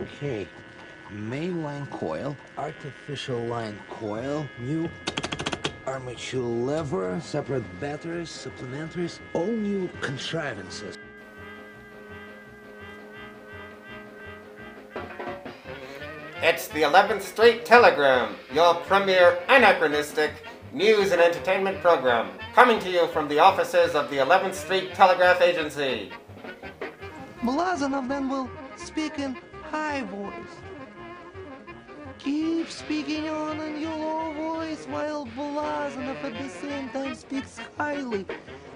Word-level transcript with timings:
Okay. 0.00 0.46
Main 1.10 1.62
line 1.62 1.86
coil, 1.86 2.36
artificial 2.58 3.38
line 3.44 3.78
coil, 3.88 4.46
new 4.58 4.90
armature 5.86 6.42
lever, 6.42 7.18
separate 7.20 7.64
batteries, 7.80 8.28
supplementaries, 8.28 9.20
all 9.32 9.46
new 9.46 9.88
contrivances. 10.00 10.98
It's 16.42 16.68
the 16.68 16.82
11th 16.82 17.22
Street 17.22 17.64
Telegram, 17.64 18.36
your 18.52 18.74
premier 18.74 19.38
anachronistic 19.48 20.32
news 20.72 21.12
and 21.12 21.20
entertainment 21.20 21.80
program, 21.80 22.30
coming 22.52 22.78
to 22.80 22.90
you 22.90 23.06
from 23.08 23.28
the 23.28 23.38
offices 23.38 23.94
of 23.94 24.10
the 24.10 24.16
11th 24.16 24.54
Street 24.54 24.92
Telegraph 24.92 25.40
Agency. 25.40 26.10
Blazanov 27.40 28.08
then 28.08 28.28
will 28.28 28.50
speak 28.76 29.18
in 29.18 29.36
high 29.70 30.02
voice. 30.02 30.54
Keep 32.18 32.70
speaking 32.70 33.28
on 33.28 33.60
in 33.60 33.80
your 33.80 33.96
low 33.96 34.32
voice 34.32 34.86
while 34.86 35.26
Blazanov 35.26 36.24
at 36.24 36.32
the 36.42 36.48
same 36.48 36.88
time 36.90 37.14
speaks 37.14 37.58
highly. 37.76 38.26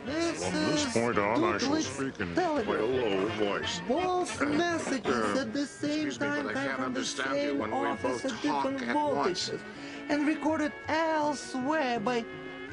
This 0.07 0.45
From 0.45 0.55
this 0.55 0.93
point 0.93 1.19
on, 1.19 1.45
I 1.45 1.59
shall 1.59 1.77
speak 1.83 2.21
in 2.21 2.35
my 2.35 2.63
low 2.63 3.27
voice. 3.29 3.81
Both 3.89 4.41
uh, 4.41 4.47
messages 4.47 5.37
uh, 5.37 5.41
at 5.41 5.53
the 5.53 5.67
same 5.67 6.09
me, 6.09 6.15
time 6.17 6.49
I 6.49 6.53
come 6.53 6.69
from 6.69 6.79
the 6.79 7.01
understand 7.01 7.37
you 7.37 7.65
same 7.65 7.75
office 7.75 8.25
at 8.25 8.43
different 8.43 8.83
at 8.83 8.95
once. 8.95 9.51
voltages 9.51 9.61
and 10.09 10.27
recorded 10.27 10.73
elsewhere 10.89 12.01
by 12.01 12.25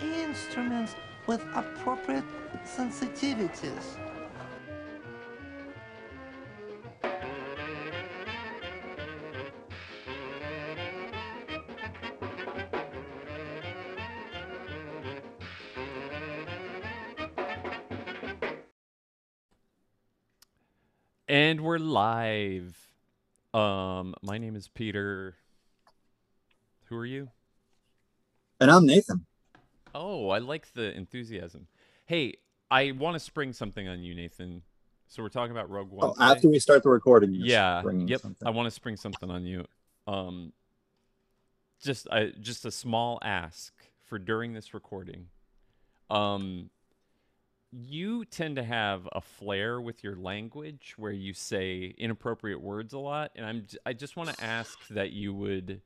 instruments 0.02 0.96
with 1.28 1.44
appropriate 1.56 2.24
sensitivities. 2.66 4.07
And 21.38 21.62
we're 21.62 21.78
live. 21.78 22.76
Um, 23.54 24.16
my 24.24 24.40
name 24.40 24.56
is 24.56 24.70
Peter. 24.70 25.36
Who 26.86 26.96
are 26.96 27.06
you? 27.06 27.30
And 28.60 28.72
I'm 28.72 28.88
Nathan. 28.88 29.24
Oh, 29.94 30.32
I 30.32 30.40
like 30.40 30.74
the 30.74 30.92
enthusiasm. 30.98 31.68
Hey, 32.08 32.38
I 32.72 32.90
want 32.90 33.14
to 33.14 33.20
spring 33.20 33.54
something 33.54 33.88
on 33.88 34.02
you, 34.02 34.16
Nathan. 34.16 34.64
So 35.10 35.22
we're 35.22 35.30
talking 35.30 35.52
about 35.52 35.70
Rogue 35.70 35.92
One. 35.92 36.10
Oh, 36.10 36.14
today? 36.14 36.26
after 36.26 36.50
we 36.50 36.58
start 36.58 36.82
the 36.82 36.90
recording, 36.90 37.36
yeah, 37.36 37.84
yep. 38.08 38.22
something. 38.22 38.48
I 38.48 38.50
want 38.50 38.66
to 38.66 38.72
spring 38.72 38.96
something 38.96 39.30
on 39.30 39.46
you. 39.46 39.64
Um, 40.08 40.54
just 41.84 42.08
I 42.10 42.32
just 42.40 42.66
a 42.66 42.72
small 42.72 43.20
ask 43.22 43.74
for 44.06 44.18
during 44.18 44.54
this 44.54 44.74
recording. 44.74 45.28
Um, 46.10 46.72
you 47.80 48.25
tend 48.25 48.56
to 48.56 48.64
have 48.64 49.08
a 49.11 49.22
flair 49.22 49.80
with 49.80 50.03
your 50.03 50.16
language 50.16 50.95
where 50.97 51.11
you 51.11 51.33
say 51.33 51.94
inappropriate 51.97 52.59
words 52.59 52.94
a 52.94 53.00
lot, 53.00 53.31
and 53.36 53.45
I'm 53.45 53.66
j- 53.67 53.78
I 53.86 53.94
just 53.94 54.16
want 54.17 54.30
to 54.36 54.44
ask 54.44 54.80
that 54.89 55.11
you 55.11 55.34
would 55.34 55.81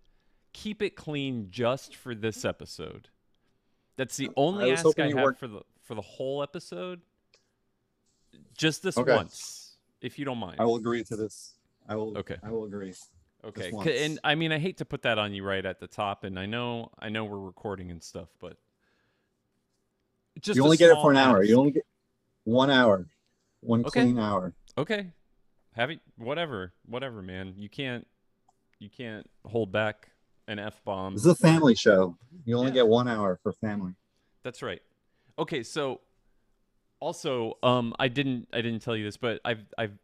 keep 0.53 0.81
it 0.81 0.95
clean 0.95 1.47
just 1.49 1.95
for 1.95 2.15
this 2.15 2.45
episode. 2.45 3.09
That's 3.97 4.15
the 4.15 4.29
only 4.37 4.71
was 4.71 4.85
ask 4.85 4.99
I 4.99 5.07
have 5.07 5.15
worked- 5.15 5.39
for 5.39 5.47
the 5.47 5.61
for 5.81 5.95
the 5.95 6.01
whole 6.01 6.41
episode. 6.41 7.01
Just 8.57 8.83
this 8.83 8.97
Okay. 8.97 9.13
once, 9.13 9.77
if 9.99 10.17
you 10.17 10.23
don't 10.23 10.37
mind. 10.37 10.57
I 10.59 10.63
will 10.63 10.77
agree 10.77 11.03
to 11.03 11.15
this. 11.17 11.55
I 11.89 11.95
will. 11.95 12.17
Okay. 12.17 12.37
I 12.41 12.49
will 12.51 12.63
agree. 12.65 12.93
Okay, 13.43 13.71
and. 14.05 14.19
I 14.23 14.35
mean, 14.35 14.51
I 14.51 14.59
hate 14.59 14.77
to 14.77 14.85
put 14.85 15.01
that 15.01 15.17
on 15.17 15.33
you 15.33 15.43
right 15.43 15.65
at 15.65 15.79
the 15.79 15.87
top, 15.87 16.23
and 16.23 16.37
I 16.39 16.45
know, 16.45 16.91
I 16.99 17.09
know 17.09 17.25
we're 17.25 17.39
recording 17.39 17.89
and 17.89 18.01
stuff, 18.01 18.29
but 18.39 18.57
just 20.39 20.55
you 20.55 20.63
only 20.63 20.77
get 20.77 20.89
it 20.91 20.95
for 21.01 21.11
an 21.11 21.17
hour. 21.17 21.39
ask. 21.39 21.49
You 21.49 21.57
only 21.57 21.71
get 21.71 21.83
one 22.43 22.69
hour, 22.69 23.07
one 23.61 23.81
Okay. 23.85 24.01
clean 24.03 24.17
hour. 24.19 24.53
okay, 24.77 25.11
have 25.73 25.89
it, 25.89 25.99
whatever, 26.17 26.73
whatever, 26.85 27.21
man. 27.21 27.53
You 27.57 27.69
can't, 27.69 28.07
you 28.79 28.89
can't 28.89 29.29
hold 29.45 29.71
back 29.71 30.09
an 30.47 30.59
f 30.59 30.83
bomb. 30.83 31.13
This 31.13 31.25
is 31.25 31.31
a 31.31 31.35
family 31.35 31.75
show. 31.75 32.17
You 32.45 32.57
only 32.57 32.69
Yeah. 32.71 32.75
get 32.75 32.87
one 32.87 33.07
hour 33.07 33.39
for 33.43 33.51
family. 33.53 33.93
That's 34.43 34.61
right. 34.63 34.81
Okay, 35.37 35.63
so 35.63 36.01
also, 36.99 37.57
um, 37.63 37.93
I 37.99 38.07
didn't, 38.07 38.47
I 38.53 38.61
didn't 38.61 38.81
tell 38.81 38.95
you 38.95 39.03
this, 39.03 39.17
but 39.17 39.39
I've, 39.45 39.63
I've, 39.77 39.97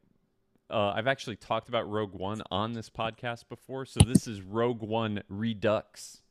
uh, 0.69 0.91
I've 0.95 1.07
actually 1.07 1.35
talked 1.37 1.69
about 1.69 1.89
Rogue 1.89 2.13
One 2.13 2.41
on 2.51 2.73
this 2.73 2.89
podcast 2.89 3.47
before, 3.49 3.85
so 3.85 3.99
this 4.01 4.27
is 4.27 4.41
Rogue 4.41 4.81
One 4.81 5.23
Redux. 5.29 6.21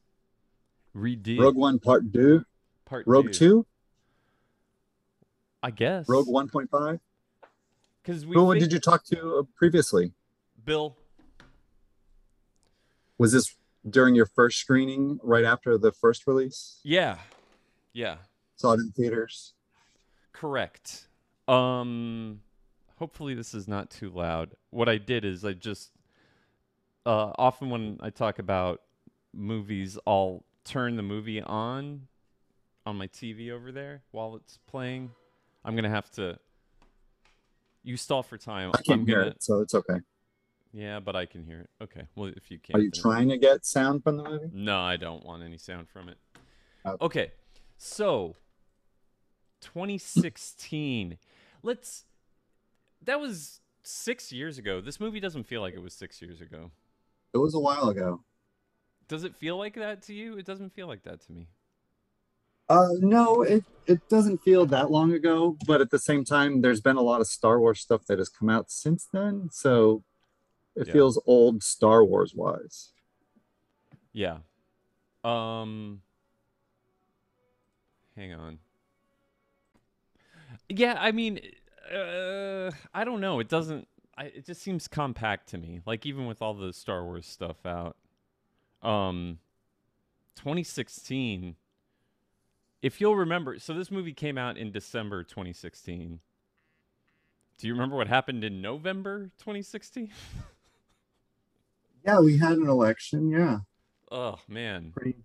Redo 0.95 1.39
Rogue 1.41 1.57
One 1.57 1.79
Part 1.79 2.13
Two, 2.13 2.45
Part 2.85 3.07
Rogue 3.07 3.33
Two, 3.33 3.67
I 5.63 5.71
guess. 5.71 6.09
Rogue 6.09 6.29
One 6.29 6.49
Point 6.49 6.71
Five. 6.71 7.01
Because 8.03 8.23
Who 8.23 8.55
did 8.55 8.73
you 8.73 8.79
talk 8.79 9.05
to 9.07 9.39
uh, 9.39 9.43
previously? 9.57 10.13
Bill. 10.65 10.97
Was 13.19 13.33
this 13.33 13.57
during 13.89 14.15
your 14.15 14.27
first 14.27 14.59
screening, 14.59 15.19
right 15.23 15.45
after 15.45 15.79
the 15.79 15.91
first 15.93 16.27
release? 16.27 16.81
Yeah. 16.85 17.19
Yeah. 17.93 18.17
Saw 18.57 18.73
it 18.73 18.81
in 18.81 18.91
theaters. 18.93 19.55
Correct. 20.33 21.09
Um 21.49 22.41
hopefully 22.99 23.35
this 23.35 23.55
is 23.55 23.69
not 23.69 23.91
too 23.91 24.11
loud. 24.11 24.55
What 24.71 24.89
I 24.89 24.99
did 24.99 25.25
is 25.25 25.45
I 25.45 25.53
just 25.53 25.91
uh 27.05 27.33
often 27.39 27.71
when 27.71 27.99
I 28.01 28.11
talk 28.11 28.39
about 28.39 28.83
movies, 29.33 29.99
I'll 30.07 30.45
turn 30.65 30.97
the 30.97 31.03
movie 31.03 31.41
on 31.41 32.09
on 32.85 32.97
my 32.97 33.07
TV 33.07 33.51
over 33.51 33.73
there 33.73 34.03
while 34.11 34.37
it's 34.37 34.59
playing. 34.67 35.11
I'm 35.67 35.75
going 35.75 35.85
to 35.85 35.91
have 35.91 36.11
to 36.13 36.39
you 37.83 37.97
stall 37.97 38.23
for 38.23 38.39
time. 38.39 38.71
I 38.73 38.81
can't 38.83 39.01
I'm 39.01 39.07
hear 39.07 39.19
gonna, 39.19 39.31
it, 39.33 39.43
so 39.43 39.61
it's 39.61 39.75
okay. 39.75 40.01
Yeah, 40.73 41.01
but 41.01 41.17
I 41.17 41.27
can 41.27 41.45
hear 41.45 41.61
it. 41.61 41.71
Okay. 41.83 42.03
Well, 42.15 42.33
if 42.37 42.51
you 42.51 42.59
can't 42.59 42.79
Are 42.79 42.83
you 42.83 42.91
trying 42.91 43.29
to 43.29 43.37
get 43.37 43.67
sound 43.67 44.03
from 44.03 44.17
the 44.17 44.23
movie? 44.23 44.51
No, 44.53 44.81
I 44.81 44.97
don't 44.97 45.25
want 45.25 45.43
any 45.43 45.59
sound 45.59 45.89
from 45.89 46.09
it. 46.09 46.19
Okay. 46.85 47.05
Okay. 47.05 47.33
So 47.79 48.37
2016. 49.61 51.19
Let's 51.63 52.05
That 53.03 53.21
was 53.21 53.61
6 53.83 54.33
years 54.33 54.59
ago. 54.59 54.81
This 54.81 55.01
movie 55.01 55.21
doesn't 55.21 55.45
feel 55.45 55.61
like 55.61 55.75
it 55.75 55.83
was 55.83 55.95
6 55.95 56.23
years 56.23 56.41
ago. 56.41 56.71
It 57.35 57.39
was 57.39 57.55
a 57.55 57.61
while 57.61 57.89
ago. 57.89 58.23
Does 59.09 59.25
it 59.25 59.37
feel 59.37 59.57
like 59.57 59.75
that 59.75 60.03
to 60.03 60.15
you? 60.15 60.37
It 60.37 60.45
doesn't 60.45 60.73
feel 60.75 60.89
like 60.89 61.03
that 61.05 61.21
to 61.27 61.33
me. 61.33 61.49
Uh, 62.69 62.89
no, 63.01 63.43
it, 63.43 63.65
it 63.87 64.01
doesn't 64.09 64.39
feel 64.39 64.67
that 64.67 64.91
long 64.91 65.13
ago, 65.13 65.57
but 65.67 65.81
at 65.81 65.91
the 65.91 65.99
same 65.99 66.25
time, 66.25 66.61
there's 66.63 66.81
been 66.81 66.97
a 66.97 67.03
lot 67.03 67.21
of 67.21 67.27
Star 67.27 67.61
Wars 67.61 67.81
stuff 67.81 68.05
that 68.07 68.19
has 68.19 68.29
come 68.29 68.51
out 68.51 68.71
since 68.71 69.07
then, 69.13 69.49
so 69.53 70.03
it 70.75 70.89
Yeah. 70.89 70.93
feels 70.93 71.21
old 71.27 71.63
Star 71.63 72.05
Wars 72.05 72.35
wise. 72.35 72.93
Yeah. 74.13 74.39
Um 75.25 76.03
Hang 78.17 78.33
on. 78.33 78.59
Yeah, 80.69 80.97
I 80.99 81.13
mean 81.13 81.41
uh 81.95 82.71
I 82.95 83.05
don't 83.05 83.21
know. 83.21 83.41
It 83.41 83.49
doesn't 83.49 83.87
I, 84.19 84.25
it 84.27 84.47
just 84.47 84.63
seems 84.63 84.89
compact 84.89 85.49
to 85.51 85.59
me. 85.59 85.81
Like 85.87 86.07
even 86.07 86.27
with 86.27 86.41
all 86.41 86.55
the 86.55 86.73
Star 86.73 87.05
Wars 87.05 87.27
stuff 87.27 87.65
out. 87.67 87.97
Um 88.83 89.39
2016 90.37 91.57
If 92.87 93.01
you'll 93.01 93.17
remember, 93.17 93.59
so 93.59 93.75
this 93.75 93.91
movie 93.91 94.13
came 94.13 94.39
out 94.39 94.57
in 94.57 94.71
December 94.71 95.25
2016. 95.25 96.21
Do 97.59 97.67
you 97.67 97.73
remember 97.73 97.97
what 97.97 98.07
happened 98.07 98.45
in 98.45 98.63
November 98.63 99.33
2016? 99.39 100.13
Yeah, 102.05 102.21
we 102.21 102.39
had 102.39 102.59
an 102.59 102.69
election. 102.69 103.29
Yeah, 103.29 103.59
oh 104.13 104.39
man. 104.47 104.93
pretty, 104.95 105.17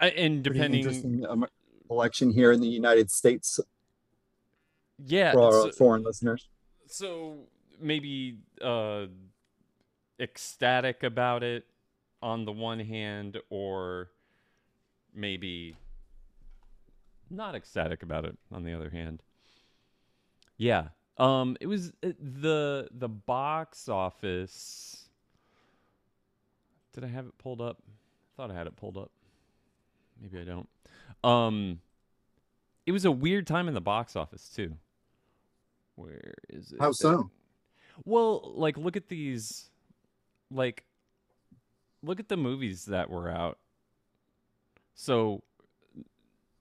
I, 0.00 0.08
and 0.08 0.42
depending 0.42 0.80
interesting 0.80 1.26
um, 1.28 1.44
election 1.90 2.30
here 2.30 2.50
in 2.50 2.62
the 2.62 2.68
United 2.68 3.10
States 3.10 3.60
yeah, 5.04 5.32
for 5.32 5.42
our 5.42 5.52
so- 5.52 5.72
foreign 5.72 6.02
listeners. 6.02 6.48
so 6.86 7.40
maybe 7.78 8.38
uh 8.62 9.04
ecstatic 10.18 11.02
about 11.02 11.42
it 11.42 11.66
on 12.22 12.46
the 12.46 12.52
one 12.52 12.80
hand 12.80 13.36
or 13.50 14.08
maybe 15.14 15.76
not 17.30 17.54
ecstatic 17.54 18.02
about 18.02 18.24
it 18.24 18.36
on 18.52 18.64
the 18.64 18.74
other 18.74 18.90
hand. 18.90 19.22
Yeah 20.56 20.88
um 21.20 21.56
it 21.60 21.66
was 21.66 21.92
uh, 22.02 22.08
the 22.18 22.88
the 22.90 23.08
box 23.08 23.88
office 23.88 25.10
did 26.94 27.04
i 27.04 27.06
have 27.06 27.26
it 27.26 27.38
pulled 27.38 27.60
up? 27.60 27.76
I 27.86 28.30
thought 28.36 28.50
i 28.50 28.54
had 28.54 28.66
it 28.66 28.74
pulled 28.74 28.96
up. 28.96 29.12
Maybe 30.20 30.40
i 30.40 30.44
don't. 30.44 30.68
Um 31.22 31.80
it 32.86 32.92
was 32.92 33.04
a 33.04 33.12
weird 33.12 33.46
time 33.46 33.68
in 33.68 33.74
the 33.74 33.80
box 33.80 34.16
office 34.16 34.48
too. 34.48 34.74
Where 35.94 36.34
is 36.48 36.72
it? 36.72 36.80
How 36.80 36.92
so? 36.92 37.30
well, 38.06 38.52
like 38.56 38.78
look 38.78 38.96
at 38.96 39.08
these 39.08 39.68
like 40.50 40.84
look 42.02 42.18
at 42.18 42.28
the 42.28 42.38
movies 42.38 42.86
that 42.86 43.10
were 43.10 43.28
out. 43.28 43.58
So 44.94 45.42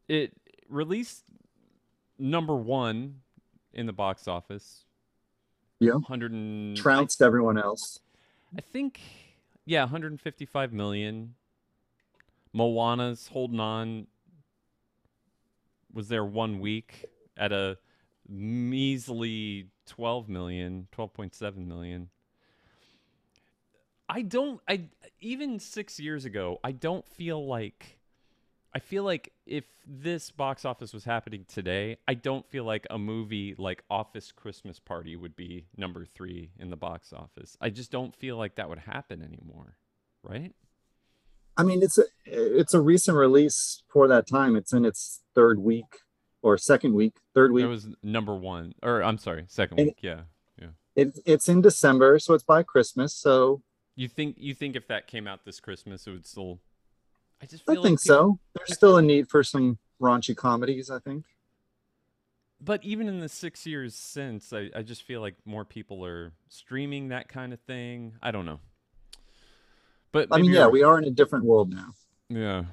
it 0.09 0.33
released 0.69 1.23
number 2.17 2.55
1 2.55 3.15
in 3.73 3.85
the 3.85 3.93
box 3.93 4.27
office. 4.27 4.85
Yeah. 5.79 5.93
100 5.93 6.31
and, 6.31 6.77
Trounced 6.77 7.21
everyone 7.21 7.57
else. 7.57 7.99
I 8.57 8.61
think, 8.61 8.99
yeah, 9.65 9.81
155 9.81 10.73
million. 10.73 11.35
Moana's 12.53 13.27
holding 13.27 13.59
on. 13.59 14.07
Was 15.93 16.07
there 16.07 16.25
one 16.25 16.59
week 16.59 17.05
at 17.37 17.51
a 17.51 17.77
measly 18.29 19.67
12 19.87 20.29
million, 20.29 20.87
12.7 20.95 21.65
million. 21.65 22.09
I 24.07 24.21
don't, 24.21 24.61
I, 24.67 24.85
even 25.19 25.59
six 25.59 25.99
years 25.99 26.25
ago, 26.25 26.59
I 26.63 26.71
don't 26.71 27.07
feel 27.07 27.45
like, 27.45 27.98
I 28.73 28.79
feel 28.79 29.03
like 29.03 29.31
if 29.47 29.63
this 29.87 30.29
box 30.29 30.63
office 30.63 30.93
was 30.93 31.03
happening 31.03 31.45
today, 31.47 31.97
I 32.07 32.13
don't 32.13 32.45
feel 32.49 32.63
like 32.65 32.85
a 32.91 32.99
movie 32.99 33.55
like 33.57 33.83
Office 33.89 34.31
Christmas 34.31 34.79
Party 34.79 35.15
would 35.15 35.35
be 35.35 35.65
number 35.75 36.05
three 36.05 36.51
in 36.59 36.69
the 36.69 36.75
box 36.77 37.11
office. 37.11 37.57
I 37.59 37.71
just 37.71 37.91
don't 37.91 38.15
feel 38.15 38.37
like 38.37 38.55
that 38.55 38.69
would 38.69 38.79
happen 38.79 39.23
anymore, 39.23 39.77
right? 40.23 40.53
I 41.57 41.63
mean, 41.63 41.81
it's 41.81 41.97
a 41.97 42.03
it's 42.25 42.73
a 42.75 42.79
recent 42.79 43.17
release 43.17 43.81
for 43.91 44.07
that 44.07 44.27
time. 44.27 44.55
It's 44.55 44.71
in 44.71 44.85
its 44.85 45.21
third 45.33 45.59
week 45.59 45.97
or 46.43 46.57
second 46.57 46.93
week, 46.93 47.15
third 47.33 47.51
week. 47.51 47.65
It 47.65 47.67
was 47.67 47.87
number 48.03 48.35
one, 48.35 48.73
or 48.83 49.03
I'm 49.03 49.17
sorry, 49.17 49.45
second 49.47 49.79
And- 49.79 49.87
week. 49.87 49.97
Yeah, 50.01 50.21
yeah. 50.61 50.67
It, 50.95 51.19
it's 51.25 51.49
in 51.49 51.61
December, 51.61 52.19
so 52.19 52.33
it's 52.35 52.43
by 52.43 52.61
Christmas. 52.63 53.13
So 53.15 53.61
You 53.95 54.07
think 54.07 54.35
you 54.37 54.53
think 54.53 54.75
if 54.75 54.87
that 54.87 55.07
came 55.07 55.27
out 55.27 55.43
this 55.43 55.59
Christmas, 55.59 56.05
it 56.07 56.11
would 56.11 56.27
still? 56.27 56.59
I 57.41 57.45
just 57.45 57.63
I 57.67 57.73
feel 57.73 57.83
think 57.83 57.99
like 57.99 58.03
peop- 58.03 58.07
so. 58.07 58.39
There's 58.55 58.73
still 58.73 58.97
a 58.97 59.01
need 59.01 59.29
for 59.29 59.43
some 59.43 59.77
raunchy 60.01 60.35
comedies. 60.35 60.89
I 60.89 60.99
think. 60.99 61.25
But 62.61 62.83
even 62.83 63.07
in 63.07 63.19
the 63.19 63.29
six 63.29 63.65
years 63.65 63.95
since, 63.95 64.51
I, 64.51 64.69
I 64.75 64.81
just 64.81 65.03
feel 65.03 65.21
like 65.21 65.35
more 65.45 65.63
people 65.63 66.05
are 66.05 66.33
streaming 66.49 67.07
that 67.07 67.29
kind 67.29 67.53
of 67.53 67.59
thing. 67.61 68.15
I 68.21 68.31
don't 68.31 68.45
know. 68.45 68.59
But 70.11 70.27
I 70.31 70.39
mean, 70.39 70.51
yeah, 70.51 70.67
we 70.67 70.83
are 70.83 70.97
in 70.97 71.05
a 71.05 71.11
different 71.11 71.45
world 71.45 71.69
now. 71.69 71.93
yeah. 72.29 72.63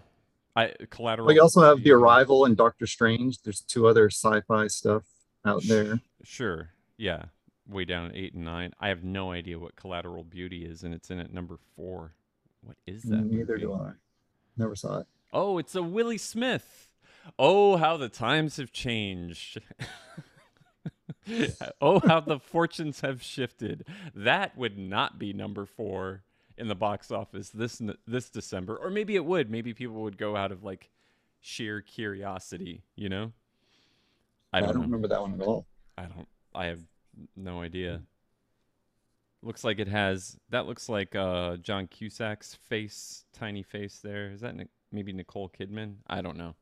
I 0.57 0.73
collateral. 0.89 1.29
We 1.29 1.39
also 1.39 1.61
have 1.61 1.83
The 1.83 1.91
Arrival 1.93 2.47
and 2.47 2.57
Doctor 2.57 2.87
Strange. 2.87 3.43
There's 3.43 3.61
two 3.61 3.87
other 3.87 4.09
sci-fi 4.09 4.69
stuff 4.69 5.05
out 5.45 5.63
there. 5.65 6.01
Sure. 6.25 6.71
Yeah. 6.97 7.27
Way 7.69 7.85
down 7.85 8.07
at 8.07 8.17
eight 8.17 8.33
and 8.33 8.45
nine. 8.45 8.73
I 8.81 8.89
have 8.89 9.05
no 9.05 9.33
idea 9.33 9.59
what 9.59 9.77
Collateral 9.77 10.25
Beauty 10.25 10.65
is, 10.65 10.83
and 10.83 10.95
it's 10.95 11.11
in 11.11 11.21
at 11.21 11.31
number 11.33 11.59
four. 11.77 12.15
What 12.63 12.77
is 12.87 13.03
that? 13.03 13.23
Neither 13.25 13.55
movie? 13.55 13.61
do 13.61 13.75
I. 13.75 13.91
Never 14.57 14.77
saw 14.77 15.01
it. 15.01 15.07
Oh, 15.33 15.59
it's 15.59 15.75
a 15.75 15.83
Willie 15.83 16.19
Smith. 16.19 16.93
Oh, 17.39 17.77
how 17.77 17.97
the 17.97 18.09
times 18.09 18.57
have 18.57 18.73
changed. 18.73 19.61
oh, 21.81 22.01
how 22.01 22.21
the 22.21 22.39
fortunes 22.39 23.01
have 23.01 23.23
shifted. 23.23 23.87
That 24.15 24.57
would 24.57 24.79
not 24.79 25.19
be 25.19 25.33
number 25.33 25.67
four 25.67 26.23
in 26.57 26.69
the 26.69 26.75
box 26.75 27.11
office 27.11 27.51
this 27.51 27.83
this 28.07 28.31
December, 28.31 28.77
or 28.77 28.91
maybe 28.91 29.17
it 29.17 29.25
would. 29.25 29.51
Maybe 29.51 29.75
people 29.75 30.03
would 30.03 30.17
go 30.17 30.37
out 30.37 30.53
of 30.53 30.63
like 30.65 30.91
sheer 31.41 31.81
curiosity. 31.81 32.83
You 32.95 33.09
know. 33.09 33.33
I 34.53 34.59
I 34.59 34.61
don't, 34.63 34.75
don't, 34.75 34.83
remember 34.83 35.09
that 35.09 35.21
one 35.21 35.35
at 35.35 35.47
all. 35.47 35.67
I 35.99 36.05
don't. 36.05 36.29
I 36.55 36.67
have 36.67 36.81
no 37.37 37.61
idea. 37.61 38.03
Looks 39.47 39.63
like 39.63 39.79
it 39.79 39.87
has. 39.87 40.37
That 40.51 40.67
looks 40.67 40.89
like 40.89 41.15
uh, 41.15 41.57
John 41.59 41.87
Cusack's 41.87 42.55
face, 42.69 43.25
tiny 43.33 43.63
face. 43.63 44.01
There 44.03 44.33
is 44.33 44.41
that. 44.41 44.57
Nic- 44.57 44.69
maybe 44.91 45.13
Nicole 45.13 45.49
Kidman. 45.49 45.97
I 46.09 46.21
don't 46.21 46.37
know. 46.37 46.57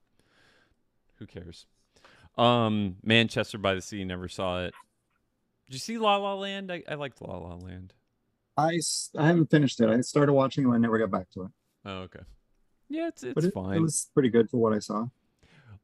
Who 1.16 1.26
cares? 1.26 1.64
Um, 2.36 2.96
Manchester 3.02 3.56
by 3.56 3.74
the 3.74 3.80
Sea. 3.80 4.04
Never 4.04 4.28
saw 4.28 4.64
it. 4.64 4.74
Did 5.66 5.74
you 5.74 5.78
see 5.78 5.96
La 5.96 6.16
La 6.16 6.34
Land? 6.34 6.70
I, 6.70 6.82
I 6.86 6.94
liked 6.96 7.22
La 7.22 7.38
La 7.38 7.54
Land. 7.54 7.94
I, 8.58 8.78
I 9.16 9.26
haven't 9.26 9.50
finished 9.50 9.80
it. 9.80 9.88
I 9.88 10.02
started 10.02 10.34
watching 10.34 10.64
and 10.66 10.74
I 10.74 10.78
never 10.78 10.98
got 10.98 11.10
back 11.10 11.30
to 11.30 11.44
it. 11.44 11.50
Oh, 11.86 11.98
okay. 12.02 12.20
Yeah, 12.90 13.08
it's 13.08 13.22
it's 13.22 13.34
But 13.34 13.44
it, 13.44 13.54
fine. 13.54 13.76
it 13.76 13.80
was 13.80 14.10
pretty 14.12 14.28
good 14.28 14.50
for 14.50 14.58
what 14.58 14.74
I 14.74 14.78
saw. 14.78 15.06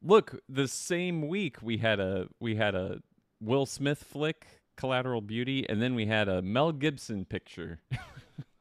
Look, 0.03 0.39
the 0.47 0.67
same 0.67 1.27
week 1.27 1.63
we 1.63 1.77
had 1.77 1.99
a 1.99 2.27
we 2.39 2.55
had 2.55 2.75
a 2.75 2.99
Will 3.39 3.65
Smith 3.65 4.03
flick, 4.03 4.45
Collateral 4.81 5.21
Beauty, 5.21 5.63
and 5.69 5.79
then 5.79 5.93
we 5.93 6.07
had 6.07 6.27
a 6.27 6.41
Mel 6.41 6.71
Gibson 6.71 7.23
picture, 7.23 7.79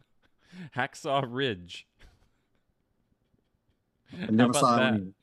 Hacksaw 0.77 1.25
Ridge. 1.27 1.87
I 4.13 4.31
never 4.31 4.53
saw 4.53 4.77
that? 4.77 5.15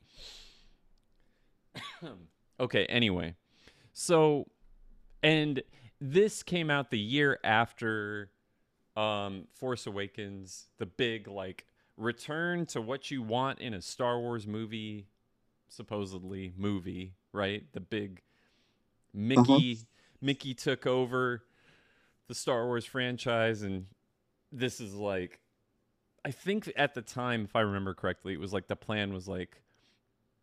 okay, 2.60 2.84
anyway. 2.86 3.36
So 3.92 4.48
and 5.22 5.62
this 6.00 6.42
came 6.42 6.68
out 6.68 6.90
the 6.90 6.98
year 6.98 7.38
after 7.44 8.30
um 8.96 9.46
Force 9.54 9.86
Awakens, 9.86 10.66
the 10.78 10.86
big 10.86 11.28
like 11.28 11.64
return 11.96 12.66
to 12.66 12.80
what 12.80 13.08
you 13.08 13.22
want 13.22 13.60
in 13.60 13.72
a 13.72 13.80
Star 13.80 14.18
Wars 14.18 14.48
movie, 14.48 15.06
supposedly 15.68 16.52
movie, 16.56 17.14
right? 17.32 17.62
The 17.72 17.80
big 17.80 18.20
Mickey 19.14 19.78
Mickey 20.20 20.54
took 20.54 20.86
over 20.86 21.42
the 22.26 22.34
Star 22.34 22.66
Wars 22.66 22.84
franchise 22.84 23.62
and 23.62 23.86
this 24.52 24.80
is 24.80 24.94
like 24.94 25.40
I 26.24 26.30
think 26.30 26.70
at 26.76 26.94
the 26.94 27.02
time 27.02 27.44
if 27.44 27.54
I 27.56 27.60
remember 27.60 27.94
correctly 27.94 28.34
it 28.34 28.40
was 28.40 28.52
like 28.52 28.68
the 28.68 28.76
plan 28.76 29.12
was 29.12 29.28
like 29.28 29.62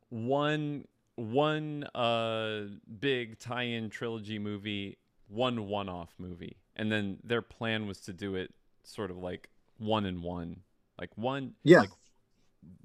one 0.09 0.85
one 1.15 1.83
uh 1.95 2.63
big 2.99 3.39
tie-in 3.39 3.89
trilogy 3.89 4.39
movie, 4.39 4.97
one 5.27 5.67
one-off 5.67 6.13
movie. 6.17 6.57
And 6.75 6.91
then 6.91 7.17
their 7.23 7.41
plan 7.41 7.87
was 7.87 7.99
to 8.01 8.13
do 8.13 8.35
it 8.35 8.53
sort 8.83 9.11
of 9.11 9.17
like 9.17 9.49
one 9.77 10.05
and 10.05 10.21
one. 10.23 10.61
Like 10.99 11.11
one 11.15 11.53
Yeah. 11.63 11.81
like 11.81 11.89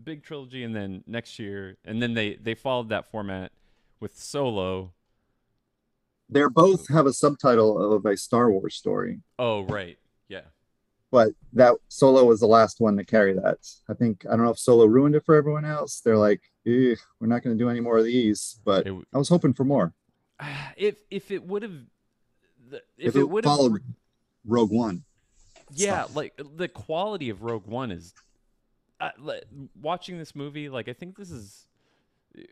big 0.03 0.23
trilogy 0.23 0.63
and 0.63 0.75
then 0.77 1.03
next 1.07 1.39
year 1.39 1.79
and 1.85 2.03
then 2.03 2.13
they 2.15 2.35
they 2.35 2.55
followed 2.55 2.89
that 2.91 3.11
format 3.11 3.53
with 3.99 4.19
Solo. 4.19 4.93
They're 6.31 6.51
both 6.51 6.89
have 6.89 7.07
a 7.07 7.13
subtitle 7.13 7.93
of 7.97 8.05
a 8.07 8.17
Star 8.17 8.51
Wars 8.51 8.75
story, 8.77 9.21
Oh, 9.39 9.63
right. 9.65 9.99
Yeah. 10.29 10.43
but 11.11 11.31
that 11.55 11.75
Solo 11.89 12.25
was 12.25 12.41
the 12.41 12.47
last 12.47 12.81
one 12.81 12.97
to 12.97 13.05
carry 13.05 13.33
that. 13.35 13.59
I 13.89 13.95
think 13.95 14.25
I 14.27 14.31
don't 14.37 14.45
know 14.45 14.51
if 14.53 14.59
Solo 14.59 14.85
ruined 14.87 15.15
it 15.17 15.25
for 15.25 15.35
everyone 15.35 15.65
else. 15.65 16.01
They're 16.01 16.17
like, 16.17 16.41
"Eh, 16.67 16.95
we're 17.19 17.27
not 17.27 17.43
going 17.43 17.57
to 17.59 17.63
do 17.65 17.69
any 17.69 17.81
more 17.81 17.99
of 17.99 18.05
these. 18.05 18.61
But 18.65 18.85
w- 18.85 19.05
I 19.13 19.19
was 19.19 19.29
hoping 19.29 19.55
for 19.55 19.65
more. 19.65 19.93
if 20.77 20.97
if 21.11 21.31
it 21.31 21.45
would 21.45 21.63
have 21.63 21.73
if, 22.73 22.81
If, 22.97 23.17
it 23.17 23.21
it, 23.21 23.29
would 23.29 23.45
have 23.45 23.57
followed 23.57 23.83
Rogue 24.47 24.71
One, 24.71 25.03
yeah 25.73 26.05
stuff. 26.05 26.17
like 26.17 26.41
the 26.57 26.69
quality 26.69 27.29
of 27.31 27.43
rogue 27.43 27.67
one 27.67 27.91
is 27.91 28.15
uh, 29.01 29.11
watching 29.81 30.19
this 30.19 30.35
movie 30.37 30.69
like 30.69 30.89
i 30.89 30.93
think 30.93 31.17
this 31.17 31.31
is 31.31 31.67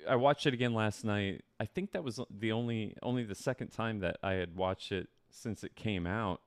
i 0.09 0.17
watched 0.17 0.47
it 0.47 0.55
again 0.55 0.75
last 0.75 1.05
night 1.05 1.43
i 1.61 1.65
think 1.65 1.93
that 1.93 2.03
was 2.05 2.21
the 2.31 2.53
only 2.53 2.95
only 3.03 3.23
the 3.25 3.35
second 3.35 3.69
time 3.69 4.01
that 4.01 4.17
i 4.23 4.33
had 4.33 4.57
watched 4.57 4.93
it 4.93 5.09
since 5.31 5.63
it 5.65 5.75
came 5.77 6.07
out 6.07 6.41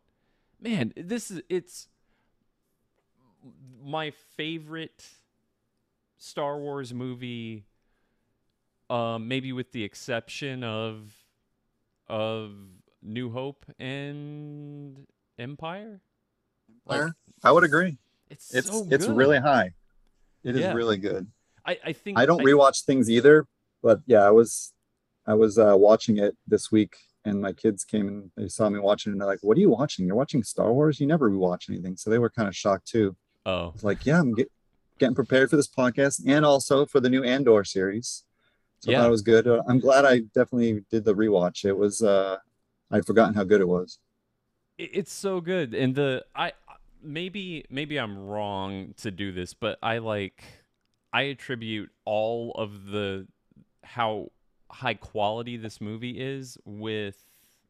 man 0.60 0.94
this 0.96 1.32
is 1.32 1.42
it's 1.50 1.88
my 3.84 4.12
favorite 4.36 5.08
star 6.18 6.58
wars 6.60 6.94
movie 6.94 7.66
um 8.90 9.28
maybe 9.28 9.52
with 9.54 9.72
the 9.72 9.84
exception 9.84 10.64
of 10.64 11.12
of 12.08 12.52
new 13.02 13.32
hope 13.32 13.66
and 13.80 15.08
empire 15.40 16.02
like 16.86 17.12
I 17.44 17.52
would 17.52 17.64
agree. 17.64 17.98
it's 18.30 18.54
It's 18.54 18.68
so 18.68 18.84
it's 18.92 19.08
good. 19.08 19.16
really 19.16 19.40
high. 19.40 19.74
It 20.44 20.56
is 20.56 20.62
Yeah. 20.62 20.74
really 20.74 20.98
good. 20.98 21.28
I, 21.72 21.90
I 21.90 21.94
think 21.94 22.18
I 22.18 22.26
don't 22.26 22.44
rewatch 22.44 22.84
things 22.84 23.10
either, 23.10 23.48
but 23.82 24.02
yeah, 24.06 24.22
I 24.22 24.32
was 24.32 24.74
I 25.26 25.34
was 25.34 25.58
uh, 25.58 25.76
watching 25.78 26.18
it 26.18 26.36
this 26.48 26.72
week, 26.72 26.96
and 27.26 27.42
my 27.42 27.54
kids 27.54 27.84
came 27.84 28.08
and 28.08 28.32
they 28.36 28.48
saw 28.48 28.70
me 28.70 28.80
watching, 28.80 29.12
and 29.12 29.22
they're 29.22 29.28
like, 29.28 29.40
"What 29.42 29.58
are 29.58 29.62
you 29.62 29.70
watching? 29.70 30.06
You're 30.06 30.16
watching 30.16 30.44
Star 30.44 30.74
Wars? 30.74 31.00
You 31.00 31.08
never 31.08 31.30
rewatch 31.30 31.70
anything." 31.70 31.96
So 31.98 32.10
they 32.10 32.20
were 32.20 32.30
kind 32.30 32.48
of 32.48 32.56
shocked 32.56 32.88
too. 32.88 33.16
Oh, 33.46 33.74
I 33.76 33.86
like, 33.86 34.06
"Yeah, 34.06 34.20
I'm 34.20 34.34
get, 34.34 34.52
getting 35.00 35.16
prepared 35.16 35.50
for 35.50 35.56
this 35.56 35.68
podcast, 35.68 36.22
and 36.26 36.46
also 36.46 36.86
for 36.86 37.00
the 37.00 37.10
new 37.10 37.24
Andor 37.24 37.64
series." 37.64 38.24
So 38.80 38.92
I 38.92 38.96
thought 38.96 39.08
it 39.08 39.12
was 39.12 39.22
good. 39.22 39.48
Uh, 39.48 39.62
I'm 39.68 39.80
glad 39.80 40.06
I 40.06 40.20
definitely 40.34 40.84
did 40.90 41.06
the 41.06 41.14
rewatch. 41.14 41.66
It 41.66 41.78
was 41.78 42.02
uh, 42.02 42.38
I'd 42.90 43.06
forgotten 43.06 43.36
how 43.36 43.44
good 43.44 43.62
it 43.62 43.68
was. 43.68 44.00
it's 44.78 45.14
so 45.14 45.40
good, 45.40 45.74
and 45.74 45.96
the 45.96 46.26
I 46.36 46.54
maybe 47.04 47.66
maybe 47.70 47.98
I'm 47.98 48.18
wrong 48.18 48.94
to 48.98 49.12
do 49.12 49.32
this, 49.32 49.54
but 49.54 49.78
I 49.82 50.00
like 50.00 50.44
I 51.14 51.24
attribute 51.24 51.90
all 52.06 52.52
of 52.56 52.86
the 52.86 53.28
how 53.84 54.32
high 54.70 54.94
quality 54.94 55.58
this 55.58 55.82
movie 55.82 56.12
is 56.20 56.58
with 56.66 57.18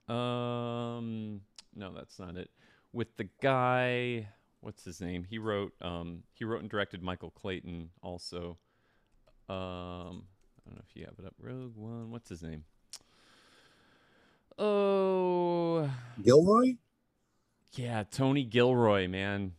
um 0.07 1.41
no 1.75 1.91
that's 1.95 2.19
not 2.19 2.35
it 2.35 2.51
with 2.93 3.15
the 3.17 3.27
guy 3.41 4.27
what's 4.59 4.83
his 4.83 5.01
name? 5.01 5.25
He 5.27 5.39
wrote 5.39 5.73
um 5.81 6.23
he 6.33 6.45
wrote 6.45 6.61
and 6.61 6.69
directed 6.69 7.01
Michael 7.01 7.31
Clayton 7.31 7.89
also. 8.03 8.57
Um 9.49 10.25
I 10.63 10.69
don't 10.69 10.75
know 10.75 10.83
if 10.87 10.95
you 10.95 11.05
have 11.05 11.15
it 11.17 11.25
up. 11.25 11.33
Rogue 11.39 11.75
One. 11.75 12.11
What's 12.11 12.29
his 12.29 12.43
name? 12.43 12.63
Oh, 14.59 15.89
Gilroy? 16.21 16.75
yeah, 17.73 18.03
Tony 18.11 18.43
Gilroy, 18.43 19.07
man. 19.07 19.53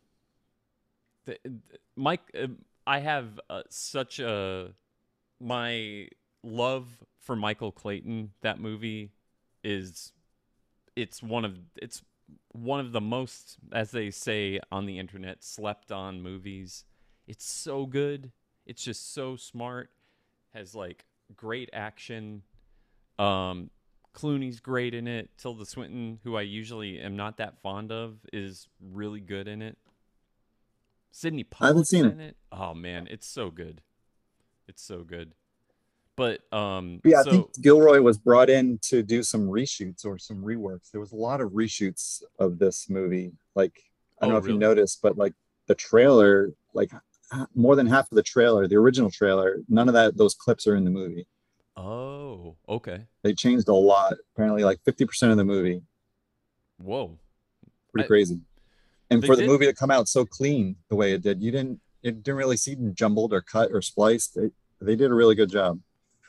The, 1.24 1.38
the- 1.44 1.58
Mike, 1.96 2.20
uh, 2.40 2.46
I 2.86 2.98
have 3.00 3.40
uh, 3.48 3.62
such 3.68 4.18
a 4.18 4.74
my 5.40 6.08
love 6.42 6.88
for 7.20 7.36
Michael 7.36 7.72
Clayton. 7.72 8.32
That 8.42 8.60
movie 8.60 9.12
is 9.62 10.12
it's 10.96 11.22
one 11.22 11.44
of 11.44 11.58
it's 11.76 12.02
one 12.52 12.80
of 12.80 12.92
the 12.92 13.00
most, 13.00 13.56
as 13.72 13.90
they 13.90 14.10
say 14.10 14.60
on 14.70 14.86
the 14.86 14.98
internet, 14.98 15.44
slept 15.44 15.92
on 15.92 16.22
movies. 16.22 16.84
It's 17.26 17.44
so 17.44 17.86
good. 17.86 18.32
It's 18.66 18.82
just 18.82 19.14
so 19.14 19.36
smart. 19.36 19.90
Has 20.54 20.74
like 20.74 21.04
great 21.36 21.70
action. 21.72 22.42
Um, 23.18 23.70
Clooney's 24.14 24.60
great 24.60 24.94
in 24.94 25.06
it. 25.06 25.30
Tilda 25.38 25.64
Swinton, 25.64 26.20
who 26.24 26.36
I 26.36 26.42
usually 26.42 27.00
am 27.00 27.16
not 27.16 27.38
that 27.38 27.62
fond 27.62 27.90
of, 27.90 28.18
is 28.32 28.68
really 28.80 29.20
good 29.20 29.48
in 29.48 29.62
it. 29.62 29.78
Sydney 31.12 31.44
I 31.60 31.68
haven't 31.68 31.84
seen 31.84 32.06
in 32.06 32.18
it. 32.20 32.36
Oh 32.50 32.74
man, 32.74 33.06
it's 33.10 33.26
so 33.28 33.50
good. 33.50 33.82
It's 34.66 34.82
so 34.82 35.02
good. 35.04 35.32
But 36.16 36.40
um, 36.52 37.00
Yeah, 37.04 37.20
I 37.20 37.30
think 37.30 37.60
Gilroy 37.60 38.00
was 38.00 38.18
brought 38.18 38.50
in 38.50 38.78
to 38.82 39.02
do 39.02 39.22
some 39.22 39.42
reshoots 39.48 40.04
or 40.04 40.18
some 40.18 40.42
reworks. 40.42 40.90
There 40.90 41.00
was 41.00 41.12
a 41.12 41.16
lot 41.16 41.40
of 41.40 41.52
reshoots 41.52 42.22
of 42.38 42.58
this 42.58 42.88
movie. 42.90 43.32
Like 43.54 43.82
I 44.20 44.26
don't 44.26 44.30
Oh, 44.30 44.32
know 44.34 44.38
if 44.38 44.44
really? 44.44 44.54
you 44.54 44.60
noticed, 44.60 45.00
but 45.02 45.16
like 45.16 45.34
the 45.66 45.74
trailer, 45.74 46.52
like 46.74 46.90
more 47.54 47.76
than 47.76 47.86
half 47.86 48.10
of 48.10 48.16
the 48.16 48.22
trailer, 48.22 48.66
the 48.68 48.76
original 48.76 49.10
trailer, 49.10 49.58
none 49.68 49.88
of 49.88 49.94
that 49.94 50.16
those 50.16 50.34
clips 50.34 50.66
are 50.66 50.76
in 50.76 50.84
the 50.84 50.90
movie. 50.90 51.26
oh, 51.76 52.56
okay. 52.68 53.06
They 53.22 53.34
changed 53.34 53.68
a 53.68 53.74
lot. 53.74 54.14
Apparently, 54.34 54.64
like 54.64 54.80
fifty 54.84 55.04
percent 55.06 55.30
of 55.32 55.38
the 55.38 55.44
movie. 55.44 55.82
Whoa. 56.78 57.18
Pretty 57.92 58.04
I- 58.04 58.08
crazy. 58.08 58.40
And 59.14 59.22
They 59.22 59.26
for 59.26 59.36
the 59.36 59.42
did- 59.42 59.48
movie 59.48 59.66
to 59.66 59.74
come 59.74 59.90
out 59.90 60.08
so 60.08 60.24
clean 60.24 60.76
the 60.88 60.96
way 60.96 61.12
it 61.12 61.22
did, 61.22 61.42
you 61.42 61.50
didn't 61.50 61.80
it 62.02 62.22
didn't 62.24 62.36
really 62.38 62.56
seem 62.56 62.94
jumbled 62.94 63.32
or 63.32 63.40
cut 63.40 63.70
or 63.72 63.80
spliced. 63.80 64.34
They, 64.34 64.50
they 64.80 64.96
did 64.96 65.10
a 65.10 65.14
really 65.14 65.34
good 65.36 65.50
job. 65.50 65.78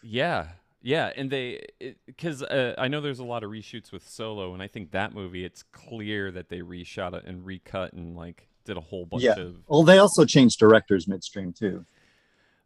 Yeah, 0.03 0.49
yeah, 0.81 1.11
and 1.15 1.31
they 1.31 1.65
because 2.05 2.43
uh, 2.43 2.75
I 2.77 2.87
know 2.89 3.01
there's 3.01 3.19
a 3.19 3.23
lot 3.23 3.43
of 3.43 3.49
reshoots 3.49 3.91
with 3.91 4.07
Solo, 4.07 4.53
and 4.53 4.61
I 4.61 4.67
think 4.67 4.91
that 4.91 5.13
movie 5.15 5.43
it's 5.45 5.63
clear 5.71 6.29
that 6.31 6.49
they 6.49 6.59
reshot 6.59 7.13
it 7.13 7.23
and 7.25 7.45
recut 7.45 7.93
and 7.93 8.15
like 8.15 8.47
did 8.65 8.77
a 8.77 8.81
whole 8.81 9.05
bunch 9.05 9.23
of. 9.23 9.37
Yeah. 9.37 9.43
of 9.43 9.55
Well, 9.67 9.83
they 9.83 9.97
also 9.97 10.25
changed 10.25 10.59
directors 10.59 11.07
midstream 11.07 11.53
too. 11.53 11.85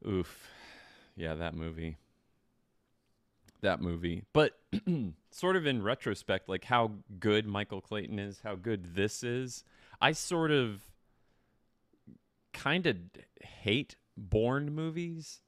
oof, 0.06 0.50
yeah, 1.16 1.34
that 1.36 1.54
movie, 1.56 1.96
that 3.62 3.82
movie. 3.82 4.24
But 4.34 4.60
sort 5.32 5.56
of 5.56 5.66
in 5.66 5.82
retrospect, 5.82 6.50
like 6.50 6.66
how 6.66 6.92
good 7.20 7.46
Michael 7.48 7.82
Clayton 7.82 8.20
is, 8.20 8.42
how 8.44 8.56
good 8.56 8.96
this 8.96 9.24
is, 9.24 9.64
I 10.02 10.12
sort 10.12 10.52
of 10.52 10.82
kind 12.54 12.86
of 12.86 12.98
hate 13.42 13.96
Bourne 14.16 14.74
movies, 14.74 15.42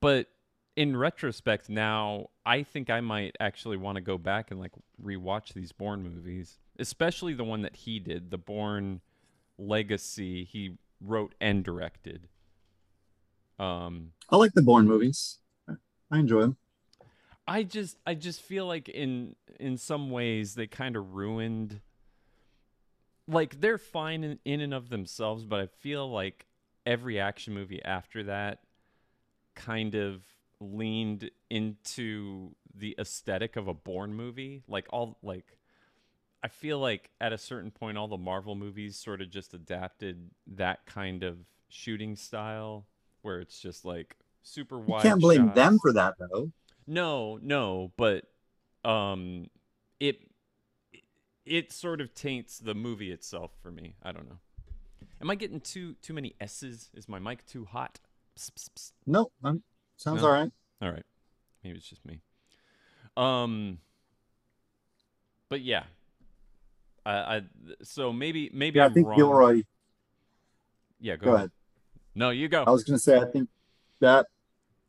but 0.00 0.28
in 0.76 0.96
retrospect 0.96 1.68
now, 1.68 2.28
I 2.46 2.62
think 2.62 2.90
I 2.90 3.00
might 3.00 3.36
actually 3.40 3.76
want 3.76 3.96
to 3.96 4.00
go 4.00 4.16
back 4.16 4.50
and 4.50 4.60
like 4.60 4.72
rewatch 5.02 5.52
these 5.52 5.72
Bourne 5.72 6.02
movies, 6.02 6.58
especially 6.78 7.34
the 7.34 7.44
one 7.44 7.62
that 7.62 7.76
he 7.76 7.98
did, 7.98 8.30
the 8.30 8.38
Bourne 8.38 9.00
Legacy. 9.58 10.44
He 10.44 10.78
wrote 11.00 11.34
and 11.40 11.64
directed. 11.64 12.28
Um, 13.58 14.12
I 14.30 14.36
like 14.36 14.52
the 14.54 14.62
Bourne 14.62 14.86
movies. 14.86 15.38
I 16.10 16.18
enjoy 16.18 16.40
them. 16.40 16.56
I 17.46 17.62
just 17.62 17.98
I 18.06 18.14
just 18.14 18.40
feel 18.40 18.66
like 18.66 18.88
in 18.88 19.34
in 19.58 19.76
some 19.76 20.10
ways 20.10 20.54
they 20.54 20.66
kind 20.66 20.96
of 20.96 21.14
ruined 21.14 21.80
like 23.30 23.60
they're 23.60 23.78
fine 23.78 24.24
in, 24.24 24.38
in 24.44 24.60
and 24.60 24.74
of 24.74 24.88
themselves, 24.88 25.44
but 25.44 25.60
I 25.60 25.66
feel 25.66 26.10
like 26.10 26.46
every 26.86 27.20
action 27.20 27.54
movie 27.54 27.82
after 27.84 28.24
that 28.24 28.60
kind 29.54 29.94
of 29.94 30.22
leaned 30.60 31.30
into 31.48 32.54
the 32.74 32.94
aesthetic 32.98 33.56
of 33.56 33.68
a 33.68 33.74
Bourne 33.74 34.14
movie. 34.14 34.62
Like 34.68 34.86
all 34.90 35.18
like 35.22 35.44
I 36.42 36.48
feel 36.48 36.78
like 36.78 37.10
at 37.20 37.32
a 37.32 37.38
certain 37.38 37.70
point 37.70 37.98
all 37.98 38.08
the 38.08 38.16
Marvel 38.16 38.54
movies 38.54 38.96
sort 38.96 39.20
of 39.20 39.30
just 39.30 39.54
adapted 39.54 40.30
that 40.46 40.86
kind 40.86 41.22
of 41.22 41.38
shooting 41.68 42.16
style 42.16 42.86
where 43.22 43.40
it's 43.40 43.60
just 43.60 43.84
like 43.84 44.16
super 44.42 44.78
You 44.86 44.86
wide. 44.86 45.02
can't 45.02 45.20
blame 45.20 45.48
shots. 45.48 45.54
them 45.54 45.78
for 45.80 45.92
that 45.92 46.14
though. 46.18 46.50
No, 46.86 47.38
no, 47.42 47.92
but 47.96 48.24
um 48.84 49.46
it 49.98 50.29
it 51.50 51.72
sort 51.72 52.00
of 52.00 52.14
taints 52.14 52.58
the 52.58 52.74
movie 52.74 53.10
itself 53.10 53.50
for 53.60 53.70
me. 53.72 53.96
I 54.02 54.12
don't 54.12 54.28
know. 54.28 54.38
Am 55.20 55.28
I 55.30 55.34
getting 55.34 55.60
too 55.60 55.94
too 56.00 56.14
many 56.14 56.34
S's? 56.40 56.88
Is 56.94 57.08
my 57.08 57.18
mic 57.18 57.44
too 57.46 57.64
hot? 57.66 57.98
Psst, 58.38 58.52
psst, 58.52 58.68
psst. 58.76 58.92
No, 59.06 59.30
I'm, 59.44 59.62
sounds 59.96 60.22
No. 60.22 60.28
all 60.28 60.32
right. 60.34 60.50
All 60.80 60.90
right. 60.90 61.02
Maybe 61.62 61.76
it's 61.76 61.88
just 61.88 62.06
me. 62.06 62.20
Um 63.16 63.78
but 65.48 65.60
yeah. 65.60 65.82
I, 67.04 67.12
I 67.12 67.42
so 67.82 68.12
maybe 68.12 68.50
maybe 68.54 68.78
Yeah, 68.78 68.86
I 68.86 68.88
think 68.90 69.08
wrong. 69.08 69.18
Gilroy. 69.18 69.62
Yeah, 71.00 71.16
go, 71.16 71.24
Go 71.24 71.30
ahead. 71.30 71.38
ahead. 71.38 71.50
No, 72.14 72.30
you 72.30 72.48
go. 72.48 72.62
I 72.66 72.70
was 72.70 72.84
gonna 72.84 72.98
say 72.98 73.18
I 73.18 73.24
think 73.24 73.48
that 74.00 74.26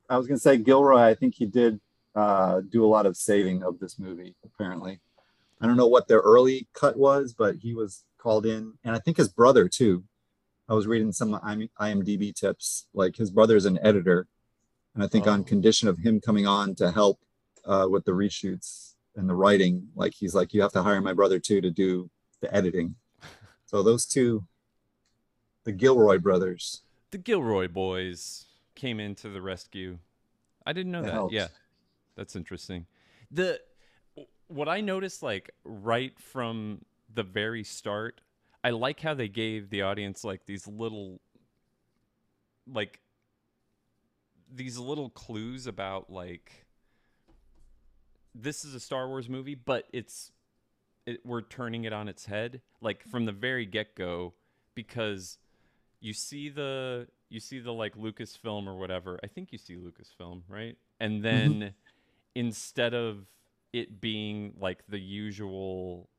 I 0.09 0.17
was 0.17 0.27
gonna 0.27 0.39
say 0.39 0.57
Gilroy. 0.57 0.99
I 1.01 1.15
think 1.15 1.35
he 1.35 1.45
did 1.45 1.79
uh, 2.15 2.61
do 2.69 2.85
a 2.85 2.87
lot 2.87 3.05
of 3.05 3.15
saving 3.17 3.63
of 3.63 3.79
this 3.79 3.97
movie. 3.97 4.35
Apparently, 4.45 4.99
I 5.61 5.67
don't 5.67 5.77
know 5.77 5.87
what 5.87 6.07
their 6.07 6.19
early 6.19 6.67
cut 6.73 6.97
was, 6.97 7.33
but 7.33 7.55
he 7.57 7.73
was 7.73 8.03
called 8.17 8.45
in, 8.45 8.73
and 8.83 8.95
I 8.95 8.99
think 8.99 9.17
his 9.17 9.29
brother 9.29 9.67
too. 9.67 10.03
I 10.67 10.73
was 10.73 10.87
reading 10.87 11.11
some 11.11 11.33
IMDb 11.33 12.33
tips. 12.33 12.87
Like 12.93 13.15
his 13.17 13.29
brother's 13.31 13.65
an 13.65 13.77
editor, 13.81 14.27
and 14.95 15.03
I 15.03 15.07
think 15.07 15.27
Oh. 15.27 15.31
on 15.31 15.43
condition 15.43 15.87
of 15.87 15.97
him 15.99 16.19
coming 16.21 16.47
on 16.47 16.75
to 16.75 16.91
help 16.91 17.19
uh, 17.65 17.87
with 17.89 18.05
the 18.05 18.11
reshoots 18.11 18.95
and 19.15 19.29
the 19.29 19.35
writing, 19.35 19.89
like 19.95 20.13
he's 20.13 20.33
like, 20.33 20.53
you 20.53 20.61
have 20.61 20.71
to 20.73 20.81
hire 20.83 21.01
my 21.01 21.13
brother 21.13 21.39
too 21.39 21.61
to 21.61 21.69
do 21.69 22.09
the 22.39 22.53
editing. 22.55 22.95
So 23.65 23.83
those 23.83 24.05
two, 24.05 24.45
the 25.63 25.71
Gilroy 25.71 26.17
brothers, 26.17 26.81
the 27.11 27.17
Gilroy 27.17 27.67
boys 27.67 28.45
came 28.75 28.99
into 28.99 29.29
the 29.29 29.41
rescue. 29.41 29.99
I 30.65 30.73
didn't 30.73 30.91
know 30.91 31.01
That 31.03 31.13
that. 31.13 31.31
Yeah, 31.31 31.47
that's 32.15 32.35
interesting. 32.35 32.85
The 33.29 33.59
what 34.51 34.67
I 34.67 34.81
noticed, 34.81 35.23
like 35.23 35.51
right 35.63 36.17
from 36.19 36.85
the 37.13 37.23
very 37.23 37.63
start, 37.63 38.21
I 38.63 38.71
like 38.71 38.99
how 38.99 39.13
they 39.13 39.27
gave 39.27 39.69
the 39.69 39.81
audience 39.81 40.23
like 40.23 40.45
these 40.45 40.67
little, 40.67 41.19
like 42.71 42.99
these 44.53 44.77
little 44.77 45.09
clues 45.09 45.67
about 45.67 46.09
like 46.09 46.65
this 48.35 48.63
is 48.63 48.75
a 48.75 48.79
Star 48.79 49.07
Wars 49.07 49.27
movie, 49.27 49.55
but 49.55 49.85
it's 49.91 50.31
it, 51.05 51.25
we're 51.25 51.41
turning 51.41 51.85
it 51.85 51.93
on 51.93 52.07
its 52.07 52.25
head, 52.25 52.61
like 52.81 53.03
from 53.09 53.25
the 53.25 53.31
very 53.31 53.65
get 53.65 53.95
go, 53.95 54.33
because 54.75 55.37
you 55.99 56.13
see 56.13 56.49
the 56.49 57.07
you 57.29 57.39
see 57.39 57.59
the 57.59 57.71
like 57.73 57.95
Lucasfilm 57.95 58.67
or 58.67 58.75
whatever. 58.75 59.19
I 59.23 59.27
think 59.27 59.51
you 59.51 59.57
see 59.57 59.75
Lucasfilm, 59.75 60.41
right? 60.47 60.77
And 60.99 61.23
mm-hmm. 61.23 61.59
then 61.59 61.73
instead 62.35 62.93
of 62.93 63.25
it 63.73 64.01
being 64.01 64.53
like 64.59 64.83
the 64.89 64.99
usual 64.99 66.09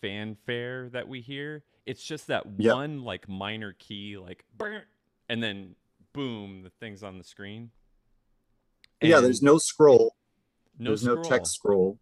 fanfare 0.00 0.88
that 0.90 1.08
we 1.08 1.20
hear, 1.20 1.64
it's 1.86 2.02
just 2.04 2.26
that 2.28 2.44
Yep. 2.58 2.74
one 2.74 3.04
like 3.04 3.28
minor 3.28 3.74
key, 3.78 4.16
like 4.16 4.44
"Brr," 4.56 4.84
and 5.28 5.42
then 5.42 5.74
boom, 6.12 6.62
the 6.62 6.70
thing's 6.70 7.02
on 7.02 7.18
the 7.18 7.24
screen. 7.24 7.70
yeah, 9.02 9.20
there's 9.20 9.42
no 9.42 9.58
scroll. 9.58 10.14
no 10.78 10.90
there's 10.90 11.04
no 11.04 11.22
text 11.22 11.54
scroll. 11.54 11.98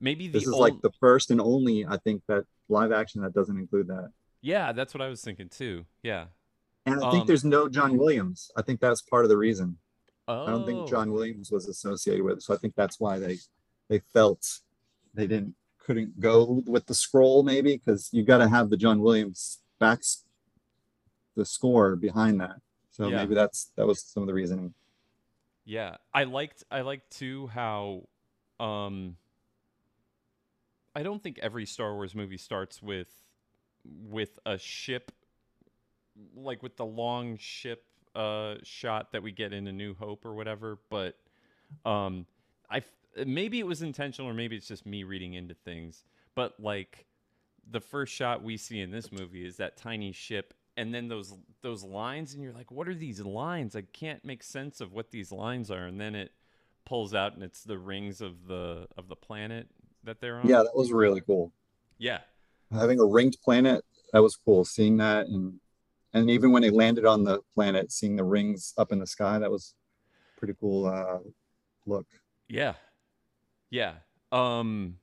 Maybe 0.00 0.26
the 0.28 0.38
This 0.38 0.46
is 0.48 0.54
like 0.54 0.80
the 0.82 0.90
first 1.00 1.30
and 1.30 1.40
only, 1.40 1.86
I 1.86 1.96
think, 1.98 2.22
that 2.28 2.44
live 2.68 2.92
action 2.92 3.22
that 3.22 3.32
doesn't 3.32 3.56
include 3.56 3.86
that. 3.88 4.12
yeah, 4.42 4.72
that's 4.72 4.92
what 4.94 5.00
I 5.02 5.08
was 5.08 5.22
thinking 5.22 5.48
too. 5.48 5.86
Yeah. 6.02 6.26
And 6.86 6.96
I 7.02 7.10
think 7.10 7.22
Um, 7.22 7.26
there's 7.26 7.44
no 7.44 7.68
John 7.68 7.96
Williams. 7.96 8.50
I 8.56 8.62
think 8.62 8.80
that's 8.80 9.00
part 9.00 9.24
of 9.24 9.30
the 9.30 9.38
reason. 9.38 9.78
Oh, 10.28 10.44
I 10.46 10.50
don't 10.50 10.66
think 10.66 10.86
John 10.88 11.12
Williams 11.12 11.50
was 11.50 11.66
associated 11.66 12.22
with 12.24 12.38
it. 12.38 12.42
So 12.42 12.52
I 12.52 12.58
think 12.58 12.74
that's 12.74 13.00
why 13.00 13.18
they 13.18 13.38
they 13.88 14.00
felt 14.12 14.60
they 15.14 15.26
didn't 15.26 15.54
couldn't 15.78 16.18
go 16.18 16.62
with 16.66 16.86
the 16.86 16.94
scroll 16.94 17.42
maybe 17.42 17.76
because 17.76 18.08
you've 18.12 18.26
got 18.26 18.38
to 18.38 18.48
have 18.48 18.70
the 18.70 18.76
John 18.76 19.00
Williams 19.00 19.58
backs 19.78 20.24
the 21.36 21.44
score 21.44 21.96
behind 21.96 22.40
that. 22.40 22.56
So 22.90 23.10
Yeah. 23.10 23.18
maybe 23.18 23.34
that's 23.34 23.70
that 23.76 23.86
was 23.86 24.02
some 24.02 24.22
of 24.22 24.26
the 24.26 24.34
reasoning. 24.34 24.72
Yeah, 25.64 25.96
I 26.12 26.24
liked 26.24 26.64
I 26.70 26.82
liked 26.82 27.10
too 27.10 27.48
how 27.48 28.08
um 28.60 29.16
I 30.94 31.02
don't 31.02 31.22
think 31.22 31.38
every 31.40 31.66
Star 31.66 31.94
Wars 31.94 32.14
movie 32.14 32.36
starts 32.36 32.82
with 32.82 33.08
with 33.84 34.38
a 34.46 34.58
ship 34.58 35.12
like 36.36 36.62
with 36.62 36.76
the 36.76 36.86
long 36.86 37.36
ship 37.38 37.84
uh 38.14 38.56
shot 38.62 39.12
that 39.12 39.22
we 39.22 39.32
get 39.32 39.52
in 39.52 39.66
A 39.66 39.72
New 39.72 39.94
Hope 39.94 40.24
or 40.24 40.34
whatever, 40.34 40.78
but 40.88 41.18
um 41.84 42.26
I 42.70 42.82
maybe 43.26 43.58
it 43.58 43.66
was 43.66 43.82
intentional 43.82 44.30
or 44.30 44.34
maybe 44.34 44.56
it's 44.56 44.68
just 44.68 44.86
me 44.86 45.04
reading 45.04 45.34
into 45.34 45.54
things, 45.54 46.04
but 46.34 46.58
like 46.58 47.06
the 47.70 47.80
first 47.80 48.12
shot 48.12 48.42
we 48.42 48.56
see 48.56 48.80
in 48.80 48.90
this 48.90 49.10
movie 49.12 49.46
is 49.46 49.56
that 49.56 49.76
tiny 49.76 50.12
ship 50.12 50.54
and 50.76 50.92
then 50.92 51.08
those 51.08 51.34
those 51.62 51.82
lines 51.82 52.34
and 52.34 52.42
you're 52.42 52.52
like 52.52 52.70
what 52.70 52.88
are 52.88 52.94
these 52.94 53.20
lines? 53.20 53.76
I 53.76 53.82
can't 53.82 54.24
make 54.24 54.42
sense 54.42 54.80
of 54.80 54.92
what 54.92 55.10
these 55.10 55.32
lines 55.32 55.70
are 55.70 55.86
and 55.86 56.00
then 56.00 56.14
it 56.14 56.32
pulls 56.84 57.14
out 57.14 57.34
and 57.34 57.42
it's 57.42 57.62
the 57.62 57.78
rings 57.78 58.20
of 58.20 58.46
the 58.46 58.86
of 58.96 59.08
the 59.08 59.16
planet 59.16 59.68
that 60.02 60.20
they're 60.20 60.38
on. 60.38 60.48
Yeah, 60.48 60.62
that 60.62 60.74
was 60.74 60.92
really 60.92 61.20
cool. 61.20 61.52
Yeah. 61.98 62.20
Having 62.72 63.00
a 63.00 63.04
ringed 63.04 63.36
planet, 63.42 63.84
that 64.12 64.22
was 64.22 64.36
cool. 64.36 64.64
Seeing 64.64 64.96
that 64.98 65.26
and 65.26 65.60
and 66.12 66.30
even 66.30 66.52
when 66.52 66.62
they 66.62 66.70
landed 66.70 67.06
on 67.06 67.24
the 67.24 67.40
planet, 67.54 67.90
seeing 67.90 68.16
the 68.16 68.24
rings 68.24 68.72
up 68.78 68.92
in 68.92 68.98
the 68.98 69.06
sky, 69.06 69.38
that 69.38 69.50
was 69.50 69.74
pretty 70.36 70.54
cool 70.60 70.86
uh 70.86 71.18
look. 71.86 72.06
Yeah, 72.48 72.74
yeah. 73.74 73.94
Um, 74.30 74.98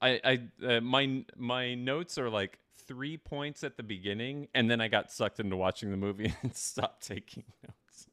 I, 0.00 0.20
I, 0.24 0.66
uh, 0.66 0.80
my, 0.80 1.24
my 1.36 1.74
notes 1.74 2.16
are 2.16 2.30
like 2.30 2.58
three 2.86 3.18
points 3.18 3.62
at 3.64 3.76
the 3.76 3.82
beginning, 3.82 4.48
and 4.54 4.70
then 4.70 4.80
I 4.80 4.88
got 4.88 5.12
sucked 5.12 5.40
into 5.40 5.56
watching 5.56 5.90
the 5.90 5.96
movie 5.98 6.32
and 6.42 6.56
stopped 6.56 7.06
taking 7.06 7.44
notes. 7.62 8.06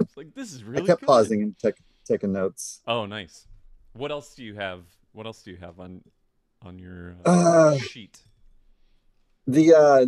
It's 0.00 0.16
like 0.16 0.34
this 0.34 0.52
is 0.52 0.62
really. 0.62 0.84
I 0.84 0.86
kept 0.86 1.00
good. 1.00 1.06
pausing 1.06 1.42
and 1.42 1.58
take, 1.58 1.74
taking 2.04 2.32
notes. 2.32 2.80
Oh, 2.86 3.06
nice. 3.06 3.46
What 3.94 4.10
else 4.12 4.34
do 4.34 4.44
you 4.44 4.54
have? 4.54 4.82
What 5.12 5.26
else 5.26 5.42
do 5.42 5.50
you 5.50 5.56
have 5.56 5.80
on, 5.80 6.02
on 6.62 6.78
your 6.78 7.16
uh, 7.26 7.30
Uh, 7.30 7.78
sheet? 7.78 8.20
the 9.48 9.74
uh 9.74 10.06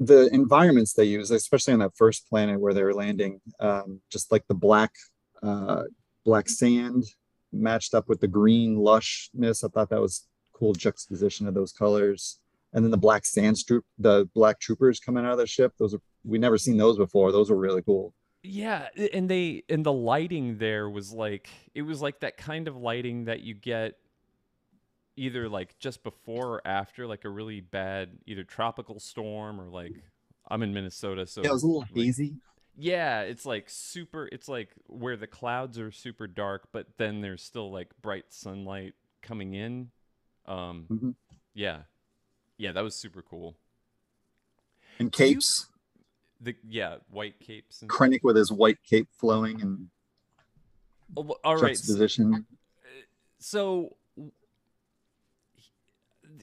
the 0.00 0.28
environments 0.34 0.94
they 0.94 1.04
use 1.04 1.30
especially 1.30 1.72
on 1.72 1.78
that 1.78 1.92
first 1.96 2.28
planet 2.28 2.58
where 2.60 2.74
they 2.74 2.82
were 2.82 2.92
landing 2.92 3.40
um 3.60 4.00
just 4.10 4.32
like 4.32 4.44
the 4.48 4.54
black 4.54 4.90
uh 5.44 5.84
black 6.24 6.48
sand 6.48 7.04
matched 7.54 7.94
up 7.94 8.08
with 8.08 8.20
the 8.20 8.28
green 8.28 8.76
lushness. 8.76 9.64
I 9.64 9.68
thought 9.68 9.90
that 9.90 10.00
was 10.00 10.26
cool 10.52 10.72
juxtaposition 10.72 11.46
of 11.46 11.54
those 11.54 11.72
colors. 11.72 12.40
And 12.72 12.84
then 12.84 12.90
the 12.90 12.96
black 12.96 13.24
sand 13.24 13.56
troop 13.66 13.84
the 13.98 14.28
black 14.34 14.60
troopers 14.60 14.98
coming 15.00 15.24
out 15.24 15.32
of 15.32 15.38
the 15.38 15.46
ship. 15.46 15.72
Those 15.78 15.94
are 15.94 16.00
we 16.24 16.38
never 16.38 16.58
seen 16.58 16.76
those 16.76 16.96
before. 16.96 17.30
Those 17.32 17.50
were 17.50 17.56
really 17.56 17.82
cool. 17.82 18.14
Yeah, 18.42 18.88
and 19.12 19.28
they 19.28 19.62
and 19.68 19.86
the 19.86 19.92
lighting 19.92 20.58
there 20.58 20.90
was 20.90 21.12
like 21.12 21.48
it 21.74 21.82
was 21.82 22.02
like 22.02 22.20
that 22.20 22.36
kind 22.36 22.68
of 22.68 22.76
lighting 22.76 23.26
that 23.26 23.40
you 23.40 23.54
get 23.54 23.94
either 25.16 25.48
like 25.48 25.78
just 25.78 26.02
before 26.02 26.56
or 26.56 26.66
after 26.66 27.06
like 27.06 27.24
a 27.24 27.28
really 27.28 27.60
bad 27.60 28.10
either 28.26 28.44
tropical 28.44 28.98
storm 28.98 29.60
or 29.60 29.68
like 29.68 29.92
I'm 30.48 30.62
in 30.62 30.74
Minnesota 30.74 31.26
so 31.26 31.42
yeah 31.42 31.50
it 31.50 31.52
was 31.52 31.62
a 31.62 31.66
little 31.66 31.82
like- 31.82 31.94
hazy 31.94 32.34
yeah, 32.76 33.20
it's 33.22 33.46
like 33.46 33.66
super 33.68 34.28
it's 34.32 34.48
like 34.48 34.70
where 34.86 35.16
the 35.16 35.26
clouds 35.26 35.78
are 35.78 35.90
super 35.92 36.26
dark 36.26 36.68
but 36.72 36.86
then 36.98 37.20
there's 37.20 37.42
still 37.42 37.70
like 37.70 37.90
bright 38.02 38.26
sunlight 38.30 38.94
coming 39.22 39.54
in. 39.54 39.90
Um 40.46 40.86
Mhm. 40.90 41.14
yeah. 41.54 41.82
Yeah, 42.56 42.72
that 42.72 42.82
was 42.84 42.94
super 42.94 43.22
cool. 43.22 43.56
and 44.98 45.06
you- 45.06 45.10
capes 45.10 45.66
The 46.40 46.54
yeah, 46.68 46.96
white 47.10 47.38
capes 47.40 47.80
and 47.82 47.90
krennic 47.90 48.22
with 48.22 48.36
his 48.36 48.50
white 48.52 48.82
cape 48.84 49.08
flowing 49.12 49.60
and 49.62 49.88
Oh, 51.16 51.36
all 51.44 51.54
right. 51.56 51.76
so- 51.76 51.94
juxtaposition 51.96 52.46
so 53.38 53.96
w- 54.16 54.32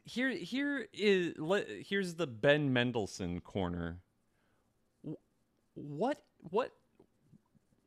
here 0.05 0.29
here 0.29 0.87
is 0.93 1.33
here's 1.87 2.15
the 2.15 2.27
Ben 2.27 2.71
Mendelsohn 2.71 3.41
corner. 3.41 3.99
What 5.75 6.21
what 6.49 6.71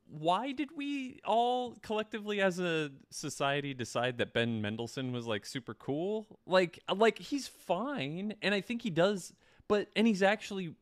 why 0.08 0.52
did 0.52 0.70
we 0.76 1.20
all 1.24 1.76
collectively 1.82 2.40
as 2.40 2.60
a 2.60 2.90
society 3.10 3.74
decide 3.74 4.18
that 4.18 4.32
Ben 4.32 4.62
Mendelsohn 4.62 5.12
was 5.12 5.26
like 5.26 5.44
super 5.44 5.74
cool? 5.74 6.26
Like 6.46 6.78
like 6.94 7.18
he's 7.18 7.48
fine 7.48 8.34
and 8.42 8.54
I 8.54 8.60
think 8.60 8.82
he 8.82 8.90
does 8.90 9.32
but 9.68 9.88
and 9.96 10.06
he's 10.06 10.22
actually 10.22 10.74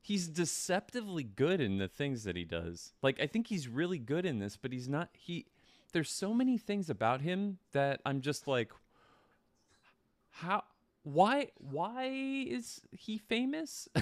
he's 0.00 0.28
deceptively 0.28 1.24
good 1.24 1.60
in 1.60 1.78
the 1.78 1.88
things 1.88 2.24
that 2.24 2.36
he 2.36 2.44
does. 2.44 2.92
Like 3.02 3.20
I 3.20 3.26
think 3.26 3.48
he's 3.48 3.68
really 3.68 3.98
good 3.98 4.24
in 4.24 4.38
this, 4.38 4.56
but 4.56 4.72
he's 4.72 4.88
not 4.88 5.10
he 5.12 5.46
there's 5.92 6.10
so 6.10 6.34
many 6.34 6.58
things 6.58 6.90
about 6.90 7.20
him 7.20 7.58
that 7.72 8.00
I'm 8.04 8.20
just 8.20 8.46
like 8.46 8.72
how 10.30 10.64
why 11.06 11.50
why 11.58 12.06
is 12.06 12.80
he 12.90 13.18
famous? 13.18 13.88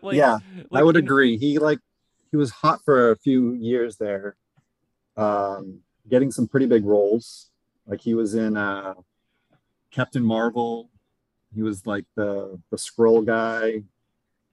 like, 0.00 0.16
Yeah, 0.16 0.38
I 0.72 0.82
would 0.82 0.96
in- 0.96 1.04
agree. 1.04 1.36
He 1.36 1.58
like 1.58 1.78
he 2.30 2.38
was 2.38 2.50
hot 2.50 2.80
for 2.86 3.10
a 3.10 3.16
few 3.18 3.52
years 3.52 3.96
there, 3.98 4.36
um, 5.18 5.80
getting 6.08 6.30
some 6.30 6.48
pretty 6.48 6.64
big 6.64 6.86
roles. 6.86 7.50
Like 7.86 8.00
he 8.00 8.14
was 8.14 8.34
in 8.34 8.56
uh, 8.56 8.94
Captain 9.90 10.24
Marvel. 10.24 10.88
He 11.54 11.62
was 11.62 11.86
like 11.86 12.06
the 12.16 12.58
the 12.70 12.78
scroll 12.78 13.20
guy. 13.20 13.82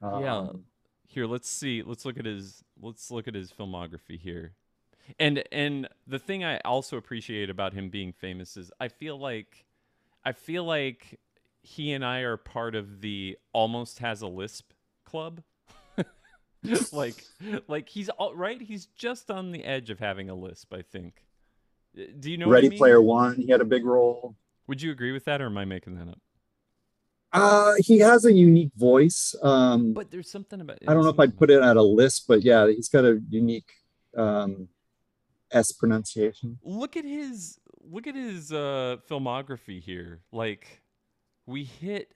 Yeah. 0.01 0.37
Um, 0.37 0.65
Here, 1.07 1.27
let's 1.27 1.49
see. 1.49 1.81
Let's 1.81 2.03
look 2.03 2.17
at 2.19 2.25
his 2.25 2.61
let's 2.81 3.09
look 3.09 3.29
at 3.29 3.35
his 3.35 3.53
filmography 3.53 4.19
here. 4.19 4.51
And 5.17 5.43
and 5.53 5.87
the 6.05 6.19
thing 6.19 6.43
I 6.43 6.59
also 6.65 6.97
appreciate 6.97 7.49
about 7.49 7.71
him 7.71 7.89
being 7.89 8.11
famous 8.11 8.57
is 8.57 8.69
I 8.81 8.89
feel 8.89 9.17
like 9.17 9.65
I 10.25 10.33
feel 10.33 10.65
like 10.65 11.17
he 11.67 11.91
and 11.91 12.03
I 12.05 12.19
are 12.21 12.37
part 12.37 12.75
of 12.75 13.01
the 13.01 13.37
almost 13.51 13.99
has 13.99 14.21
a 14.21 14.27
lisp 14.27 14.71
club. 15.03 15.43
like 16.93 17.23
like 17.67 17.89
he's 17.89 18.09
all 18.09 18.33
right, 18.35 18.61
he's 18.61 18.85
just 18.95 19.29
on 19.29 19.51
the 19.51 19.63
edge 19.63 19.89
of 19.89 19.99
having 19.99 20.29
a 20.29 20.35
lisp, 20.35 20.73
I 20.73 20.81
think. 20.81 21.25
Uh, 21.97 22.03
Do 22.19 22.31
you 22.31 22.37
know 22.37 22.47
what 22.47 22.53
I 22.53 22.55
Ready 22.55 22.69
mean? 22.69 22.79
Player 22.79 23.01
One. 23.01 23.35
He 23.35 23.49
had 23.51 23.61
a 23.61 23.65
big 23.65 23.85
role. 23.85 24.35
Would 24.67 24.81
you 24.81 24.91
agree 24.91 25.11
with 25.11 25.25
that 25.25 25.41
or 25.41 25.45
am 25.47 25.57
I 25.57 25.65
making 25.65 25.95
that 25.95 26.07
up? 26.07 26.19
Uh, 27.33 27.73
he 27.79 27.99
has 27.99 28.23
a 28.25 28.31
unique 28.31 28.71
voice. 28.75 29.35
Um, 29.43 29.93
But 29.93 30.09
there's 30.11 30.31
something 30.31 30.61
about 30.61 30.79
I 30.87 30.93
don't 30.93 31.03
know 31.03 31.09
if 31.09 31.19
I'd 31.19 31.37
put 31.37 31.49
it 31.51 31.61
at 31.61 31.75
a 31.77 31.83
lisp 31.83 32.25
but 32.27 32.43
yeah, 32.43 32.65
he's 32.67 32.89
got 32.89 33.03
a 33.03 33.19
unique 33.29 33.69
um, 34.15 34.69
S 35.51 35.73
pronunciation. 35.73 36.59
look 36.63 36.95
at 36.97 37.03
his 37.05 37.59
look 37.89 38.07
at 38.07 38.15
his 38.15 38.51
uh 38.51 38.97
filmography 39.09 39.81
here 39.81 40.19
like 40.33 40.81
we 41.47 41.63
hit 41.63 42.11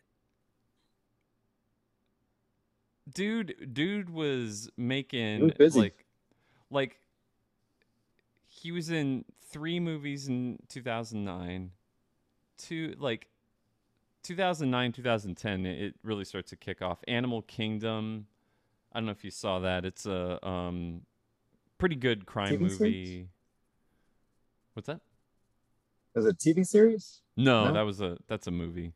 dude 3.11 3.69
dude 3.73 4.09
was 4.09 4.69
making 4.77 5.51
was 5.57 5.75
like 5.75 6.05
like 6.69 6.97
he 8.47 8.71
was 8.71 8.91
in 8.91 9.25
three 9.49 9.79
movies 9.79 10.27
in 10.27 10.59
2009 10.69 11.71
two 12.57 12.95
like 12.99 13.27
2009 14.23 14.91
2010 14.91 15.65
it 15.65 15.81
it 15.81 15.95
really 16.03 16.23
starts 16.23 16.51
to 16.51 16.55
kick 16.55 16.81
off 16.81 16.99
animal 17.07 17.41
kingdom 17.41 18.27
i 18.93 18.99
don't 18.99 19.05
know 19.07 19.11
if 19.11 19.23
you 19.23 19.31
saw 19.31 19.59
that 19.59 19.83
it's 19.83 20.05
a 20.05 20.45
um 20.47 21.01
pretty 21.79 21.95
good 21.95 22.25
crime 22.27 22.53
TV 22.53 22.59
series? 22.59 22.79
movie 22.79 23.27
what's 24.73 24.87
that 24.87 25.01
Is 26.15 26.25
it 26.25 26.35
a 26.35 26.37
TV 26.37 26.65
series? 26.65 27.21
no, 27.35 27.65
No? 27.65 27.73
that 27.73 27.81
was 27.81 27.99
a 28.01 28.17
that's 28.27 28.45
a 28.47 28.51
movie. 28.51 28.93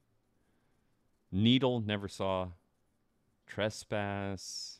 Needle 1.31 1.81
never 1.81 2.07
saw. 2.07 2.49
Trespass. 3.47 4.79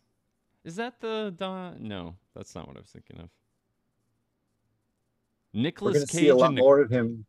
Is 0.64 0.76
that 0.78 1.00
the 1.00 1.34
Don? 1.36 1.78
No, 1.82 2.16
that's 2.36 2.56
not 2.56 2.68
what 2.68 2.78
I 2.78 2.80
was 2.80 2.90
thinking 2.90 3.18
of. 3.18 3.30
We're 5.54 5.62
Nicolas 5.62 6.00
Cage 6.06 6.10
see 6.22 6.28
a 6.30 6.36
lot 6.36 6.54
more 6.54 6.80
of 6.82 6.90
him. 6.90 7.26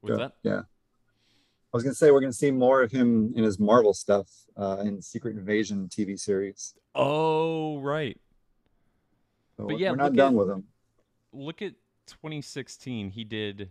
what's 0.00 0.12
Yeah, 0.12 0.16
that? 0.24 0.32
Yeah. 0.42 0.60
I 0.60 1.76
was 1.76 1.82
gonna 1.82 1.94
say 1.94 2.10
we're 2.10 2.20
gonna 2.20 2.32
see 2.32 2.50
more 2.50 2.82
of 2.82 2.90
him 2.90 3.32
in 3.36 3.44
his 3.44 3.58
Marvel 3.58 3.94
stuff 3.94 4.28
uh, 4.56 4.78
in 4.84 5.00
Secret 5.00 5.36
Invasion 5.36 5.88
TV 5.88 6.18
series. 6.18 6.74
Oh, 6.94 7.78
right. 7.80 8.18
So 9.56 9.64
But 9.64 9.66
we're- 9.66 9.82
yeah, 9.82 9.90
we're 9.90 9.96
not 9.96 10.14
done 10.14 10.34
at- 10.34 10.38
with 10.38 10.50
him. 10.50 10.64
Look 11.32 11.62
at 11.62 11.74
2016. 12.06 13.10
He 13.10 13.22
did. 13.24 13.70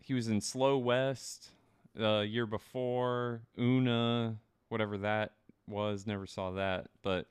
He 0.00 0.14
was 0.14 0.28
in 0.28 0.40
Slow 0.40 0.78
West. 0.78 1.50
The 1.96 2.26
year 2.28 2.46
before 2.46 3.40
Una, 3.58 4.36
whatever 4.68 4.98
that 4.98 5.32
was, 5.66 6.06
never 6.06 6.26
saw 6.26 6.50
that. 6.52 6.88
But 7.02 7.26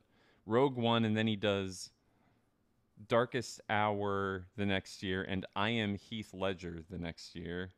Rogue 0.47 0.75
One, 0.75 1.05
and 1.05 1.15
then 1.15 1.27
he 1.27 1.35
does 1.35 1.91
Darkest 3.07 3.61
Hour 3.69 4.47
the 4.57 4.65
next 4.65 5.03
year, 5.03 5.23
and 5.23 5.45
I 5.55 5.69
Am 5.69 5.95
Heath 5.95 6.33
Ledger 6.33 6.81
the 6.89 6.97
next 6.97 7.35
year. 7.35 7.71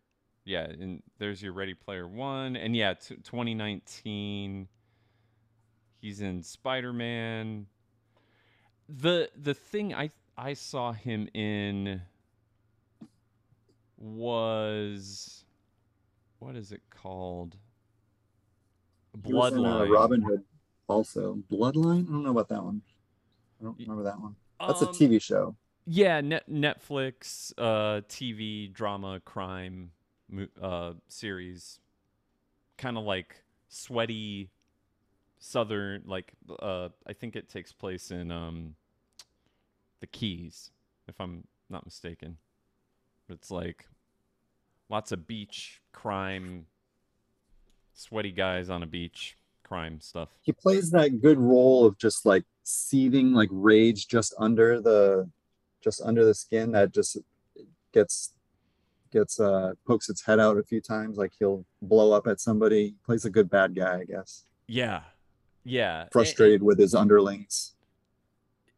Yeah, 0.45 0.63
and 0.63 1.03
there's 1.17 1.43
your 1.43 1.51
Ready 1.51 1.73
Player 1.73 2.07
One, 2.07 2.55
and 2.55 2.73
yeah, 2.73 2.93
t- 2.93 3.15
2019. 3.15 4.69
He's 5.99 6.21
in 6.21 6.41
Spider 6.41 6.93
Man. 6.93 7.65
The 8.87 9.29
the 9.35 9.53
thing 9.53 9.93
I 9.93 10.11
I 10.37 10.53
saw 10.53 10.93
him 10.93 11.27
in 11.33 12.01
was 13.97 15.43
what 16.39 16.55
is 16.55 16.71
it 16.71 16.81
called? 16.89 17.57
Was 19.25 19.53
in, 19.53 19.65
uh, 19.65 19.79
Bloodline. 19.81 19.89
Robin 19.89 20.21
Hood, 20.21 20.43
also 20.87 21.39
Bloodline. 21.51 22.07
I 22.07 22.11
don't 22.11 22.23
know 22.23 22.31
about 22.31 22.49
that 22.49 22.63
one. 22.63 22.81
I 23.59 23.63
don't 23.63 23.77
remember 23.79 24.03
that 24.03 24.19
one. 24.19 24.35
That's 24.59 24.81
a 24.81 24.87
Um, 24.89 24.93
TV 24.93 25.19
show. 25.21 25.55
Yeah, 25.85 26.21
net, 26.21 26.49
Netflix 26.49 27.53
uh, 27.57 28.01
TV 28.09 28.71
drama 28.71 29.21
crime 29.23 29.91
uh, 30.61 30.93
series, 31.07 31.79
kind 32.77 32.97
of 32.97 33.05
like 33.05 33.43
sweaty 33.69 34.49
southern. 35.39 36.03
Like 36.05 36.33
uh, 36.59 36.89
I 37.07 37.13
think 37.13 37.35
it 37.35 37.49
takes 37.49 37.71
place 37.71 38.11
in 38.11 38.31
um, 38.31 38.75
the 40.01 40.07
Keys, 40.07 40.71
if 41.07 41.19
I'm 41.21 41.47
not 41.69 41.85
mistaken. 41.85 42.37
It's 43.29 43.49
like 43.49 43.87
lots 44.89 45.11
of 45.11 45.27
beach 45.27 45.81
crime, 45.91 46.65
sweaty 47.93 48.31
guys 48.31 48.69
on 48.69 48.83
a 48.83 48.87
beach 48.87 49.37
crime 49.63 49.99
stuff. 49.99 50.29
He 50.41 50.51
plays 50.51 50.91
that 50.91 51.21
good 51.21 51.37
role 51.39 51.85
of 51.85 51.97
just 51.97 52.25
like 52.25 52.43
seething 52.63 53.33
like 53.33 53.49
rage 53.51 54.07
just 54.07 54.33
under 54.39 54.79
the 54.81 55.29
just 55.81 56.01
under 56.03 56.25
the 56.25 56.33
skin 56.33 56.71
that 56.73 56.93
just 56.93 57.17
gets 57.93 58.33
gets 59.11 59.39
uh 59.39 59.71
pokes 59.85 60.09
its 60.09 60.21
head 60.25 60.37
out 60.37 60.57
a 60.57 60.63
few 60.63 60.81
times 60.81 61.17
like 61.17 61.31
he'll 61.39 61.63
blow 61.81 62.11
up 62.11 62.27
at 62.27 62.41
somebody 62.41 62.93
plays 63.05 63.23
a 63.23 63.29
good 63.29 63.49
bad 63.49 63.73
guy 63.73 63.99
i 63.99 64.03
guess 64.03 64.43
Yeah, 64.67 65.03
yeah. 65.63 66.07
frustrated 66.11 66.61
with 66.61 66.77
his 66.77 66.93
underlings 66.93 67.75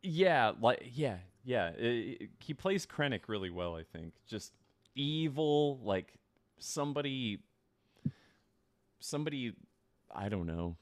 Yeah, 0.03 0.51
like 0.61 0.83
yeah, 0.93 1.17
yeah. 1.43 1.71
I- 1.81 2.17
I- 2.21 2.27
he 2.39 2.53
plays 2.53 2.85
Krennic 2.85 3.21
really 3.27 3.49
well, 3.49 3.75
I 3.75 3.83
think. 3.83 4.13
Just 4.27 4.53
evil, 4.99 5.79
like 5.83 6.13
somebody 6.59 7.39
somebody 8.99 9.53
I 10.13 10.29
don't 10.29 10.45
know. 10.45 10.75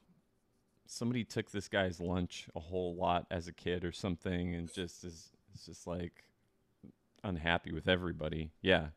Somebody 0.86 1.24
took 1.24 1.52
this 1.52 1.68
guy's 1.68 2.00
lunch 2.00 2.48
a 2.56 2.60
whole 2.60 2.96
lot 2.96 3.28
as 3.30 3.48
a 3.48 3.54
kid 3.54 3.84
or 3.84 3.92
something 3.92 4.56
and 4.56 4.74
just 4.74 5.04
is 5.04 5.30
just 5.66 5.86
like 5.86 6.24
unhappy 7.24 7.74
with 7.74 7.88
everybody. 7.88 8.52
Yeah. 8.62 8.88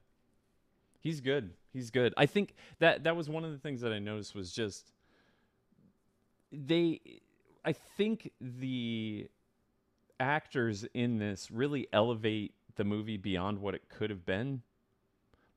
He's 1.01 1.21
good. 1.21 1.51
He's 1.73 1.91
good. 1.91 2.15
I 2.17 2.27
think 2.27 2.55
that 2.79 3.05
that 3.05 3.17
was 3.17 3.29
one 3.29 3.45
of 3.45 3.53
the 3.53 3.59
things 3.59 3.81
that 3.81 3.93
I 3.93 3.99
noticed 3.99 4.35
was 4.35 4.53
just 4.53 4.93
they 6.53 7.01
I 7.65 7.73
think 7.73 8.31
the 8.41 9.29
actors 10.19 10.85
in 10.95 11.19
this 11.19 11.51
really 11.51 11.89
elevate 11.93 12.55
the 12.77 12.85
movie 12.85 13.17
beyond 13.17 13.59
what 13.59 13.75
it 13.75 13.89
could 13.89 14.11
have 14.11 14.25
been. 14.25 14.63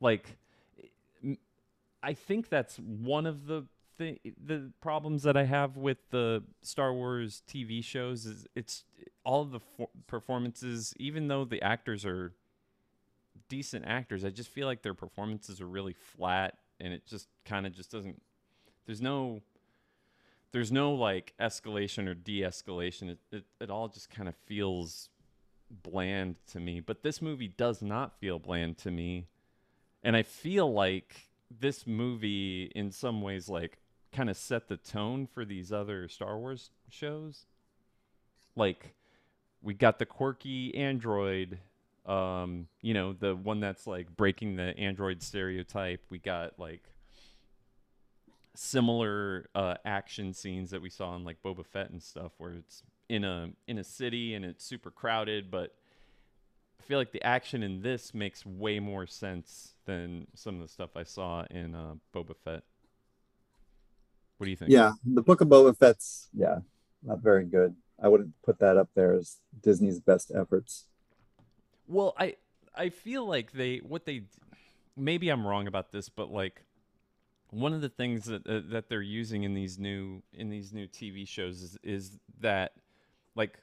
Like, 0.03 0.37
I 2.03 2.13
think 2.13 2.49
that's 2.49 2.77
one 2.77 3.25
of 3.25 3.47
the 3.47 3.65
the, 3.97 4.71
problems 4.81 5.23
that 5.23 5.37
I 5.37 5.45
have 5.45 5.77
with 5.77 6.09
the 6.09 6.43
Star 6.61 6.93
Wars 6.93 7.41
TV 7.47 7.81
shows 7.81 8.25
is 8.25 8.45
it's 8.53 8.83
all 9.23 9.45
the 9.45 9.61
fo- 9.61 9.89
performances, 10.07 10.93
even 10.97 11.29
though 11.29 11.45
the 11.45 11.61
actors 11.61 12.05
are 12.05 12.33
decent 13.47 13.85
actors, 13.85 14.25
I 14.25 14.29
just 14.29 14.49
feel 14.49 14.67
like 14.67 14.81
their 14.81 14.93
performances 14.93 15.61
are 15.61 15.67
really 15.67 15.93
flat, 15.93 16.57
and 16.81 16.91
it 16.91 17.05
just 17.05 17.29
kind 17.45 17.65
of 17.65 17.71
just 17.71 17.91
doesn't. 17.91 18.21
There's 18.85 19.01
no 19.01 19.41
there's 20.51 20.71
no 20.71 20.93
like 20.93 21.33
escalation 21.39 22.07
or 22.07 22.13
de-escalation 22.13 23.09
it, 23.09 23.19
it, 23.31 23.43
it 23.59 23.69
all 23.71 23.87
just 23.87 24.09
kind 24.09 24.29
of 24.29 24.35
feels 24.45 25.09
bland 25.81 26.35
to 26.51 26.59
me 26.59 26.79
but 26.79 27.01
this 27.01 27.23
movie 27.23 27.47
does 27.47 27.81
not 27.81 28.19
feel 28.19 28.37
bland 28.37 28.77
to 28.77 28.91
me 28.91 29.25
and 30.03 30.15
i 30.15 30.23
feel 30.23 30.71
like 30.71 31.29
this 31.59 31.85
movie 31.85 32.71
in 32.75 32.91
some 32.91 33.21
ways 33.21 33.47
like 33.47 33.77
kind 34.11 34.29
of 34.29 34.37
set 34.37 34.67
the 34.67 34.77
tone 34.77 35.27
for 35.27 35.45
these 35.45 35.71
other 35.71 36.07
star 36.07 36.37
wars 36.37 36.69
shows 36.89 37.45
like 38.55 38.93
we 39.61 39.73
got 39.73 39.99
the 39.99 40.05
quirky 40.05 40.75
android 40.75 41.57
um 42.05 42.67
you 42.81 42.93
know 42.93 43.13
the 43.13 43.35
one 43.35 43.59
that's 43.59 43.87
like 43.87 44.15
breaking 44.15 44.55
the 44.55 44.77
android 44.77 45.21
stereotype 45.21 46.01
we 46.09 46.19
got 46.19 46.59
like 46.59 46.83
similar 48.55 49.49
uh, 49.55 49.75
action 49.85 50.33
scenes 50.33 50.69
that 50.71 50.81
we 50.81 50.89
saw 50.89 51.15
in 51.15 51.23
like 51.23 51.41
Boba 51.43 51.65
Fett 51.65 51.89
and 51.89 52.01
stuff, 52.01 52.31
where 52.37 52.51
it's 52.51 52.83
in 53.09 53.23
a 53.23 53.49
in 53.67 53.77
a 53.77 53.83
city 53.83 54.33
and 54.33 54.45
it's 54.45 54.63
super 54.63 54.91
crowded. 54.91 55.49
But 55.49 55.75
I 56.79 56.83
feel 56.83 56.99
like 56.99 57.11
the 57.11 57.23
action 57.23 57.63
in 57.63 57.81
this 57.81 58.13
makes 58.13 58.45
way 58.45 58.79
more 58.79 59.07
sense 59.07 59.72
than 59.85 60.27
some 60.35 60.55
of 60.55 60.61
the 60.61 60.67
stuff 60.67 60.91
I 60.95 61.03
saw 61.03 61.45
in 61.49 61.75
uh, 61.75 61.95
Boba 62.15 62.35
Fett. 62.43 62.63
What 64.37 64.45
do 64.45 64.49
you 64.49 64.57
think? 64.57 64.71
yeah 64.71 64.91
the 65.05 65.21
book 65.21 65.39
of 65.41 65.47
boba 65.47 65.77
fett's 65.77 66.27
yeah 66.33 66.57
not 67.01 67.19
very 67.21 67.45
good 67.45 67.75
i 68.01 68.07
wouldn't 68.09 68.33
put 68.43 68.59
that 68.59 68.75
up 68.75 68.89
there 68.93 69.13
as 69.13 69.37
disney's 69.61 69.99
best 70.01 70.31
efforts 70.35 70.85
Well, 71.87 72.13
I 72.17 72.35
I 72.75 72.89
feel 72.89 73.25
like 73.25 73.51
they 73.53 73.77
what 73.77 74.05
they 74.05 74.23
maybe 74.97 75.29
I'm 75.29 75.45
wrong 75.47 75.67
about 75.67 75.91
this, 75.91 76.09
but 76.09 76.29
like 76.31 76.63
one 77.51 77.71
of 77.73 77.81
the 77.81 77.89
things 77.89 78.25
that 78.25 78.45
uh, 78.47 78.61
that 78.71 78.89
they're 78.89 79.01
using 79.01 79.43
in 79.43 79.53
these 79.53 79.77
new 79.77 80.23
in 80.33 80.49
these 80.49 80.73
new 80.73 80.87
TV 80.87 81.25
shows 81.27 81.61
is 81.61 81.77
is 81.83 82.19
that 82.39 82.73
like 83.35 83.59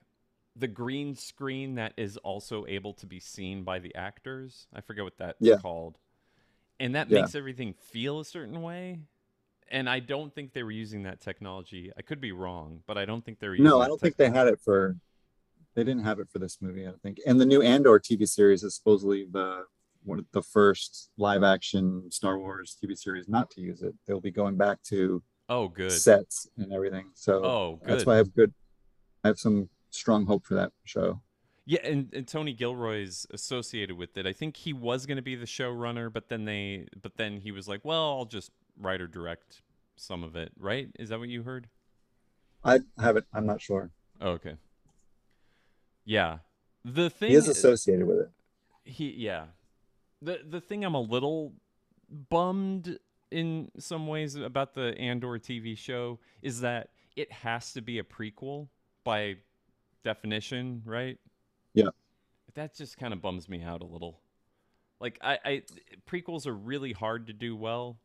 the 0.56 0.68
green 0.68 1.14
screen 1.14 1.74
that 1.74 1.92
is 1.96 2.16
also 2.18 2.64
able 2.66 2.92
to 2.94 3.06
be 3.06 3.20
seen 3.20 3.64
by 3.64 3.78
the 3.80 3.94
actors. 3.94 4.66
I 4.72 4.80
forget 4.80 5.04
what 5.04 5.18
that's 5.18 5.38
Yeah. 5.40 5.56
called. 5.56 5.98
And 6.80 6.94
that 6.94 7.08
Yeah. 7.10 7.20
makes 7.20 7.34
everything 7.34 7.74
feel 7.74 8.20
a 8.20 8.24
certain 8.24 8.62
way. 8.62 9.00
And 9.70 9.88
I 9.88 10.00
don't 10.00 10.34
think 10.34 10.52
they 10.52 10.64
were 10.64 10.72
using 10.72 11.04
that 11.04 11.20
technology. 11.20 11.92
I 11.96 12.02
could 12.02 12.20
be 12.20 12.32
wrong, 12.32 12.82
but 12.88 12.98
I 12.98 13.04
don't 13.04 13.24
think 13.24 13.38
they 13.38 13.46
were 13.46 13.54
using 13.54 13.64
no 13.70 13.80
i 13.80 13.86
don't 13.86 14.00
think 14.00 14.16
they 14.16 14.30
had 14.30 14.48
it 14.48 14.58
for 14.60 14.96
they 15.76 15.84
didn't 15.84 16.02
have 16.02 16.18
it 16.18 16.28
for 16.30 16.38
this 16.40 16.58
movie 16.60 16.82
i 16.84 16.86
don't 16.90 17.00
think 17.02 17.18
and 17.26 17.40
the 17.40 17.46
new 17.46 17.62
andor 17.62 18.00
tv 18.00 18.26
series 18.28 18.64
is 18.64 18.74
supposedly 18.74 19.26
the 19.30 19.64
one 20.02 20.18
of 20.18 20.24
the 20.32 20.42
first 20.42 21.10
live 21.18 21.42
action 21.44 22.10
star 22.10 22.38
wars 22.38 22.76
tv 22.82 22.96
series 22.98 23.28
not 23.28 23.50
to 23.50 23.60
use 23.60 23.82
it 23.82 23.94
they'll 24.06 24.20
be 24.20 24.30
going 24.30 24.56
back 24.56 24.82
to 24.82 25.22
Oh, 25.48 25.68
good. 25.68 25.90
sets 25.92 26.48
and 26.56 26.72
everything 26.72 27.10
so 27.14 27.44
Oh, 27.44 27.76
good. 27.76 27.90
that's 27.94 28.06
why 28.06 28.14
i 28.14 28.16
have 28.16 28.34
good 28.34 28.52
i 29.22 29.28
have 29.28 29.38
some 29.38 29.68
strong 29.90 30.26
hope 30.26 30.44
for 30.46 30.54
that 30.54 30.72
show 30.84 31.20
Yeah, 31.70 31.78
and, 31.84 32.12
and 32.12 32.26
Tony 32.26 32.52
Gilroy's 32.52 33.28
associated 33.30 33.96
with 33.96 34.16
it. 34.16 34.26
I 34.26 34.32
think 34.32 34.56
he 34.56 34.72
was 34.72 35.06
going 35.06 35.18
to 35.18 35.22
be 35.22 35.36
the 35.36 35.46
showrunner, 35.46 36.12
but 36.12 36.28
then 36.28 36.44
they, 36.44 36.88
but 37.00 37.16
then 37.16 37.36
he 37.36 37.52
was 37.52 37.68
like, 37.68 37.84
"Well, 37.84 38.18
I'll 38.18 38.24
just 38.24 38.50
write 38.76 39.00
or 39.00 39.06
direct 39.06 39.62
some 39.94 40.24
of 40.24 40.34
it." 40.34 40.50
Right? 40.58 40.88
Is 40.98 41.10
that 41.10 41.20
what 41.20 41.28
you 41.28 41.44
heard? 41.44 41.68
i 42.64 42.80
haven't 42.98 43.24
i'm 43.32 43.46
not 43.46 43.60
sure 43.60 43.90
Oh, 44.22 44.32
okay. 44.32 44.56
Yeah, 46.04 46.38
the 46.84 47.08
thing 47.08 47.30
he 47.30 47.36
is 47.36 47.48
associated 47.48 48.06
with 48.06 48.18
it 48.18 48.30
he 48.84 49.14
yeah 49.16 49.44
the 50.20 50.40
the 50.46 50.60
thing 50.60 50.84
i'm 50.84 50.94
a 50.94 51.00
little 51.00 51.52
bummed 52.28 52.98
in 53.30 53.70
some 53.78 54.06
ways 54.06 54.34
about 54.34 54.74
the 54.74 54.98
andor 54.98 55.38
tv 55.38 55.78
show 55.78 56.18
is 56.42 56.60
that 56.60 56.88
it 57.16 57.30
has 57.30 57.72
to 57.74 57.80
be 57.80 57.98
a 57.98 58.02
prequel 58.02 58.68
by 59.04 59.36
definition 60.02 60.82
right 60.84 61.18
Yeah. 61.74 61.90
that 62.54 62.74
just 62.74 62.96
kind 62.98 63.12
of 63.12 63.22
bums 63.22 63.48
me 63.48 63.62
out 63.62 63.80
a 63.82 63.86
little. 63.86 64.20
Like 65.00 65.18
I, 65.22 65.38
I 65.44 65.62
prequels 66.08 66.46
are 66.46 66.54
really 66.54 66.92
hard 66.92 67.26
to 67.28 67.32
do 67.32 67.56
well 67.56 67.98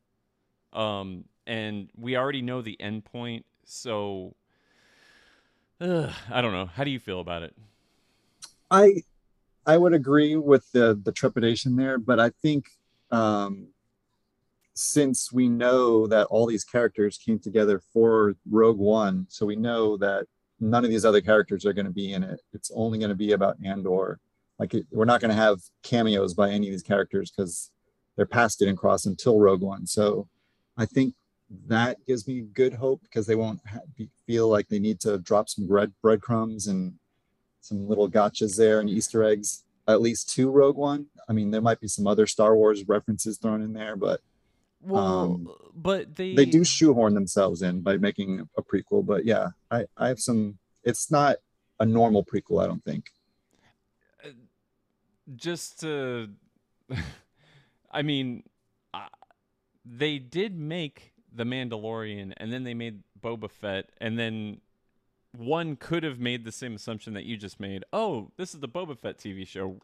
um 0.73 1.23
and 1.47 1.89
we 1.97 2.17
already 2.17 2.41
know 2.41 2.61
the 2.61 2.79
end 2.81 3.05
point 3.05 3.45
so 3.63 4.35
ugh, 5.81 6.11
i 6.29 6.41
don't 6.41 6.51
know. 6.53 6.65
How 6.65 6.83
do 6.83 6.91
you 6.91 6.99
feel 6.99 7.19
about 7.19 7.43
it? 7.43 7.55
I 8.69 9.03
I 9.65 9.77
would 9.77 9.93
agree 9.93 10.35
with 10.35 10.71
the 10.71 10.99
the 11.03 11.11
trepidation 11.11 11.75
there, 11.75 11.97
but 11.97 12.19
I 12.19 12.29
think 12.41 12.65
um, 13.11 13.67
since 14.73 15.31
we 15.31 15.47
know 15.47 16.07
that 16.07 16.27
all 16.27 16.45
these 16.45 16.63
characters 16.63 17.17
came 17.17 17.39
together 17.39 17.81
for 17.93 18.35
Rogue 18.49 18.77
One, 18.77 19.25
so 19.29 19.45
we 19.45 19.55
know 19.55 19.97
that 19.97 20.27
none 20.59 20.83
of 20.83 20.89
these 20.89 21.05
other 21.05 21.21
characters 21.21 21.65
are 21.65 21.73
going 21.73 21.85
to 21.85 21.91
be 21.91 22.13
in 22.13 22.23
it. 22.23 22.41
It's 22.53 22.71
only 22.73 22.97
going 22.97 23.09
to 23.09 23.15
be 23.15 23.33
about 23.33 23.57
Andor. 23.63 24.19
Like 24.59 24.73
it, 24.73 24.85
we're 24.91 25.05
not 25.05 25.21
going 25.21 25.29
to 25.29 25.35
have 25.35 25.59
cameos 25.83 26.33
by 26.33 26.49
any 26.49 26.67
of 26.67 26.71
these 26.71 26.83
characters 26.83 27.31
because 27.31 27.71
they're 28.15 28.25
past 28.25 28.61
and 28.61 28.77
cross 28.77 29.05
until 29.05 29.39
Rogue 29.39 29.61
One. 29.61 29.85
So 29.85 30.27
I 30.77 30.85
think 30.85 31.13
that 31.67 31.97
gives 32.05 32.27
me 32.27 32.41
good 32.41 32.73
hope 32.73 33.01
because 33.01 33.27
they 33.27 33.35
won't 33.35 33.59
ha- 33.67 33.79
be, 33.95 34.09
feel 34.25 34.47
like 34.47 34.67
they 34.67 34.79
need 34.79 34.99
to 35.01 35.17
drop 35.19 35.49
some 35.49 35.67
bread 35.67 35.91
breadcrumbs 36.01 36.67
and 36.67 36.93
some 37.61 37.87
little 37.87 38.09
gotchas 38.09 38.57
there 38.57 38.79
and 38.79 38.89
Easter 38.89 39.23
eggs, 39.23 39.63
at 39.87 40.01
least 40.01 40.33
to 40.35 40.49
Rogue 40.49 40.77
One. 40.77 41.07
I 41.27 41.33
mean, 41.33 41.51
there 41.51 41.61
might 41.61 41.81
be 41.81 41.87
some 41.87 42.07
other 42.07 42.27
Star 42.27 42.55
Wars 42.55 42.87
references 42.87 43.37
thrown 43.37 43.61
in 43.61 43.73
there, 43.73 43.95
but 43.95 44.21
well 44.85 45.03
Um, 45.03 45.49
but 45.75 46.15
they 46.15 46.35
they 46.35 46.45
do 46.45 46.63
shoehorn 46.63 47.13
themselves 47.13 47.61
in 47.61 47.81
by 47.81 47.97
making 47.97 48.47
a 48.57 48.61
prequel. 48.61 49.05
But 49.05 49.25
yeah, 49.25 49.49
I, 49.69 49.85
I 49.97 50.07
have 50.07 50.19
some, 50.19 50.57
it's 50.83 51.11
not 51.11 51.37
a 51.79 51.85
normal 51.85 52.23
prequel, 52.23 52.63
I 52.63 52.67
don't 52.67 52.83
think. 52.83 53.11
just 55.35 55.79
to 55.79 56.29
i 57.91 58.01
mean 58.03 58.43
uh, 58.93 59.07
they 59.83 60.19
did 60.19 60.55
make 60.55 61.13
the 61.33 61.43
mandalorian 61.43 62.31
and 62.37 62.53
then 62.53 62.63
they 62.63 62.73
made 62.75 63.01
Boba 63.25 63.49
Fett, 63.49 63.89
and 63.99 64.19
then 64.19 64.61
one 65.35 65.75
could 65.75 66.03
have 66.03 66.19
made 66.19 66.45
the 66.45 66.51
same 66.51 66.75
assumption 66.75 67.13
that 67.13 67.25
you 67.25 67.37
just 67.37 67.59
made. 67.59 67.83
Oh, 67.91 68.31
this 68.37 68.53
is 68.53 68.59
the 68.59 68.69
Boba 68.69 68.97
Fett 68.97 69.17
TV 69.17 69.47
show. 69.47 69.77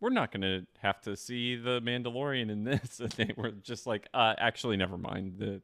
We're 0.00 0.10
not 0.10 0.32
going 0.32 0.42
to 0.42 0.66
have 0.80 1.00
to 1.02 1.16
see 1.16 1.56
the 1.56 1.80
Mandalorian 1.80 2.50
in 2.50 2.64
this. 2.64 3.00
And 3.00 3.10
they 3.12 3.32
were 3.36 3.50
just 3.50 3.86
like, 3.86 4.08
uh, 4.12 4.34
actually, 4.38 4.76
never 4.76 4.98
mind. 4.98 5.34
The 5.38 5.62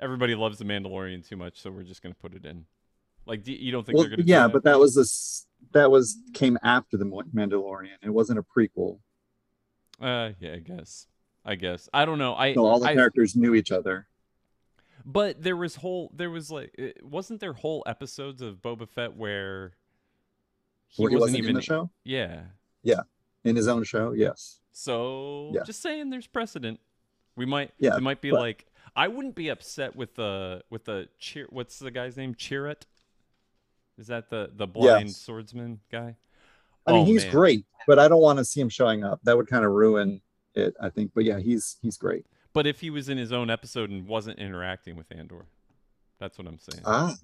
everybody 0.00 0.34
loves 0.34 0.58
the 0.58 0.64
Mandalorian 0.64 1.26
too 1.28 1.36
much, 1.36 1.60
so 1.60 1.70
we're 1.70 1.82
just 1.82 2.02
going 2.02 2.14
to 2.14 2.20
put 2.20 2.34
it 2.34 2.44
in. 2.46 2.64
Like, 3.26 3.42
do, 3.44 3.52
you 3.52 3.70
don't 3.72 3.84
think 3.84 3.96
Well, 3.98 4.04
they're 4.08 4.16
going 4.16 4.26
to? 4.26 4.32
yeah, 4.32 4.48
but 4.48 4.64
that 4.64 4.78
was 4.78 4.94
this 4.94 5.46
that 5.72 5.90
was 5.90 6.16
came 6.32 6.56
after 6.62 6.96
the 6.96 7.04
Mandalorian. 7.04 7.96
It 8.02 8.10
wasn't 8.10 8.38
a 8.38 8.42
prequel. 8.42 9.00
uh, 10.00 10.30
yeah, 10.40 10.54
I 10.54 10.58
guess. 10.60 11.06
I 11.44 11.54
guess 11.54 11.88
I 11.94 12.04
don't 12.04 12.18
know. 12.18 12.34
I 12.34 12.54
So 12.54 12.64
all 12.66 12.78
the 12.80 12.88
I, 12.88 12.94
characters 12.94 13.34
knew 13.36 13.54
each 13.54 13.70
other. 13.72 14.06
But 15.04 15.42
there 15.42 15.56
was 15.56 15.76
whole 15.76 16.10
there 16.14 16.30
was 16.30 16.50
like 16.50 16.74
wasn't 17.02 17.40
there 17.40 17.52
whole 17.54 17.82
episodes 17.86 18.42
of 18.42 18.56
Boba 18.56 18.86
Fett 18.88 19.16
where 19.16 19.72
he, 20.88 20.96
he 20.96 21.04
wasn't, 21.04 21.20
wasn't 21.20 21.38
even 21.38 21.50
in 21.50 21.54
the 21.56 21.62
show 21.62 21.90
Yeah. 22.04 22.42
yeah. 22.82 23.00
In 23.44 23.56
his 23.56 23.68
own 23.68 23.84
show. 23.84 24.12
Yes. 24.12 24.60
So 24.72 25.52
just 25.66 25.82
saying 25.82 26.10
there's 26.10 26.26
precedent. 26.26 26.80
We 27.36 27.46
might 27.46 27.72
Yeah, 27.78 27.96
it 27.96 28.02
might 28.02 28.20
be 28.20 28.30
but- 28.30 28.40
like 28.40 28.66
I 28.96 29.06
wouldn't 29.08 29.34
be 29.34 29.48
upset 29.48 29.94
with 29.96 30.14
the 30.16 30.62
with 30.70 30.84
the 30.84 31.08
cheer 31.18 31.46
what's 31.50 31.78
the 31.78 31.90
guy's 31.90 32.16
name? 32.16 32.34
Chirrut? 32.34 32.82
Is 33.98 34.06
that 34.08 34.30
the 34.30 34.50
the 34.54 34.66
blind 34.66 35.08
Yes. 35.08 35.16
swordsman 35.16 35.80
guy? 35.90 36.16
I 36.86 36.92
mean, 36.92 37.02
Oh, 37.02 37.04
he's 37.04 37.24
man. 37.24 37.32
great, 37.32 37.66
but 37.86 37.98
I 37.98 38.08
don't 38.08 38.22
want 38.22 38.38
to 38.38 38.44
see 38.44 38.60
him 38.60 38.68
showing 38.70 39.04
up. 39.04 39.20
That 39.24 39.36
would 39.36 39.46
kind 39.48 39.64
of 39.64 39.72
ruin 39.72 40.22
it, 40.54 40.74
I 40.80 40.88
think. 40.88 41.12
But 41.14 41.24
yeah, 41.24 41.38
he's 41.38 41.76
he's 41.82 41.96
great. 41.98 42.24
But 42.52 42.66
if 42.66 42.80
he 42.80 42.90
was 42.90 43.08
in 43.08 43.18
his 43.18 43.30
own 43.32 43.50
episode 43.50 43.90
and 43.90 44.06
wasn't 44.06 44.38
interacting 44.38 44.96
with 44.96 45.06
Andor, 45.12 45.46
that's 46.18 46.38
what 46.38 46.46
I'm 46.46 46.58
saying. 46.58 46.82
Ah, 46.86 47.14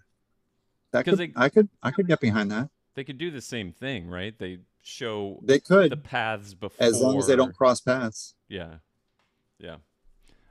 that 0.90 1.05
could 1.05 1.18
they- 1.18 1.33
I 1.35 1.48
could 1.48 1.68
I 1.83 1.90
could 1.92 2.07
get 2.07 2.20
behind 2.20 2.50
that. 2.50 2.68
they 2.94 3.05
could 3.05 3.18
do 3.18 3.31
the 3.31 3.40
same 3.40 3.72
thing, 3.72 4.09
right? 4.09 4.38
They 4.38 4.59
show 4.85 5.40
They 5.42 5.59
could, 5.59 5.90
the 5.90 5.97
paths 5.97 6.55
before 6.55 6.87
as 6.87 7.01
long 7.01 7.18
as 7.18 7.27
they 7.27 7.35
don't 7.35 7.55
cross 7.57 7.81
paths. 7.81 8.35
Yeah, 8.49 8.75
yeah. 9.59 9.77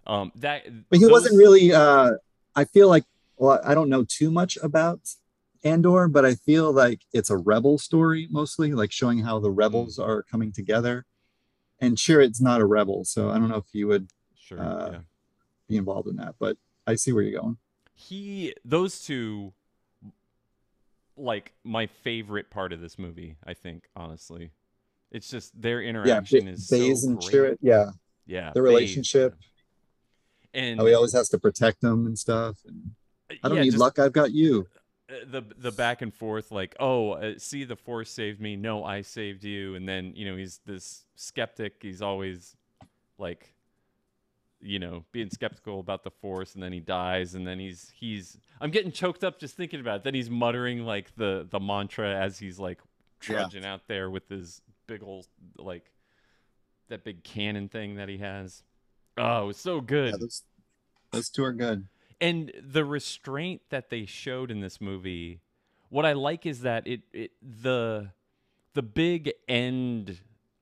Um, 0.06 0.32
that. 0.36 0.64
But 0.90 1.00
he 1.00 1.06
wasn't 1.08 1.38
really. 1.38 1.72
uh 1.74 2.12
I 2.56 2.66
feel 2.66 2.90
like. 2.90 3.06
Well, 3.38 3.60
I 3.64 3.74
don't 3.74 3.90
know 3.90 4.04
too 4.04 4.30
much 4.30 4.58
about 4.62 5.00
Andor, 5.64 6.08
but 6.08 6.24
I 6.26 6.36
feel 6.36 6.72
like 6.72 7.02
it's 7.14 7.30
a 7.30 7.38
rebel 7.38 7.78
story 7.78 8.28
mostly, 8.30 8.74
like 8.74 8.92
showing 8.92 9.20
how 9.20 9.40
the 9.40 9.50
rebels 9.52 9.98
Mm. 9.98 10.08
are 10.08 10.24
coming 10.24 10.52
together. 10.52 11.06
And 11.80 11.98
Chirrut's 11.98 12.40
not 12.42 12.62
a 12.62 12.66
rebel, 12.66 13.04
so 13.06 13.30
I 13.32 13.40
don't 13.40 13.50
know 13.50 13.58
if 13.58 13.74
you 13.74 13.88
would 13.88 14.10
Sure. 14.36 14.60
uh, 14.62 14.92
yeah. 14.92 15.00
be 15.68 15.78
involved 15.78 16.08
in 16.08 16.16
that. 16.18 16.36
But 16.40 16.58
I 16.86 16.96
see 16.96 17.12
where 17.12 17.24
you're 17.24 17.42
going. 17.42 17.58
He. 17.96 18.54
Those 18.66 19.02
two. 19.02 19.54
Like 21.16 21.54
my 21.64 21.86
favorite 21.88 22.50
part 22.50 22.74
of 22.74 22.82
this 22.82 22.98
movie, 22.98 23.38
I 23.46 23.54
think. 23.54 23.84
Honestly, 23.96 24.52
it's 25.12 25.30
just 25.30 25.60
their 25.62 25.82
Yeah, 25.82 25.90
interaction 25.90 26.46
Ba- 26.46 26.52
is 26.52 26.68
Baze 26.70 27.04
so 27.04 27.10
and. 27.10 27.20
Chirrut. 27.20 27.58
Yeah, 27.62 27.92
Yeah, 28.26 28.52
the 28.54 28.62
relationship. 28.62 29.36
And 30.54 30.80
how 30.80 30.86
he 30.86 30.94
always 30.94 31.14
has 31.14 31.30
to 31.30 31.40
protect 31.40 31.82
them 31.82 32.06
and 32.08 32.18
stuff. 32.18 32.58
And 32.66 32.92
I 33.44 33.48
don't 33.48 33.58
yeah, 33.58 33.64
need 33.64 33.72
just- 33.72 33.80
luck. 33.82 34.00
I've 34.00 34.14
got 34.14 34.32
you. 34.32 34.68
uh, 35.10 35.16
the 35.28 35.42
the 35.58 35.72
back 35.72 36.02
and 36.02 36.14
forth 36.14 36.52
like 36.52 36.76
oh 36.80 37.12
uh, 37.12 37.34
see 37.38 37.64
the 37.66 37.76
force 37.76 38.10
saved 38.10 38.40
me 38.40 38.56
no 38.56 38.86
i 38.86 39.02
saved 39.02 39.44
you 39.44 39.76
and 39.76 39.88
then 39.88 40.14
you 40.16 40.24
know 40.26 40.38
he's 40.38 40.62
this 40.66 41.04
skeptic 41.16 41.74
he's 41.82 42.02
always 42.02 42.56
like 43.18 43.54
you 44.64 44.80
know 44.80 45.04
being 45.12 45.30
skeptical 45.30 45.80
about 45.80 46.04
the 46.04 46.10
force 46.10 46.54
and 46.56 46.64
then 46.64 46.72
he 46.72 46.80
dies 46.80 47.36
and 47.36 47.46
then 47.46 47.60
he's 47.60 47.92
he's 47.96 48.38
i'm 48.62 48.72
getting 48.72 48.92
choked 48.92 49.24
up 49.24 49.40
just 49.40 49.56
thinking 49.58 49.80
about 49.80 49.98
it 49.98 50.04
then 50.04 50.14
he's 50.14 50.30
muttering 50.30 50.86
like 50.86 51.14
the 51.18 51.46
the 51.52 51.60
mantra 51.60 52.16
as 52.16 52.40
he's 52.40 52.58
like 52.60 52.80
Yeah. 53.28 53.36
trudging 53.42 53.66
out 53.66 53.82
there 53.88 54.10
with 54.10 54.30
his 54.30 54.62
big 54.88 55.04
old 55.04 55.28
like 55.58 55.92
that 56.90 57.04
big 57.04 57.24
cannon 57.24 57.68
thing 57.70 57.96
that 57.96 58.08
he 58.10 58.18
has 58.20 58.64
oh 59.18 59.44
it 59.44 59.48
was 59.48 59.58
so 59.58 59.82
good 59.82 60.14
Yeah, 60.14 60.18
those, 60.20 60.44
those 61.12 61.30
two 61.30 61.44
are 61.44 61.54
good. 61.54 61.88
and 62.22 62.52
the 62.62 62.86
restraint 62.86 63.62
that 63.70 63.90
they 63.90 64.06
showed 64.06 64.50
in 64.50 64.62
this 64.62 64.80
movie 64.80 65.42
what 65.90 66.06
i 66.06 66.14
like 66.14 66.46
is 66.46 66.62
that 66.62 66.88
it, 66.88 67.02
it 67.12 67.32
the 67.42 68.12
the 68.74 68.82
big 68.82 69.32
end 69.48 70.20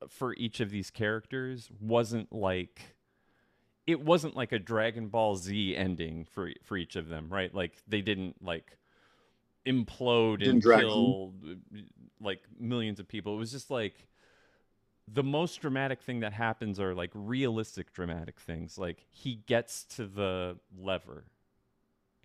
for 0.08 0.34
each 0.34 0.58
of 0.60 0.70
these 0.70 0.90
characters 0.90 1.70
wasn't 1.80 2.32
like 2.32 2.96
it 3.86 4.00
wasn't 4.00 4.36
like 4.36 4.52
a 4.52 4.58
dragon 4.58 5.08
ball 5.08 5.36
z 5.36 5.76
ending 5.76 6.24
for 6.24 6.50
for 6.62 6.76
each 6.76 6.96
of 6.96 7.08
them 7.08 7.28
right? 7.30 7.54
Like 7.54 7.74
they 7.88 8.00
didn't 8.00 8.42
like 8.42 8.78
implode 9.66 10.38
Didn't 10.38 10.54
and 10.54 10.62
drag 10.62 10.84
kill 10.84 11.32
uh, 11.48 11.78
like 12.20 12.42
millions 12.58 13.00
of 13.00 13.08
people. 13.08 13.34
It 13.34 13.38
was 13.38 13.52
just 13.52 13.70
like 13.70 14.06
the 15.12 15.22
most 15.22 15.60
dramatic 15.60 16.00
thing 16.00 16.20
that 16.20 16.32
happens 16.32 16.78
are 16.80 16.94
like 16.94 17.10
realistic 17.14 17.92
dramatic 17.92 18.40
things. 18.40 18.78
Like 18.78 19.04
he 19.10 19.36
gets 19.46 19.84
to 19.96 20.06
the 20.06 20.58
lever. 20.78 21.24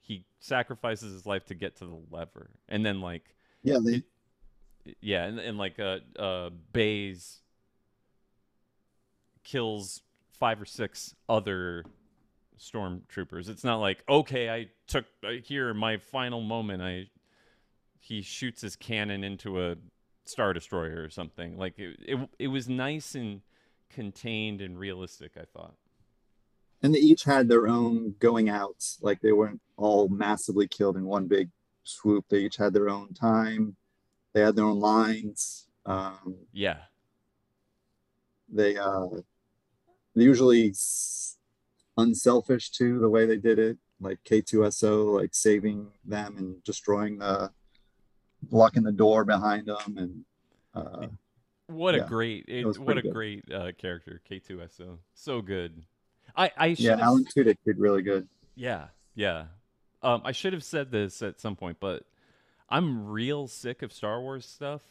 He 0.02 0.26
sacrifices 0.40 1.12
his 1.12 1.26
life 1.26 1.46
to 1.48 1.56
get 1.56 1.76
to 1.78 1.86
the 1.86 2.00
lever. 2.12 2.50
And 2.70 2.86
then 2.86 3.02
like 3.02 3.36
Yeah, 3.64 3.80
they 3.84 4.04
yeah 5.02 5.26
and, 5.26 5.40
and 5.40 5.58
like 5.58 5.80
uh 5.80 6.00
uh 6.18 6.50
Baze 6.72 7.40
kills 9.44 10.02
five 10.40 10.62
or 10.62 10.66
six 10.66 11.16
other 11.28 11.84
stormtroopers 12.60 13.50
it's 13.50 13.64
not 13.64 13.78
like 13.78 14.04
okay 14.10 14.50
i 14.50 14.68
took 14.88 15.06
uh, 15.24 15.30
here 15.44 15.74
my 15.74 15.98
final 15.98 16.42
moment 16.42 16.82
i 16.82 17.06
he 18.00 18.22
shoots 18.22 18.62
his 18.62 18.76
cannon 18.76 19.24
into 19.24 19.62
a 19.62 19.76
star 20.26 20.54
destroyer 20.54 21.04
or 21.04 21.10
something 21.10 21.58
like 21.58 21.78
it, 21.78 21.98
it, 22.02 22.30
it 22.40 22.48
was 22.48 22.68
nice 22.68 23.16
and 23.16 23.42
contained 23.90 24.60
and 24.60 24.80
realistic 24.80 25.34
i 25.38 25.44
thought 25.54 25.76
and 26.84 26.94
they 26.94 27.00
each 27.00 27.24
had 27.24 27.48
their 27.48 27.68
own 27.68 28.14
going 28.20 28.50
outs. 28.50 29.00
Like 29.02 29.20
they 29.22 29.32
weren't 29.32 29.60
all 29.78 30.08
massively 30.10 30.68
killed 30.68 30.96
in 30.96 31.06
one 31.06 31.26
big 31.26 31.50
swoop. 31.84 32.26
They 32.30 32.42
each 32.42 32.58
had 32.58 32.72
their 32.72 32.88
own 32.88 33.14
time. 33.14 33.76
They 34.34 34.42
had 34.42 34.56
their 34.56 34.66
own 34.66 34.80
lines. 34.80 35.68
Um, 35.88 36.36
yeah 36.52 36.78
they 38.50 38.78
uh, 38.78 39.08
they 39.10 39.22
usually 40.22 40.74
unselfish 41.98 42.72
too. 42.72 43.00
The 43.00 43.10
way 43.10 43.26
they 43.26 43.38
did 43.38 43.60
it, 43.60 43.78
like 44.00 44.20
K2SO, 44.24 45.16
like 45.20 45.34
saving 45.34 45.88
them 46.06 46.38
and 46.38 46.64
destroying 46.64 47.20
the 47.20 47.52
blocking 48.44 48.84
the 48.84 48.92
door 48.92 49.26
behind 49.26 49.68
them, 49.68 49.98
and 49.98 50.26
uh, 50.74 51.08
What 51.68 51.96
a 51.96 52.02
great, 52.02 52.46
it, 52.48 52.66
was 52.66 52.80
what 52.80 52.98
a 52.98 53.02
good. 53.02 53.14
great 53.14 53.52
uh, 53.52 53.72
character, 53.78 54.22
K2SO. 54.30 55.00
So 55.16 55.42
good. 55.42 55.84
I, 56.36 56.52
I 56.56 56.74
should 56.76 56.86
yeah, 56.86 57.00
Alan 57.00 57.26
Tudyk 57.26 57.58
did 57.66 57.80
really 57.80 58.04
good. 58.04 58.28
yeah, 58.56 58.88
yeah. 59.16 59.46
Um, 60.04 60.22
I 60.24 60.32
should 60.32 60.54
have 60.54 60.64
said 60.64 60.92
this 60.92 61.24
at 61.24 61.40
some 61.40 61.56
point, 61.56 61.78
but 61.80 62.04
I'm 62.70 63.08
real 63.08 63.48
sick 63.48 63.82
of 63.82 63.92
Star 63.92 64.22
Wars 64.22 64.46
stuff, 64.46 64.82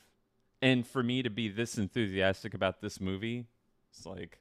and 0.61 0.85
for 0.85 1.03
me 1.03 1.23
to 1.23 1.31
be 1.31 1.49
this 1.49 1.79
enthusiastic 1.79 2.53
about 2.53 2.81
this 2.81 3.01
movie, 3.01 3.47
it's 3.93 4.05
like, 4.05 4.41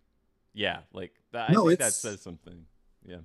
yeah, 0.56 0.80
like 0.94 1.12
that, 1.32 1.52
No, 1.52 1.66
I 1.66 1.70
think 1.70 1.80
that 1.80 1.94
says 1.94 2.22
something. 2.22 2.66
Yeah, 3.06 3.20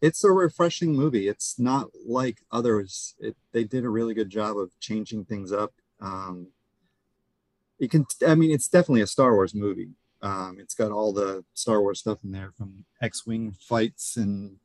it's 0.00 0.24
a 0.24 0.30
refreshing 0.30 0.94
movie. 0.94 1.28
It's 1.28 1.58
not 1.58 1.90
like 2.04 2.38
others. 2.50 3.14
It, 3.20 3.36
they 3.52 3.64
did 3.64 3.84
a 3.84 3.88
really 3.88 4.14
good 4.14 4.30
job 4.30 4.58
of 4.58 4.70
changing 4.80 5.26
things 5.26 5.52
up. 5.52 5.72
Um, 6.00 6.48
you 7.78 7.88
can, 7.88 8.06
I 8.26 8.34
mean, 8.34 8.50
it's 8.50 8.68
definitely 8.68 9.02
a 9.02 9.06
Star 9.06 9.34
Wars 9.34 9.54
movie. 9.54 9.90
Um, 10.20 10.58
it's 10.60 10.74
got 10.74 10.92
all 10.92 11.12
the 11.12 11.44
Star 11.54 11.80
Wars 11.80 12.00
stuff 12.00 12.18
in 12.24 12.32
there 12.32 12.52
from 12.56 12.84
X-wing 13.00 13.56
fights 13.60 14.16
and 14.16 14.56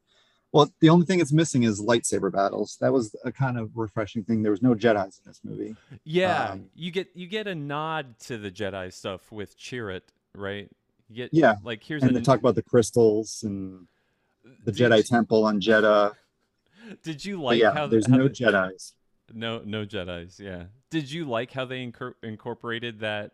well, 0.53 0.71
the 0.79 0.89
only 0.89 1.05
thing 1.05 1.19
it's 1.19 1.33
missing 1.33 1.63
is 1.63 1.81
lightsaber 1.81 2.31
battles. 2.31 2.77
That 2.79 2.93
was 2.93 3.15
a 3.25 3.31
kind 3.31 3.59
of 3.59 3.75
refreshing 3.75 4.23
thing. 4.23 4.43
There 4.43 4.51
was 4.51 4.61
no 4.61 4.73
Jedi's 4.75 5.19
in 5.23 5.29
this 5.29 5.41
movie. 5.43 5.75
yeah. 6.03 6.51
Um, 6.51 6.69
you 6.73 6.89
get 6.89 7.09
you 7.13 7.27
get 7.27 7.47
a 7.47 7.55
nod 7.55 8.17
to 8.21 8.37
the 8.37 8.49
Jedi 8.49 8.93
stuff 8.93 9.31
with 9.31 9.57
Chirrut, 9.59 10.01
right? 10.33 10.69
You 11.09 11.15
get 11.15 11.29
Yeah, 11.33 11.55
like 11.63 11.83
here's 11.83 12.03
And 12.03 12.11
a 12.11 12.19
they 12.19 12.21
talk 12.21 12.39
about 12.39 12.55
the 12.55 12.63
crystals 12.63 13.43
and 13.43 13.87
the 14.65 14.71
did 14.71 14.91
Jedi 14.91 14.97
you- 14.97 15.03
Temple 15.03 15.45
on 15.45 15.59
Jedha. 15.61 16.13
Did 17.03 17.25
you 17.25 17.35
But 17.37 17.43
like 17.43 17.59
yeah, 17.61 17.73
how 17.73 17.87
there's 17.87 18.07
how 18.07 18.15
no 18.17 18.23
the- 18.27 18.33
Jedi's. 18.33 18.93
No, 19.33 19.61
no 19.65 19.85
Jedi's. 19.85 20.39
Yeah. 20.39 20.65
Did 20.89 21.11
you 21.11 21.25
like 21.25 21.51
how 21.51 21.65
they 21.65 21.85
incor- 21.85 22.13
incorporated 22.23 22.99
that? 23.01 23.31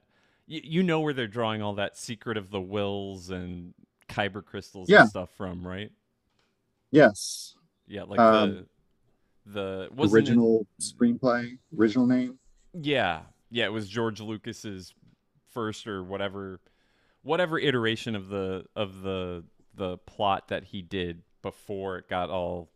Y- 0.49 0.61
you 0.63 0.81
know 0.81 1.01
where 1.01 1.13
they're 1.13 1.27
drawing 1.27 1.61
all 1.61 1.75
that 1.75 1.95
secret 1.97 2.35
of 2.35 2.49
the 2.49 2.59
Whills 2.59 3.29
and 3.29 3.75
kyber 4.09 4.43
crystals 4.43 4.89
Yeah. 4.89 5.01
and 5.01 5.09
stuff 5.09 5.29
from, 5.37 5.65
right? 5.67 5.91
Yes. 6.91 7.55
Yeah, 7.87 8.03
like 8.03 8.19
Um, 8.19 8.65
the 9.45 9.51
the 9.53 9.89
wasn't 9.93 10.13
it- 10.13 10.31
original 10.31 10.67
screenplay, 10.81 11.57
original 11.77 12.07
name. 12.07 12.39
yeah, 12.73 13.23
yeah. 13.51 13.65
It 13.65 13.71
was 13.73 13.87
George 13.89 14.19
Lucas's 14.21 14.93
first 15.51 15.85
or 15.85 16.03
whatever, 16.03 16.59
whatever 17.23 17.57
iteration 17.57 18.15
of 18.15 18.27
the 18.29 18.65
of 18.75 19.01
the 19.01 19.43
the 19.75 19.97
plot 19.99 20.49
that 20.49 20.65
he 20.65 20.81
did 20.81 21.23
before 21.41 21.97
it 21.97 22.07
got 22.07 22.29
all 22.29 22.69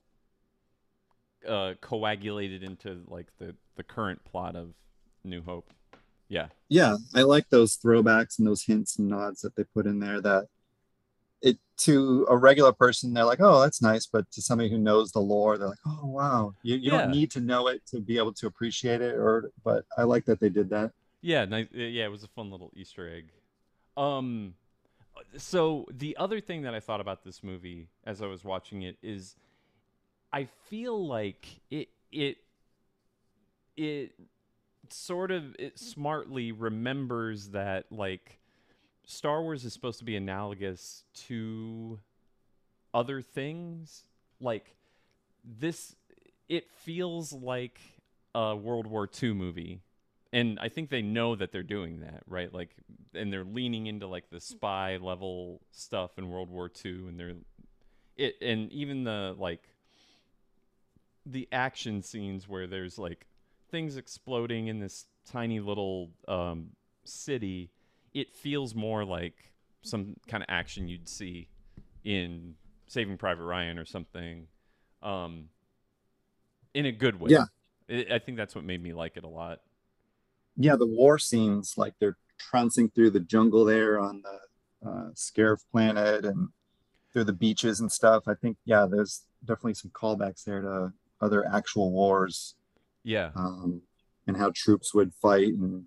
uh, 1.47 1.75
coagulated 1.81 2.63
into 2.63 3.03
like 3.07 3.27
the 3.37 3.55
the 3.75 3.83
current 3.83 4.23
plot 4.25 4.55
of 4.55 4.73
New 5.23 5.41
Hope. 5.41 5.71
Yeah. 6.29 6.47
Yeah, 6.67 6.97
I 7.15 7.21
like 7.21 7.49
those 7.49 7.77
throwbacks 7.77 8.37
and 8.39 8.47
those 8.47 8.63
hints 8.63 8.97
and 8.99 9.07
nods 9.07 9.41
that 9.41 9.55
they 9.55 9.63
put 9.63 9.85
in 9.85 9.99
there 9.99 10.19
that 10.21 10.47
it 11.41 11.57
to 11.77 12.25
a 12.29 12.35
regular 12.35 12.73
person 12.73 13.13
they're 13.13 13.23
like, 13.25 13.39
"Oh, 13.41 13.61
that's 13.61 13.81
nice," 13.81 14.07
but 14.07 14.29
to 14.31 14.41
somebody 14.41 14.69
who 14.69 14.77
knows 14.79 15.11
the 15.11 15.19
lore, 15.19 15.57
they're 15.57 15.69
like, 15.69 15.77
"Oh, 15.85 16.05
wow." 16.07 16.53
You, 16.63 16.75
you 16.77 16.91
Yeah. 16.91 16.97
don't 17.01 17.11
need 17.11 17.31
to 17.31 17.39
know 17.41 17.67
it 17.67 17.85
to 17.87 18.01
be 18.01 18.17
able 18.17 18.33
to 18.33 18.47
appreciate 18.47 19.01
it 19.01 19.15
or 19.15 19.51
but 19.63 19.85
I 19.97 20.03
like 20.03 20.25
that 20.25 20.39
they 20.39 20.49
did 20.49 20.69
that. 20.71 20.91
Yeah, 21.21 21.45
nice. 21.45 21.67
Yeah, 21.71 22.05
it 22.05 22.11
was 22.11 22.23
a 22.23 22.27
fun 22.29 22.51
little 22.51 22.71
Easter 22.75 23.07
egg. 23.09 23.31
Um, 23.97 24.53
so 25.37 25.85
the 25.91 26.15
other 26.17 26.39
thing 26.39 26.61
that 26.61 26.73
I 26.73 26.79
thought 26.79 27.01
about 27.01 27.23
this 27.23 27.43
movie 27.43 27.87
as 28.05 28.21
I 28.21 28.27
was 28.27 28.45
watching 28.45 28.83
it 28.83 28.97
is, 29.01 29.35
I 30.31 30.45
feel 30.69 31.05
like 31.05 31.47
it 31.71 31.89
it 32.11 32.37
it 33.75 34.13
sort 34.89 35.31
of 35.31 35.55
it 35.59 35.79
smartly 35.79 36.51
remembers 36.51 37.49
that 37.49 37.91
like 37.91 38.39
Star 39.05 39.41
Wars 39.41 39.65
is 39.65 39.73
supposed 39.73 39.99
to 39.99 40.05
be 40.05 40.15
analogous 40.15 41.03
to 41.27 41.99
other 42.93 43.21
things. 43.21 44.03
Like 44.39 44.75
this 45.43 45.95
it 46.47 46.69
feels 46.71 47.33
like 47.33 47.79
a 48.35 48.55
World 48.55 48.85
War 48.85 49.09
II 49.21 49.33
movie 49.33 49.81
and 50.33 50.59
I 50.59 50.69
think 50.69 50.89
they 50.89 51.01
know 51.01 51.35
that 51.35 51.51
they're 51.51 51.63
doing 51.63 52.01
that, 52.01 52.23
right? 52.27 52.53
Like, 52.53 52.71
and 53.13 53.31
they're 53.31 53.45
leaning 53.45 53.87
into 53.87 54.07
like 54.07 54.29
the 54.29 54.39
spy 54.39 54.97
level 54.97 55.61
stuff 55.71 56.17
in 56.17 56.29
World 56.29 56.49
War 56.49 56.69
II, 56.83 57.07
and 57.07 57.19
they're 57.19 57.33
it, 58.17 58.35
and 58.41 58.71
even 58.71 59.03
the 59.03 59.35
like 59.37 59.61
the 61.25 61.47
action 61.51 62.01
scenes 62.01 62.47
where 62.47 62.67
there's 62.67 62.97
like 62.97 63.27
things 63.69 63.97
exploding 63.97 64.67
in 64.67 64.79
this 64.79 65.05
tiny 65.29 65.59
little 65.59 66.11
um, 66.27 66.69
city. 67.03 67.69
It 68.13 68.33
feels 68.33 68.73
more 68.73 69.05
like 69.05 69.51
some 69.81 70.15
kind 70.27 70.43
of 70.43 70.47
action 70.49 70.87
you'd 70.87 71.07
see 71.07 71.49
in 72.03 72.55
Saving 72.87 73.17
Private 73.17 73.43
Ryan 73.43 73.77
or 73.77 73.85
something, 73.85 74.47
um, 75.03 75.49
in 76.73 76.85
a 76.85 76.91
good 76.91 77.19
way. 77.19 77.31
Yeah. 77.31 77.45
I 77.89 78.15
I 78.15 78.19
think 78.19 78.37
that's 78.37 78.55
what 78.55 78.63
made 78.63 78.81
me 78.81 78.93
like 78.93 79.17
it 79.17 79.23
a 79.23 79.29
lot. 79.29 79.61
Yeah, 80.57 80.75
the 80.75 80.87
war 80.87 81.19
scenes 81.19 81.75
like 81.77 81.93
they're 81.99 82.17
trouncing 82.39 82.89
through 82.89 83.11
the 83.11 83.19
jungle 83.19 83.65
there 83.65 83.99
on 83.99 84.21
the 84.23 84.87
uh, 84.89 85.09
Scarif 85.13 85.59
planet 85.71 86.25
and 86.25 86.49
through 87.13 87.25
the 87.25 87.33
beaches 87.33 87.79
and 87.79 87.91
stuff. 87.91 88.23
I 88.27 88.33
think 88.33 88.57
yeah, 88.65 88.85
there's 88.89 89.23
definitely 89.43 89.75
some 89.75 89.91
callbacks 89.91 90.43
there 90.43 90.61
to 90.61 90.93
other 91.21 91.47
actual 91.47 91.91
wars 91.91 92.55
Yeah. 93.03 93.31
um, 93.35 93.81
and 94.27 94.37
how 94.37 94.51
troops 94.53 94.93
would 94.93 95.13
fight 95.13 95.53
and 95.53 95.85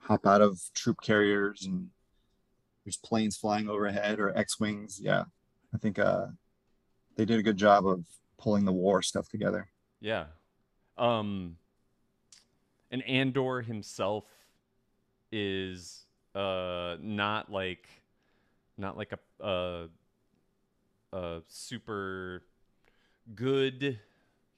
hop 0.00 0.26
out 0.26 0.40
of 0.40 0.60
troop 0.74 0.98
carriers 1.02 1.64
and 1.66 1.88
there's 2.84 2.96
planes 2.96 3.36
flying 3.36 3.68
overhead 3.68 4.18
or 4.20 4.36
X-wings. 4.36 5.00
Yeah, 5.02 5.24
I 5.74 5.78
think 5.78 5.98
uh, 5.98 6.26
they 7.16 7.24
did 7.24 7.38
a 7.38 7.42
good 7.42 7.56
job 7.56 7.86
of 7.86 8.04
pulling 8.38 8.64
the 8.64 8.72
war 8.72 9.02
stuff 9.02 9.28
together. 9.28 9.70
Yeah. 10.00 10.26
Um 10.96 11.56
and 12.90 13.02
Andor 13.04 13.62
himself 13.62 14.24
is 15.32 16.06
uh 16.34 16.96
not 17.00 17.50
like 17.50 17.88
not 18.76 18.96
like 18.96 19.12
a 19.12 19.44
uh 19.44 19.86
uh 21.12 21.40
super 21.48 22.42
good. 23.34 23.98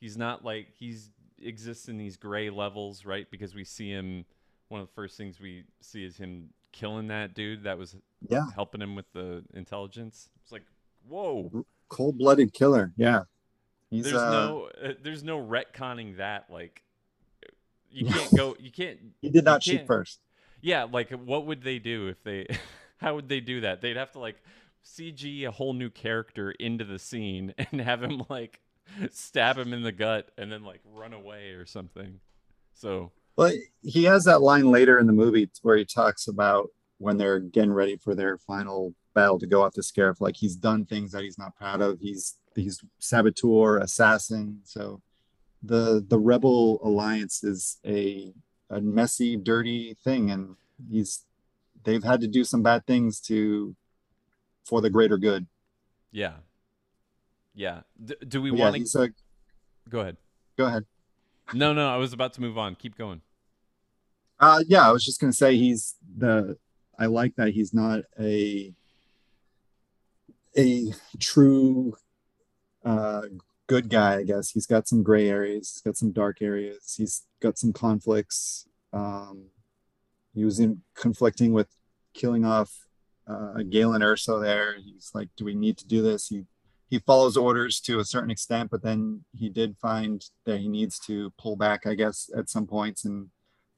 He's 0.01 0.16
not 0.16 0.45
like 0.45 0.68
he's 0.79 1.11
exists 1.42 1.88
in 1.88 1.99
these 1.99 2.16
gray 2.16 2.51
levels, 2.51 3.05
right? 3.05 3.31
Because 3.31 3.55
we 3.55 3.64
see 3.64 3.90
him 3.90 4.25
one 4.68 4.81
of 4.81 4.87
the 4.87 4.92
first 4.95 5.16
things 5.16 5.40
we 5.40 5.64
see 5.81 6.05
is 6.05 6.16
him 6.16 6.49
killing 6.73 7.09
that 7.09 7.35
dude 7.35 7.64
that 7.64 7.77
was 7.79 7.97
Yeah, 8.29 8.47
helping 8.55 8.81
him 8.81 8.95
with 8.95 9.11
the 9.12 9.45
intelligence. 9.55 10.31
It's 10.42 10.53
like, 10.53 10.64
whoa. 11.07 11.53
cold-blooded 11.88 12.53
killer. 12.53 12.92
Yeah, 12.97 13.25
he's 13.90 14.05
there's 14.05 14.16
uh, 14.16 14.31
no 14.31 14.71
uh, 14.83 14.92
there's 15.03 15.23
no 15.23 15.38
retconning 15.38 16.16
that 16.16 16.47
like 16.51 16.83
you 17.92 18.07
can't 18.07 18.35
go 18.37 18.57
you 18.59 18.70
can't 18.72 18.98
he 19.20 19.28
did 19.31 19.44
not 19.44 19.66
you 19.66 19.78
shoot 19.78 19.87
first. 19.87 20.20
yeah 20.61 20.85
like 20.85 21.11
what 21.11 21.46
would 21.46 21.62
they 21.62 21.78
do 21.78 22.09
if 22.09 22.22
they 22.24 22.46
how 22.98 23.14
would 23.14 23.28
they 23.28 23.40
do 23.40 23.61
that 23.61 23.81
they'd 23.81 23.96
have 23.96 24.12
to 24.12 24.18
like 24.18 24.37
cg 24.85 25.46
a 25.46 25.50
whole 25.50 25.72
new 25.74 25.90
character 25.90 26.50
into 26.52 26.85
the 26.85 26.98
scene 26.98 27.55
and 27.72 27.81
have 27.81 28.02
him 28.02 28.22
like 28.28 28.61
stab 29.11 29.57
him 29.57 29.72
in 29.72 29.83
the 29.83 29.92
gut 29.92 30.31
and 30.37 30.50
then 30.50 30.64
like 30.64 30.81
run 30.92 31.12
away 31.12 31.50
or 31.50 31.64
something 31.64 32.18
so 32.74 33.12
Well, 33.37 33.52
he 33.83 34.05
has 34.05 34.24
that 34.24 34.42
line 34.42 34.70
later 34.70 34.98
in 34.98 35.07
the 35.07 35.12
movie 35.12 35.48
where 35.62 35.76
he 35.76 35.85
talks 35.85 36.26
about 36.28 36.68
when 36.98 37.16
they're 37.16 37.38
getting 37.40 37.72
ready 37.72 37.96
for 37.96 38.14
their 38.14 38.37
final 38.38 38.94
battle 39.14 39.38
to 39.38 39.46
go 39.46 39.62
off 39.62 39.74
the 39.74 39.83
Scarif. 39.83 40.20
Like 40.20 40.37
he's 40.37 40.57
done 40.57 40.85
things 40.85 41.12
that 41.12 41.22
he's 41.22 41.38
not 41.38 41.55
proud 41.57 41.81
of. 41.81 42.00
He's 42.00 42.37
he's 42.55 42.81
saboteur, 42.98 43.78
assassin. 43.78 44.61
So 44.64 45.00
the 45.62 46.05
the 46.07 46.18
Rebel 46.18 46.81
Alliance 46.83 47.42
is 47.44 47.79
a 47.87 48.33
a 48.70 48.81
messy, 48.81 49.37
dirty 49.37 49.94
thing, 50.03 50.31
and 50.31 50.57
he's 50.90 51.25
they've 51.85 52.03
had 52.05 52.20
to 52.22 52.29
do 52.29 52.44
some 52.44 52.62
bad 52.62 52.87
things 52.87 53.20
to 53.20 53.75
for 54.64 54.81
the 54.81 54.90
greater 54.90 55.18
good. 55.18 55.46
yeah 56.12 56.35
yeah 57.55 57.81
D- 58.03 58.14
do 58.27 58.40
we 58.40 58.51
want 58.51 58.77
to 58.77 59.03
a, 59.03 59.09
go 59.88 60.01
ahead 60.01 60.16
go 60.57 60.66
ahead. 60.66 60.85
no 61.53 61.72
no 61.75 61.88
i 61.88 61.96
was 61.96 62.12
about 62.12 62.33
to 62.35 62.40
move 62.40 62.57
on 62.57 62.75
keep 62.77 62.96
going 62.96 63.20
Uh, 64.40 64.62
yeah, 64.66 64.88
I 64.88 64.90
was 64.92 65.05
just 65.05 65.20
gonna 65.20 65.33
say 65.33 65.57
he's 65.57 65.94
the. 66.18 66.57
I 66.98 67.07
like 67.07 67.35
that 67.37 67.51
he's 67.55 67.72
not 67.75 68.01
a 68.18 68.72
a 70.57 70.92
true 71.20 71.94
uh, 72.85 73.22
good 73.66 73.88
guy. 73.88 74.16
I 74.16 74.22
guess 74.22 74.51
he's 74.51 74.66
got 74.66 74.88
some 74.88 75.03
gray 75.03 75.29
areas. 75.29 75.72
He's 75.72 75.81
got 75.81 75.96
some 75.96 76.12
dark 76.12 76.42
areas. 76.42 76.94
He's 76.96 77.22
got 77.40 77.59
some 77.59 77.72
conflicts. 77.72 78.66
Um, 78.92 79.46
he 80.35 80.44
was 80.44 80.59
in 80.59 80.83
conflicting 80.94 81.53
with 81.53 81.68
killing 82.14 82.44
off 82.44 82.87
uh, 83.27 83.62
Galen 83.68 84.03
Erso. 84.03 84.40
There, 84.40 84.77
he's 84.79 85.11
like, 85.14 85.29
"Do 85.37 85.44
we 85.44 85.55
need 85.55 85.79
to 85.79 85.87
do 85.87 86.03
this?" 86.03 86.29
He 86.29 86.44
he 86.90 86.98
follows 86.98 87.37
orders 87.37 87.81
to 87.81 88.01
a 88.01 88.05
certain 88.05 88.31
extent, 88.31 88.70
but 88.70 88.83
then 88.83 89.25
he 89.35 89.48
did 89.48 89.77
find 89.79 90.25
that 90.44 90.59
he 90.59 90.68
needs 90.68 90.98
to 91.07 91.33
pull 91.38 91.57
back. 91.57 91.87
I 91.87 91.94
guess 91.94 92.31
at 92.37 92.51
some 92.51 92.66
points 92.66 93.05
and 93.05 93.31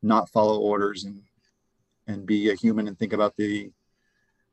not 0.05 0.31
follow 0.31 0.61
orders 0.61 1.05
and 1.05 1.23
and 2.07 2.27
be 2.27 2.51
a 2.51 2.55
human 2.55 2.87
and 2.87 2.99
think 2.99 3.13
about 3.13 3.37
the 3.37 3.71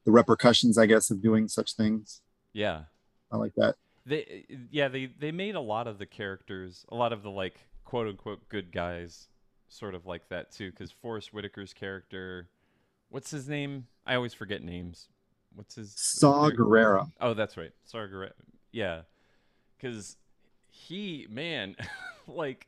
the 0.05 0.11
repercussions 0.11 0.77
i 0.77 0.85
guess 0.85 1.11
of 1.11 1.21
doing 1.21 1.47
such 1.47 1.75
things 1.75 2.21
yeah 2.53 2.83
i 3.31 3.37
like 3.37 3.53
that 3.55 3.75
they 4.05 4.45
yeah 4.71 4.87
they 4.87 5.05
they 5.05 5.31
made 5.31 5.55
a 5.55 5.61
lot 5.61 5.87
of 5.87 5.99
the 5.99 6.05
characters 6.05 6.85
a 6.89 6.95
lot 6.95 7.13
of 7.13 7.23
the 7.23 7.29
like 7.29 7.59
quote 7.85 8.07
unquote 8.07 8.47
good 8.49 8.71
guys 8.71 9.27
sort 9.67 9.95
of 9.95 10.05
like 10.05 10.27
that 10.29 10.51
too 10.51 10.71
because 10.71 10.91
forrest 10.91 11.33
whitaker's 11.33 11.73
character 11.73 12.49
what's 13.11 13.29
his 13.29 13.47
name? 13.47 13.87
I 14.07 14.15
always 14.15 14.33
forget 14.33 14.63
names. 14.63 15.09
What's 15.53 15.75
his 15.75 15.93
Saw 15.95 16.49
Gerrera 16.49 17.11
oh 17.19 17.33
that's 17.33 17.57
right. 17.57 17.71
Saw 17.83 17.99
Gerrera 17.99 18.31
yeah. 18.71 19.01
Because 19.77 20.17
he 20.67 21.27
man 21.29 21.75
like 22.27 22.67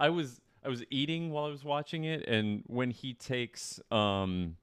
i 0.00 0.08
was 0.08 0.40
i 0.64 0.68
was 0.68 0.82
eating 0.90 1.30
while 1.30 1.44
i 1.44 1.48
was 1.48 1.62
watching 1.62 2.02
it 2.02 2.26
and 2.26 2.64
when 2.66 2.90
he 2.90 3.14
takes 3.14 3.78
um 3.92 4.56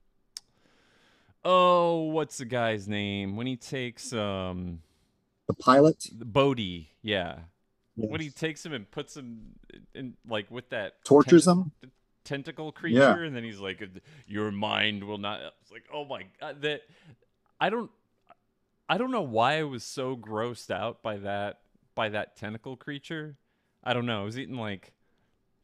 oh 1.45 2.01
what's 2.03 2.37
the 2.37 2.45
guy's 2.45 2.87
name? 2.87 3.37
When 3.37 3.47
he 3.47 3.55
takes 3.55 4.11
um 4.11 4.81
the 5.47 5.53
pilot 5.53 6.03
Bodhi, 6.13 6.89
yeah. 7.01 7.39
yes, 7.95 8.09
When 8.09 8.21
he 8.21 8.29
takes 8.29 8.65
him 8.65 8.73
and 8.73 8.89
puts 8.89 9.15
him 9.15 9.53
in, 9.93 10.15
like 10.27 10.49
with 10.51 10.69
that 10.69 11.03
tortures 11.05 11.45
tent- 11.45 11.71
him 11.83 11.91
tentacle 12.23 12.71
creature, 12.71 12.97
Yeah. 12.97 13.19
and 13.27 13.35
then 13.35 13.43
he's 13.43 13.59
like, 13.59 13.83
"Your 14.27 14.51
mind 14.51 15.03
will 15.03 15.19
not." 15.19 15.41
It's 15.61 15.71
like, 15.71 15.85
oh 15.93 16.05
my 16.05 16.23
god, 16.41 16.61
that 16.63 16.81
I 17.59 17.69
don't, 17.69 17.91
I 18.89 18.97
don't 18.97 19.11
know 19.11 19.21
why 19.21 19.59
I 19.59 19.63
was 19.63 19.83
so 19.83 20.15
grossed 20.17 20.71
out 20.71 21.01
by 21.03 21.17
that 21.17 21.59
by 21.93 22.09
that 22.09 22.35
tentacle 22.35 22.75
creature. 22.75 23.37
I 23.83 23.93
don't 23.93 24.05
know. 24.07 24.21
I 24.21 24.25
was 24.25 24.39
eating 24.39 24.57
like 24.57 24.93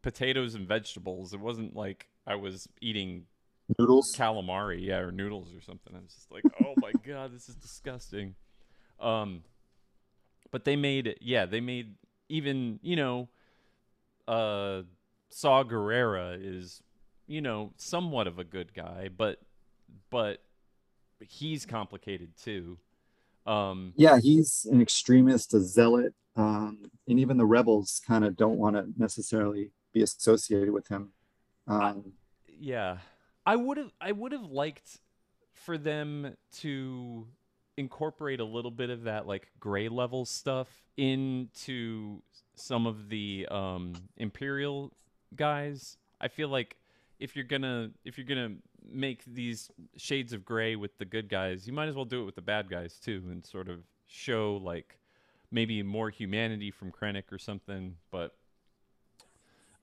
potatoes 0.03 0.53
and 0.55 0.67
vegetables. 0.67 1.34
It 1.34 1.39
wasn't 1.39 1.75
like 1.75 2.07
I 2.27 2.36
was 2.36 2.67
eating 2.79 3.25
noodles 3.79 4.13
calamari, 4.15 4.86
yeah, 4.86 4.97
or 4.99 5.11
noodles 5.11 5.53
or 5.55 5.61
something. 5.61 5.95
I 5.95 5.99
was 5.99 6.13
just 6.13 6.32
like, 6.32 6.43
oh 6.63 6.75
my 6.77 6.91
god, 7.05 7.34
this 7.34 7.49
is 7.49 7.55
disgusting. 7.55 8.36
Um, 8.99 9.43
but 10.52 10.66
they 10.66 10.76
made 10.76 11.08
it. 11.08 11.20
Yeah, 11.22 11.45
they 11.45 11.62
made 11.62 11.95
even 12.30 12.80
you 12.82 12.95
know, 12.95 13.30
uh, 14.28 14.84
Saw 15.30 15.64
Gerrera 15.64 16.38
is 16.39 16.82
you 17.28 17.41
know 17.41 17.74
somewhat 17.78 18.28
of 18.28 18.39
a 18.39 18.43
good 18.43 18.74
guy, 18.74 19.10
but 19.16 19.39
but 20.10 20.41
he's 21.20 21.66
complicated 21.66 22.36
too. 22.38 22.78
Um, 23.45 23.93
yeah 23.95 24.20
he's 24.20 24.68
an 24.72 24.84
extremist 24.84 25.56
a 25.56 25.60
zealot 25.60 26.14
um 26.36 26.91
and 27.08 27.20
even 27.20 27.38
the 27.38 27.45
rebels 27.45 27.99
kind 28.06 28.24
of 28.24 28.38
don't 28.38 28.60
want 28.60 28.76
to 28.76 28.86
necessarily 28.97 29.72
be 29.93 30.04
associated 30.04 30.70
with 30.70 30.88
him. 30.88 31.12
Um, 31.68 32.14
yeah 32.47 32.97
i 33.45 33.56
would 33.56 33.78
have 33.78 33.91
i 33.99 34.12
would 34.12 34.32
have 34.32 34.43
liked 34.43 34.99
for 35.54 35.78
them 35.78 36.36
to 36.60 37.28
incorporate 37.78 38.39
a 38.39 38.45
little 38.45 38.72
bit 38.72 38.89
of 38.89 39.03
that 39.03 39.26
like 39.26 39.47
gray 39.59 39.88
level 39.89 40.26
stuff 40.26 40.67
into 40.97 42.22
some 42.55 42.86
of 42.86 43.09
the 43.09 43.47
um 43.49 43.93
imperial 44.17 44.91
guys 45.36 45.97
i 46.19 46.28
feel 46.28 46.49
like 46.49 46.76
if 47.19 47.36
you're 47.36 47.45
gonna 47.45 47.89
if 48.03 48.17
you're 48.17 48.28
gonna 48.28 48.53
make 48.91 49.24
these 49.26 49.72
shades 49.95 50.34
of 50.34 50.43
gray 50.43 50.76
with 50.76 50.97
the 50.97 51.05
good 51.05 51.30
guys 51.30 51.65
you 51.65 51.74
might 51.74 51.88
as 51.88 51.95
well 51.95 52.05
do 52.05 52.22
it 52.22 52.26
with 52.26 52.36
the 52.36 52.41
bad 52.41 52.69
guys 52.69 52.95
too 52.95 53.24
and 53.32 53.45
sort 53.45 53.69
of 53.69 53.80
show 54.07 54.59
like 54.63 54.97
maybe 55.49 55.82
more 55.82 56.09
humanity 56.09 56.72
from 56.72 56.91
krennic 56.91 57.32
or 57.32 57.38
something 57.38 57.95
but 58.11 58.36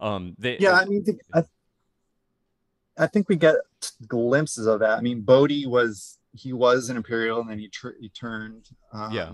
um 0.00 0.34
they 0.38 0.56
yeah, 0.58 0.74
I 0.74 0.84
mean, 0.84 1.04
I, 1.34 1.42
I 2.98 3.06
think 3.06 3.28
we 3.28 3.36
get 3.36 3.54
glimpses 4.06 4.66
of 4.66 4.80
that. 4.80 4.98
I 4.98 5.00
mean, 5.00 5.20
Bodhi 5.20 5.66
was 5.66 6.17
he 6.38 6.52
was 6.52 6.88
an 6.88 6.96
Imperial, 6.96 7.40
and 7.40 7.50
then 7.50 7.58
he 7.58 7.68
tr- 7.68 7.96
he 8.00 8.08
turned. 8.08 8.68
Um, 8.92 9.12
Yeah. 9.12 9.32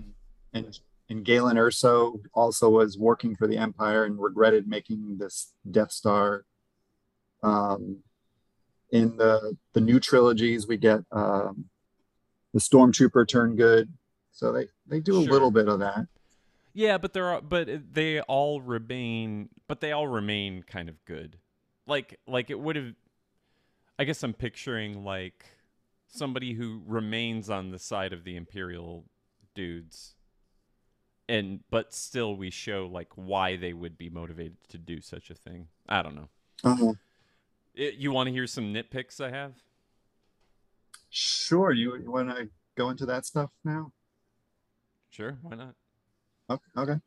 and 0.52 0.78
and 1.10 1.22
Galen 1.24 1.56
Erso 1.56 2.18
also 2.32 2.70
was 2.70 2.96
working 2.96 3.36
for 3.36 3.46
the 3.46 3.58
Empire 3.58 4.04
and 4.04 4.18
regretted 4.18 4.66
making 4.66 5.18
this 5.18 5.52
Death 5.70 5.92
Star. 5.92 6.46
Um, 7.42 7.98
in 8.90 9.16
the 9.16 9.56
the 9.74 9.80
new 9.80 10.00
trilogies, 10.00 10.66
we 10.66 10.76
get 10.78 11.00
um, 11.12 11.66
the 12.54 12.60
Stormtrooper 12.60 13.28
turned 13.28 13.58
good, 13.58 13.92
so 14.32 14.52
they 14.52 14.68
they 14.86 15.00
do 15.00 15.20
a 15.20 15.24
Sure. 15.24 15.32
little 15.32 15.50
bit 15.50 15.68
of 15.68 15.78
that. 15.80 16.06
Yeah, 16.72 16.98
but 16.98 17.12
they're 17.12 17.40
but 17.40 17.92
they 17.92 18.20
all 18.22 18.60
remain 18.60 19.50
but 19.68 19.80
they 19.80 19.92
all 19.92 20.08
remain 20.08 20.62
kind 20.62 20.88
of 20.88 21.04
good. 21.04 21.38
Like 21.86 22.18
like 22.26 22.48
it 22.50 22.58
would 22.58 22.76
have 22.76 22.94
I 23.98 24.04
guess 24.04 24.22
I'm 24.22 24.32
picturing 24.34 25.04
like 25.04 25.44
somebody 26.14 26.54
who 26.54 26.82
remains 26.86 27.50
on 27.50 27.70
the 27.70 27.78
side 27.78 28.12
of 28.12 28.24
the 28.24 28.36
imperial 28.36 29.04
dudes 29.54 30.14
and 31.28 31.60
but 31.70 31.94
still 31.94 32.36
we 32.36 32.50
show 32.50 32.88
like 32.90 33.08
why 33.14 33.56
they 33.56 33.72
would 33.72 33.96
be 33.96 34.10
motivated 34.10 34.56
to 34.68 34.78
do 34.78 35.00
such 35.00 35.30
a 35.30 35.34
thing. 35.34 35.68
I 35.88 36.02
don't 36.02 36.14
know. 36.14 36.28
Uh-huh. 36.62 36.92
It, 37.74 37.94
you 37.94 38.12
want 38.12 38.28
to 38.28 38.32
hear 38.32 38.46
some 38.46 38.72
nitpicks 38.72 39.20
I 39.20 39.30
have? 39.30 39.54
Sure, 41.10 41.72
you, 41.72 41.96
you 41.96 42.10
want 42.10 42.28
to 42.28 42.48
go 42.76 42.90
into 42.90 43.06
that 43.06 43.24
stuff 43.24 43.50
now? 43.64 43.92
Sure, 45.10 45.38
why 45.42 45.56
not? 45.56 45.74
Okay. 46.50 46.62
okay. 46.76 47.00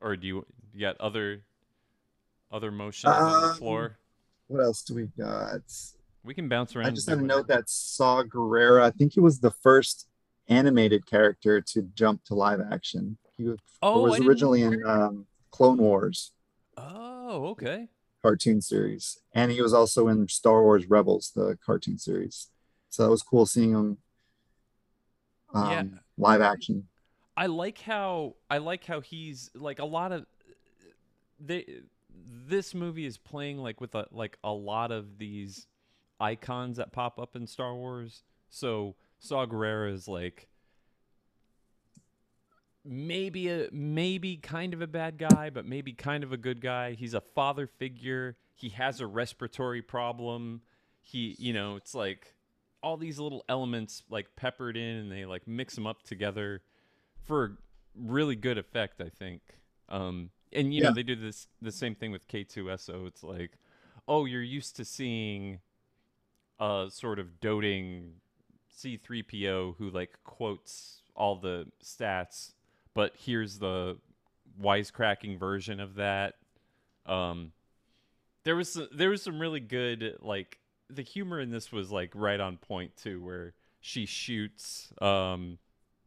Or 0.00 0.16
do 0.16 0.26
you, 0.26 0.46
you 0.72 0.80
got 0.80 1.00
other 1.00 1.42
other 2.50 2.70
motions 2.70 3.12
on 3.12 3.42
the 3.42 3.48
Um, 3.48 3.56
floor? 3.56 3.98
What 4.48 4.62
else 4.62 4.82
do 4.82 4.94
we 4.94 5.06
got? 5.18 5.62
We 6.24 6.34
can 6.34 6.48
bounce 6.48 6.74
around. 6.74 6.86
I 6.86 6.90
just 6.90 7.08
had 7.08 7.18
a 7.18 7.22
note 7.22 7.48
that 7.48 7.68
Saw 7.68 8.22
Gerrera, 8.22 8.82
I 8.82 8.90
think 8.90 9.12
he 9.12 9.20
was 9.20 9.40
the 9.40 9.50
first 9.50 10.08
animated 10.48 11.06
character 11.06 11.60
to 11.60 11.82
jump 11.94 12.24
to 12.24 12.34
live 12.34 12.60
action. 12.60 13.18
He 13.36 13.44
was, 13.44 13.58
Oh, 13.82 14.02
was 14.02 14.20
originally 14.20 14.62
in 14.62 14.84
um, 14.86 15.26
Clone 15.50 15.78
Wars 15.78 16.32
Oh, 16.76 17.46
okay. 17.48 17.88
cartoon 18.22 18.60
series, 18.60 19.18
and 19.34 19.52
he 19.52 19.60
was 19.60 19.74
also 19.74 20.08
in 20.08 20.26
Star 20.28 20.62
Wars 20.62 20.86
Rebels, 20.88 21.30
the 21.36 21.58
cartoon 21.64 21.98
series. 21.98 22.48
So 22.88 23.02
that 23.04 23.10
was 23.10 23.22
cool 23.22 23.44
seeing 23.44 23.72
him 23.72 23.98
um, 25.54 25.70
Yeah. 25.70 25.84
live 26.16 26.40
action. 26.40 26.88
I 27.36 27.46
like 27.46 27.80
how 27.80 28.36
I 28.48 28.58
like 28.58 28.84
how 28.84 29.00
he's 29.00 29.50
like 29.54 29.78
a 29.78 29.84
lot 29.84 30.12
of 30.12 30.24
they 31.38 31.66
this 32.16 32.74
movie 32.74 33.04
is 33.06 33.18
playing 33.18 33.58
like 33.58 33.80
with 33.80 33.94
a 33.94 34.06
like 34.12 34.38
a 34.44 34.52
lot 34.52 34.92
of 34.92 35.18
these 35.18 35.66
icons 36.20 36.76
that 36.76 36.92
pop 36.92 37.18
up 37.18 37.36
in 37.36 37.46
Star 37.46 37.74
Wars. 37.74 38.22
So 38.48 38.94
Saw 39.18 39.46
Gerrera 39.46 39.92
is 39.92 40.06
like 40.08 40.48
maybe 42.84 43.48
a 43.48 43.68
maybe 43.72 44.36
kind 44.36 44.74
of 44.74 44.82
a 44.82 44.86
bad 44.86 45.18
guy, 45.18 45.50
but 45.50 45.66
maybe 45.66 45.92
kind 45.92 46.22
of 46.22 46.32
a 46.32 46.36
good 46.36 46.60
guy. 46.60 46.92
He's 46.92 47.14
a 47.14 47.20
father 47.20 47.66
figure. 47.66 48.36
He 48.54 48.70
has 48.70 49.00
a 49.00 49.06
respiratory 49.06 49.82
problem. 49.82 50.62
He, 51.00 51.36
you 51.38 51.52
know, 51.52 51.76
it's 51.76 51.94
like 51.94 52.34
all 52.82 52.96
these 52.96 53.18
little 53.18 53.44
elements 53.48 54.02
like 54.10 54.36
peppered 54.36 54.76
in 54.76 54.96
and 54.96 55.12
they 55.12 55.24
like 55.24 55.48
mix 55.48 55.74
them 55.74 55.86
up 55.86 56.02
together 56.02 56.62
for 57.22 57.58
really 57.96 58.36
good 58.36 58.58
effect, 58.58 59.00
I 59.00 59.08
think. 59.08 59.40
Um, 59.88 60.30
and 60.52 60.72
you 60.72 60.82
know 60.82 60.92
they 60.92 61.02
do 61.02 61.16
this 61.16 61.48
the 61.60 61.72
same 61.72 61.94
thing 61.94 62.12
with 62.12 62.28
K2SO. 62.28 63.06
It's 63.06 63.22
like, 63.22 63.52
oh, 64.06 64.24
you're 64.24 64.42
used 64.42 64.76
to 64.76 64.84
seeing 64.84 65.60
a 66.60 66.86
sort 66.90 67.18
of 67.18 67.40
doting 67.40 68.14
C3PO 68.76 69.76
who 69.78 69.90
like 69.90 70.18
quotes 70.24 71.02
all 71.14 71.36
the 71.36 71.66
stats, 71.82 72.52
but 72.94 73.12
here's 73.18 73.58
the 73.58 73.98
wisecracking 74.60 75.38
version 75.38 75.80
of 75.80 75.94
that. 75.96 76.34
Um, 77.06 77.52
there 78.44 78.56
was 78.56 78.78
there 78.92 79.10
was 79.10 79.22
some 79.22 79.38
really 79.40 79.60
good 79.60 80.16
like 80.20 80.58
the 80.90 81.02
humor 81.02 81.40
in 81.40 81.50
this 81.50 81.72
was 81.72 81.90
like 81.90 82.10
right 82.14 82.40
on 82.40 82.56
point 82.56 82.96
too, 82.96 83.22
where 83.22 83.54
she 83.80 84.06
shoots 84.06 84.92
um 85.00 85.58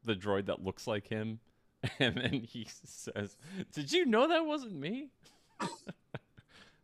the 0.04 0.16
droid 0.16 0.46
that 0.46 0.64
looks 0.64 0.88
like 0.88 1.08
him, 1.08 1.40
and 2.00 2.16
then 2.16 2.34
he 2.34 2.68
says, 2.84 3.38
"Did 3.74 3.92
you 3.92 4.06
know 4.06 4.28
that 4.28 4.46
wasn't 4.46 4.76
me?" 4.76 5.10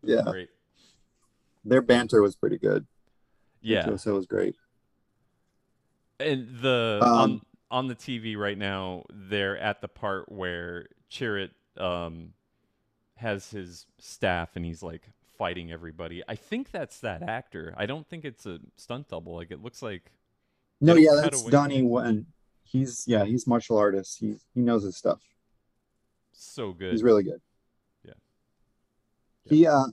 Yeah, 0.05 0.24
Great. 0.26 0.49
their 1.64 1.82
banter 1.82 2.22
was 2.22 2.36
pretty 2.36 2.57
good. 2.57 2.86
Yeah. 3.64 3.95
so 3.95 4.11
it 4.11 4.16
was 4.16 4.26
great. 4.28 4.55
And 6.20 6.47
the 6.61 6.99
on 7.03 7.32
Um, 7.32 7.41
on 7.72 7.88
the 7.88 7.95
TV 7.95 8.38
right 8.38 8.57
now, 8.57 9.03
they're 9.11 9.57
at 9.57 9.82
the 9.82 9.88
part 9.88 10.32
where 10.32 10.88
Chirrut 11.09 11.49
um 11.78 12.34
has 13.16 13.49
his 13.49 13.86
staff 13.99 14.55
and 14.55 14.66
he's 14.66 14.84
like 14.84 15.09
fighting 15.38 15.72
everybody. 15.72 16.22
I 16.28 16.36
think 16.36 16.72
that's 16.72 16.99
that 16.99 17.24
actor. 17.24 17.74
I 17.78 17.86
don't 17.86 18.07
think 18.07 18.26
it's 18.26 18.45
a 18.45 18.59
stunt 18.76 19.07
double. 19.09 19.36
Like 19.36 19.49
it 19.51 19.61
looks 19.64 19.82
like 19.82 20.11
No, 20.82 20.95
yeah, 20.95 21.20
that's. 21.22 21.43
Donnie 21.43 21.82
Yen. 21.82 22.26
He's 22.64 23.05
yeah, 23.07 23.26
he's 23.26 23.47
martial 23.47 23.78
artist. 23.78 24.20
He 24.20 24.36
he 24.53 24.61
knows 24.61 24.84
his 24.84 24.97
stuff. 24.97 25.22
so 26.32 26.74
good. 26.74 26.91
He's 26.91 27.03
really 27.03 27.24
good. 27.24 27.41
Yeah. 28.05 28.14
He 29.45 29.66
uh 29.68 29.86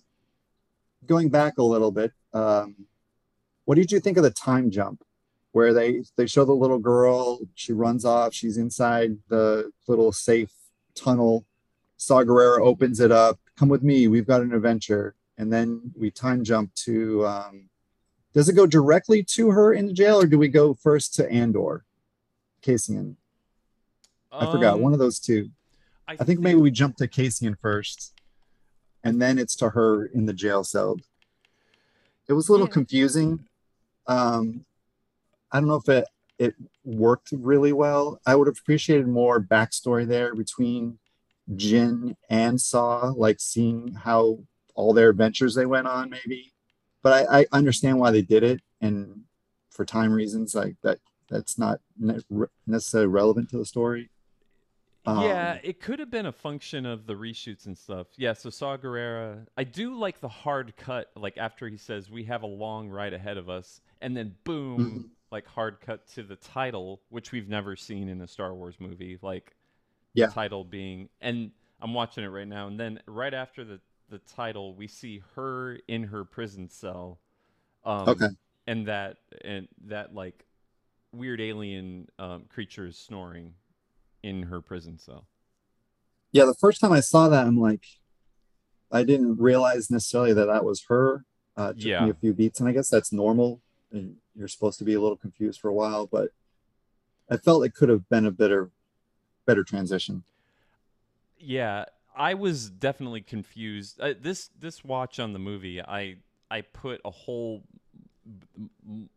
going 1.06 1.28
back 1.30 1.58
a 1.58 1.62
little 1.62 1.90
bit, 1.90 2.12
um 2.32 2.86
what 3.64 3.76
did 3.76 3.92
you 3.92 4.00
think 4.00 4.16
of 4.16 4.22
the 4.22 4.30
time 4.30 4.70
jump 4.70 5.02
where 5.52 5.72
they 5.74 6.02
they 6.16 6.26
show 6.26 6.44
the 6.44 6.52
little 6.52 6.78
girl, 6.78 7.40
she 7.54 7.72
runs 7.72 8.04
off, 8.04 8.32
she's 8.34 8.56
inside 8.56 9.16
the 9.28 9.70
little 9.88 10.12
safe 10.12 10.52
tunnel. 10.94 11.44
Saw 11.96 12.22
Gerrera 12.22 12.60
opens 12.60 13.00
it 13.00 13.12
up, 13.12 13.38
come 13.56 13.68
with 13.68 13.82
me, 13.82 14.08
we've 14.08 14.26
got 14.26 14.40
an 14.42 14.54
adventure. 14.54 15.14
And 15.38 15.52
then 15.52 15.92
we 15.96 16.10
time 16.10 16.44
jump 16.44 16.74
to 16.86 17.26
um 17.26 17.68
does 18.32 18.48
it 18.48 18.54
go 18.54 18.66
directly 18.66 19.24
to 19.24 19.50
her 19.50 19.72
in 19.72 19.86
the 19.86 19.92
jail 19.92 20.20
or 20.20 20.26
do 20.26 20.38
we 20.38 20.48
go 20.48 20.72
first 20.74 21.14
to 21.14 21.28
Andor? 21.30 21.84
Cassian. 22.62 23.16
I 24.30 24.46
forgot 24.46 24.74
Um, 24.74 24.82
one 24.82 24.92
of 24.92 24.98
those 25.00 25.18
two. 25.18 25.50
I 26.06 26.16
think 26.16 26.40
maybe 26.40 26.60
we 26.60 26.70
jump 26.70 26.96
to 26.96 27.08
Cassian 27.08 27.56
first, 27.60 28.12
and 29.02 29.20
then 29.20 29.38
it's 29.38 29.56
to 29.56 29.70
her 29.70 30.06
in 30.06 30.26
the 30.26 30.32
jail 30.32 30.62
cell. 30.64 30.96
It 32.28 32.34
was 32.34 32.48
a 32.48 32.52
little 32.52 32.66
Yeah. 32.66 32.72
confusing. 32.72 33.48
Um, 34.06 34.64
I 35.52 35.58
don't 35.60 35.68
know 35.68 35.76
if 35.76 35.88
it 35.88 36.06
it 36.38 36.54
worked 36.84 37.32
really 37.32 37.72
well. 37.72 38.20
I 38.24 38.34
would 38.34 38.46
have 38.46 38.56
appreciated 38.58 39.06
more 39.06 39.40
backstory 39.40 40.06
there 40.06 40.34
between 40.34 40.98
Jin 41.54 42.16
and 42.30 42.58
Saw, 42.60 43.12
like 43.14 43.40
seeing 43.40 43.92
how 43.92 44.38
all 44.74 44.94
their 44.94 45.10
adventures 45.10 45.54
they 45.54 45.66
went 45.66 45.86
on, 45.86 46.08
maybe. 46.08 46.52
But 47.02 47.28
I, 47.30 47.40
I 47.40 47.46
understand 47.52 47.98
why 47.98 48.10
they 48.10 48.22
did 48.22 48.42
it, 48.42 48.60
and 48.80 49.22
for 49.70 49.84
time 49.84 50.12
reasons, 50.12 50.54
like 50.54 50.76
that 50.82 50.98
that's 51.28 51.58
not 51.58 51.80
ne- 51.98 52.20
necessarily 52.66 53.08
relevant 53.08 53.50
to 53.50 53.58
the 53.58 53.64
story. 53.66 54.10
yeah, 55.06 55.52
Um, 55.52 55.60
it 55.62 55.80
could 55.80 55.98
have 55.98 56.10
been 56.10 56.26
a 56.26 56.32
function 56.32 56.86
of 56.86 57.06
the 57.06 57.14
reshoots 57.14 57.66
and 57.66 57.76
stuff. 57.76 58.08
Yeah, 58.16 58.32
so 58.32 58.50
Saw 58.50 58.76
Gerrera, 58.76 59.46
I 59.56 59.64
do 59.64 59.94
like 59.94 60.20
the 60.20 60.28
hard 60.28 60.76
cut, 60.76 61.10
like 61.16 61.38
after 61.38 61.68
he 61.68 61.76
says 61.76 62.10
we 62.10 62.24
have 62.24 62.42
a 62.42 62.46
long 62.46 62.88
ride 62.88 63.12
ahead 63.14 63.36
of 63.36 63.48
us, 63.48 63.80
and 64.00 64.16
then 64.16 64.34
boom, 64.44 64.78
Mm-hmm. 64.80 65.00
like 65.30 65.46
hard 65.46 65.80
cut 65.80 66.06
to 66.14 66.22
the 66.22 66.36
title, 66.36 67.00
which 67.10 67.32
we've 67.32 67.48
never 67.48 67.76
seen 67.76 68.08
in 68.08 68.20
a 68.20 68.26
Star 68.26 68.54
Wars 68.54 68.76
movie. 68.78 69.18
Like 69.22 69.54
Yeah. 70.14 70.26
the 70.26 70.32
title 70.32 70.64
being, 70.64 71.08
and 71.20 71.50
I'm 71.80 71.94
watching 71.94 72.24
it 72.24 72.28
right 72.28 72.48
now, 72.48 72.66
and 72.66 72.78
then 72.78 73.00
right 73.06 73.34
after 73.34 73.64
the 73.64 73.80
the 74.08 74.18
title, 74.18 74.74
we 74.74 74.88
see 74.88 75.22
her 75.36 75.78
in 75.86 76.02
her 76.02 76.24
prison 76.24 76.68
cell. 76.68 77.20
Um, 77.84 78.08
Okay. 78.08 78.26
And 78.66 78.86
that 78.88 79.18
and 79.44 79.68
that 79.86 80.14
like 80.14 80.44
weird 81.12 81.40
alien 81.40 82.08
um, 82.18 82.44
creature 82.48 82.86
is 82.86 82.96
snoring 82.96 83.54
in 84.22 84.42
her 84.44 84.60
prison 84.60 84.98
cell. 84.98 85.26
Yeah, 86.32 86.44
the 86.44 86.54
first 86.60 86.80
time 86.80 86.92
I 86.92 87.00
saw 87.00 87.28
that, 87.28 87.46
I'm 87.46 87.58
like, 87.58 87.84
I 88.92 89.02
didn't 89.02 89.38
realize 89.40 89.90
necessarily 89.90 90.32
that 90.34 90.46
that 90.46 90.64
was 90.64 90.84
her. 90.88 91.24
Uh, 91.56 91.68
took 91.72 91.78
Yeah. 91.84 92.04
me 92.04 92.10
a 92.10 92.14
few 92.14 92.32
beats, 92.32 92.60
and 92.60 92.68
I 92.68 92.72
guess 92.72 92.88
that's 92.88 93.12
normal. 93.12 93.60
And 93.92 94.16
you're 94.36 94.48
supposed 94.48 94.78
to 94.78 94.84
be 94.84 94.94
a 94.94 95.00
little 95.00 95.16
confused 95.16 95.60
for 95.60 95.68
a 95.68 95.74
while, 95.74 96.06
but 96.06 96.30
I 97.28 97.36
felt 97.36 97.64
it 97.64 97.74
could 97.74 97.88
have 97.88 98.08
been 98.08 98.26
a 98.26 98.30
better, 98.30 98.70
better 99.46 99.64
transition. 99.64 100.22
Yeah, 101.38 101.86
I 102.14 102.34
was 102.34 102.70
definitely 102.70 103.22
confused. 103.22 104.00
Uh, 104.00 104.14
this 104.20 104.50
this 104.58 104.84
watch 104.84 105.18
on 105.18 105.32
the 105.32 105.38
movie, 105.38 105.80
I 105.80 106.16
I 106.50 106.62
put 106.62 107.00
a 107.04 107.10
whole 107.10 107.62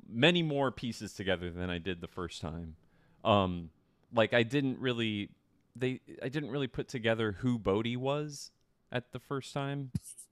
many 0.09 0.41
more 0.41 0.71
pieces 0.71 1.13
together 1.13 1.51
than 1.51 1.69
I 1.69 1.77
did 1.77 2.01
the 2.01 2.07
first 2.07 2.41
time. 2.41 2.75
Um, 3.23 3.69
like 4.13 4.33
I 4.33 4.43
didn't 4.43 4.79
really 4.79 5.29
they 5.75 6.01
I 6.21 6.29
didn't 6.29 6.51
really 6.51 6.67
put 6.67 6.87
together 6.87 7.33
who 7.39 7.57
Bodhi 7.57 7.97
was 7.97 8.51
at 8.91 9.11
the 9.11 9.19
first 9.19 9.53
time, 9.53 9.91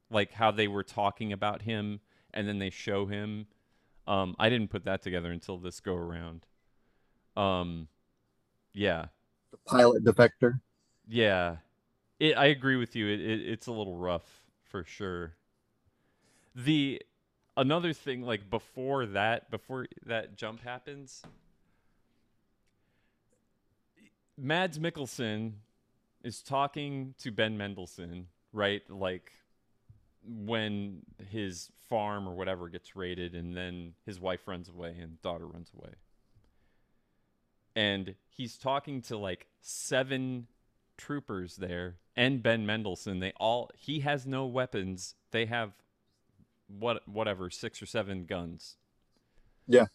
like 0.10 0.32
how 0.34 0.52
they 0.52 0.68
were 0.68 0.84
talking 0.84 1.34
about 1.34 1.64
him 1.64 2.00
and 2.34 2.48
then 2.48 2.60
they 2.60 2.70
show 2.70 3.06
him. 3.06 3.48
Um, 4.08 4.36
I 4.40 4.50
didn't 4.50 4.70
put 4.70 4.86
that 4.86 5.02
together 5.02 5.32
until 5.32 5.58
this 5.58 5.80
go 5.80 5.96
around. 5.96 6.46
Um, 7.38 7.88
yeah. 8.74 9.06
The 9.52 9.58
pilot 9.66 10.04
defector. 10.04 10.60
Yeah, 11.08 11.58
it, 12.20 12.38
I 12.38 12.46
agree 12.46 12.78
with 12.78 12.96
you. 12.96 13.08
It, 13.08 13.20
it 13.20 13.42
it's 13.42 13.68
a 13.68 13.72
little 13.72 13.98
rough 13.98 14.46
for 14.64 14.84
sure. 14.84 15.34
The 16.56 17.02
another 17.58 17.94
thing, 17.94 18.22
like 18.22 18.50
before 18.50 19.06
that, 19.08 19.52
before 19.52 19.88
that 20.06 20.38
jump 20.38 20.64
happens, 20.64 21.24
Mads 24.38 24.80
Mikkelsen 24.80 25.54
is 26.24 26.42
talking 26.42 27.14
to 27.20 27.32
Ben 27.32 27.58
Mendelsohn, 27.58 28.28
right? 28.54 28.82
Like 28.90 29.32
when 30.24 31.02
his 31.30 31.70
farm 31.90 32.28
or 32.28 32.34
whatever 32.34 32.70
gets 32.70 32.96
raided, 32.96 33.36
and 33.36 33.56
then 33.56 33.94
his 34.06 34.20
wife 34.20 34.48
runs 34.48 34.70
away 34.70 34.96
and 35.00 35.22
daughter 35.22 35.46
runs 35.48 35.72
away. 35.78 35.94
And 37.76 38.16
he's 38.30 38.58
talking 38.58 39.02
to 39.04 39.18
like 39.18 39.48
seven 39.62 40.48
troopers 40.98 41.56
there 41.56 41.96
and 42.16 42.44
Ben 42.44 42.66
Mendelsohn. 42.66 43.20
They 43.20 43.34
all 43.38 43.70
he 43.76 44.02
has 44.02 44.26
no 44.26 44.46
weapons. 44.46 45.16
They 45.32 45.46
have 45.46 45.72
what 46.68 47.08
whatever 47.08 47.50
six 47.50 47.82
or 47.82 47.86
seven 47.86 48.26
guns. 48.26 48.78
Yeah. 49.68 49.86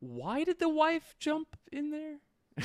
Why 0.00 0.44
did 0.44 0.58
the 0.58 0.68
wife 0.68 1.14
jump 1.18 1.56
in 1.72 1.90
there? 1.90 2.18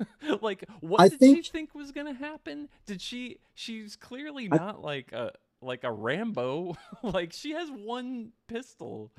like 0.42 0.64
what 0.80 1.00
I 1.00 1.08
did 1.08 1.18
think- 1.20 1.44
she 1.44 1.50
think 1.50 1.74
was 1.74 1.92
gonna 1.92 2.14
happen? 2.14 2.68
Did 2.86 3.00
she? 3.00 3.38
She's 3.54 3.96
clearly 3.96 4.48
not 4.48 4.82
like 4.82 5.12
a 5.12 5.32
like 5.62 5.84
a 5.84 5.92
Rambo. 5.92 6.76
like 7.02 7.32
she 7.32 7.52
has 7.52 7.70
one 7.70 8.32
pistol. 8.46 9.12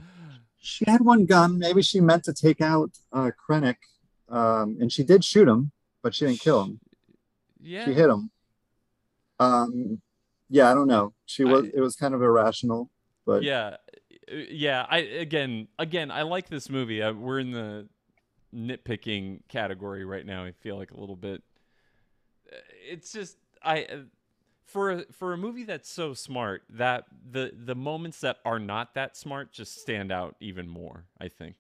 She 0.60 0.86
had 0.88 1.02
one 1.02 1.26
gun. 1.26 1.60
Maybe 1.60 1.82
she 1.82 2.02
meant 2.02 2.24
to 2.26 2.34
take 2.34 2.62
out 2.62 2.92
uh, 3.14 3.32
Krennic, 3.50 3.78
um, 4.30 4.78
and 4.80 4.92
she 4.92 5.04
did 5.04 5.24
shoot 5.24 5.48
him, 5.48 5.72
but 6.02 6.16
she 6.16 6.26
didn't 6.26 6.40
kill 6.40 6.64
him. 6.64 6.80
Yeah. 7.60 7.86
She 7.86 7.94
hit 7.94 8.10
him. 8.10 8.32
Um, 9.40 10.02
yeah, 10.50 10.72
I 10.72 10.74
don't 10.74 10.88
know. 10.88 11.14
She 11.26 11.44
was. 11.44 11.66
I- 11.66 11.72
it 11.76 11.80
was 11.82 11.96
kind 11.96 12.14
of 12.14 12.22
irrational, 12.22 12.90
but 13.26 13.44
yeah 13.44 13.76
uh, 14.32 14.36
yeah 14.50 14.86
i 14.90 14.98
again 15.00 15.68
again 15.80 16.12
i 16.12 16.22
like 16.22 16.50
this 16.50 16.70
movie 16.70 17.02
uh, 17.02 17.14
we're 17.14 17.40
in 17.40 17.52
the 17.52 17.88
nitpicking 18.56 19.40
category 19.48 20.06
right 20.06 20.26
now 20.26 20.44
i 20.44 20.52
feel 20.52 20.78
like 20.78 20.92
a 20.92 21.00
little 21.00 21.16
bit 21.16 21.44
Uh, 22.52 22.56
it's 22.90 23.12
just 23.12 23.38
i 23.64 23.84
uh, 23.84 23.98
for 24.66 24.92
a, 24.92 25.06
for 25.12 25.34
a 25.34 25.38
movie 25.38 25.64
that's 25.64 25.90
so 25.90 26.14
smart 26.14 26.64
that 26.70 27.06
the 27.32 27.52
the 27.56 27.76
moments 27.76 28.20
that 28.22 28.38
are 28.46 28.60
not 28.60 28.94
that 28.96 29.16
smart 29.16 29.52
just 29.54 29.80
stand 29.80 30.12
out 30.12 30.36
even 30.40 30.68
more 30.68 31.06
i 31.20 31.28
think. 31.28 31.56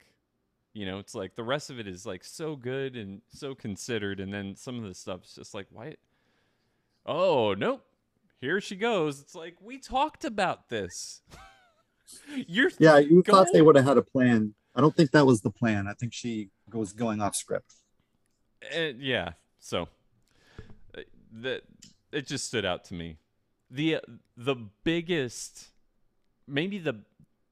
You 0.73 0.85
know 0.85 0.99
it's 0.99 1.15
like 1.15 1.35
the 1.35 1.43
rest 1.43 1.71
of 1.71 1.79
it 1.79 1.87
is 1.87 2.05
like 2.05 2.23
so 2.23 2.55
good 2.55 2.95
and 2.95 3.21
so 3.29 3.55
considered 3.55 4.19
and 4.19 4.31
then 4.31 4.55
some 4.55 4.77
of 4.77 4.83
the 4.83 4.93
stuff's 4.93 5.33
just 5.33 5.55
like 5.55 5.65
why? 5.71 5.95
Oh 7.05 7.55
nope. 7.57 7.83
Here 8.39 8.61
she 8.61 8.75
goes. 8.75 9.19
It's 9.19 9.33
like 9.33 9.55
we 9.59 9.79
talked 9.79 10.23
about 10.23 10.69
this. 10.69 11.21
You're 12.47 12.69
yeah, 12.77 12.99
you 12.99 13.23
thought 13.23 13.47
they 13.51 13.63
would 13.63 13.75
have 13.75 13.85
had 13.85 13.97
a 13.97 14.03
plan. 14.03 14.53
I 14.77 14.81
don't 14.81 14.95
think 14.95 15.09
that 15.11 15.25
was 15.25 15.41
the 15.41 15.49
plan. 15.49 15.87
I 15.87 15.93
think 15.93 16.13
she 16.13 16.51
was 16.71 16.93
going 16.93 17.19
off 17.19 17.35
script. 17.35 17.73
Uh, 18.63 18.93
yeah. 18.99 19.31
So 19.59 19.89
uh, 20.95 21.01
that 21.31 21.63
it 22.11 22.27
just 22.27 22.45
stood 22.45 22.63
out 22.63 22.85
to 22.85 22.93
me. 22.93 23.17
The 23.71 23.99
the 24.37 24.55
biggest 24.83 25.69
maybe 26.47 26.77
the 26.77 26.99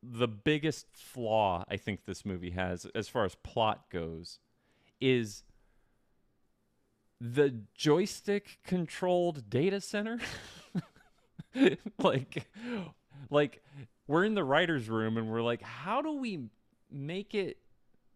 the 0.03 0.27
biggest 0.27 0.85
flaw 0.93 1.65
I 1.67 1.77
think 1.77 2.05
this 2.05 2.25
movie 2.25 2.51
has 2.51 2.85
as 2.93 3.09
far 3.09 3.25
as 3.25 3.33
plot 3.35 3.89
goes 3.91 4.37
is 5.01 5.41
the 7.19 7.55
joystick 7.73 8.59
controlled 8.63 9.49
data 9.49 9.81
center. 9.81 10.19
like 11.97 12.47
like 13.31 13.63
we're 14.07 14.25
in 14.25 14.35
the 14.35 14.43
writers 14.43 14.89
room 14.89 15.17
and 15.17 15.27
we're 15.31 15.41
like 15.41 15.63
how 15.63 16.03
do 16.03 16.13
we 16.13 16.49
make 16.91 17.33
it 17.33 17.57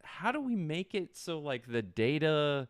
how 0.03 0.31
do 0.31 0.39
we 0.39 0.55
make 0.55 0.95
it 0.95 1.15
so 1.15 1.39
like 1.39 1.67
the 1.67 1.81
data 1.81 2.67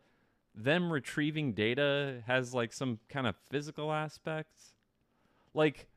them 0.56 0.92
retrieving 0.92 1.54
data 1.54 2.22
has 2.28 2.54
like 2.54 2.74
some 2.74 3.00
kind 3.10 3.28
of 3.28 3.36
physical 3.50 3.92
aspects? 3.92 4.74
Like 5.54 5.88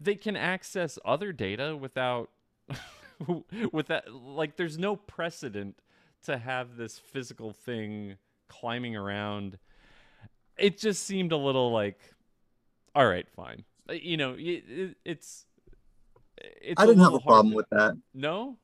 they 0.00 0.14
can 0.14 0.36
access 0.36 0.98
other 1.04 1.32
data 1.32 1.76
without 1.76 2.30
with 3.72 3.86
that 3.88 4.12
like 4.12 4.56
there's 4.56 4.78
no 4.78 4.96
precedent 4.96 5.78
to 6.24 6.38
have 6.38 6.76
this 6.76 6.98
physical 6.98 7.52
thing 7.52 8.16
climbing 8.48 8.96
around. 8.96 9.58
It 10.58 10.78
just 10.78 11.04
seemed 11.04 11.32
a 11.32 11.36
little 11.36 11.72
like 11.72 12.00
all 12.94 13.06
right 13.06 13.28
fine. 13.36 13.64
Uh, 13.88 13.94
you 13.94 14.16
know 14.16 14.34
it, 14.34 14.64
it, 14.68 14.96
it's 15.04 15.46
it's 16.36 16.80
I 16.80 16.86
didn't 16.86 17.02
have 17.02 17.14
a 17.14 17.20
problem 17.20 17.52
hard 17.52 17.56
with 17.56 17.70
that. 17.70 17.96
no 18.14 18.56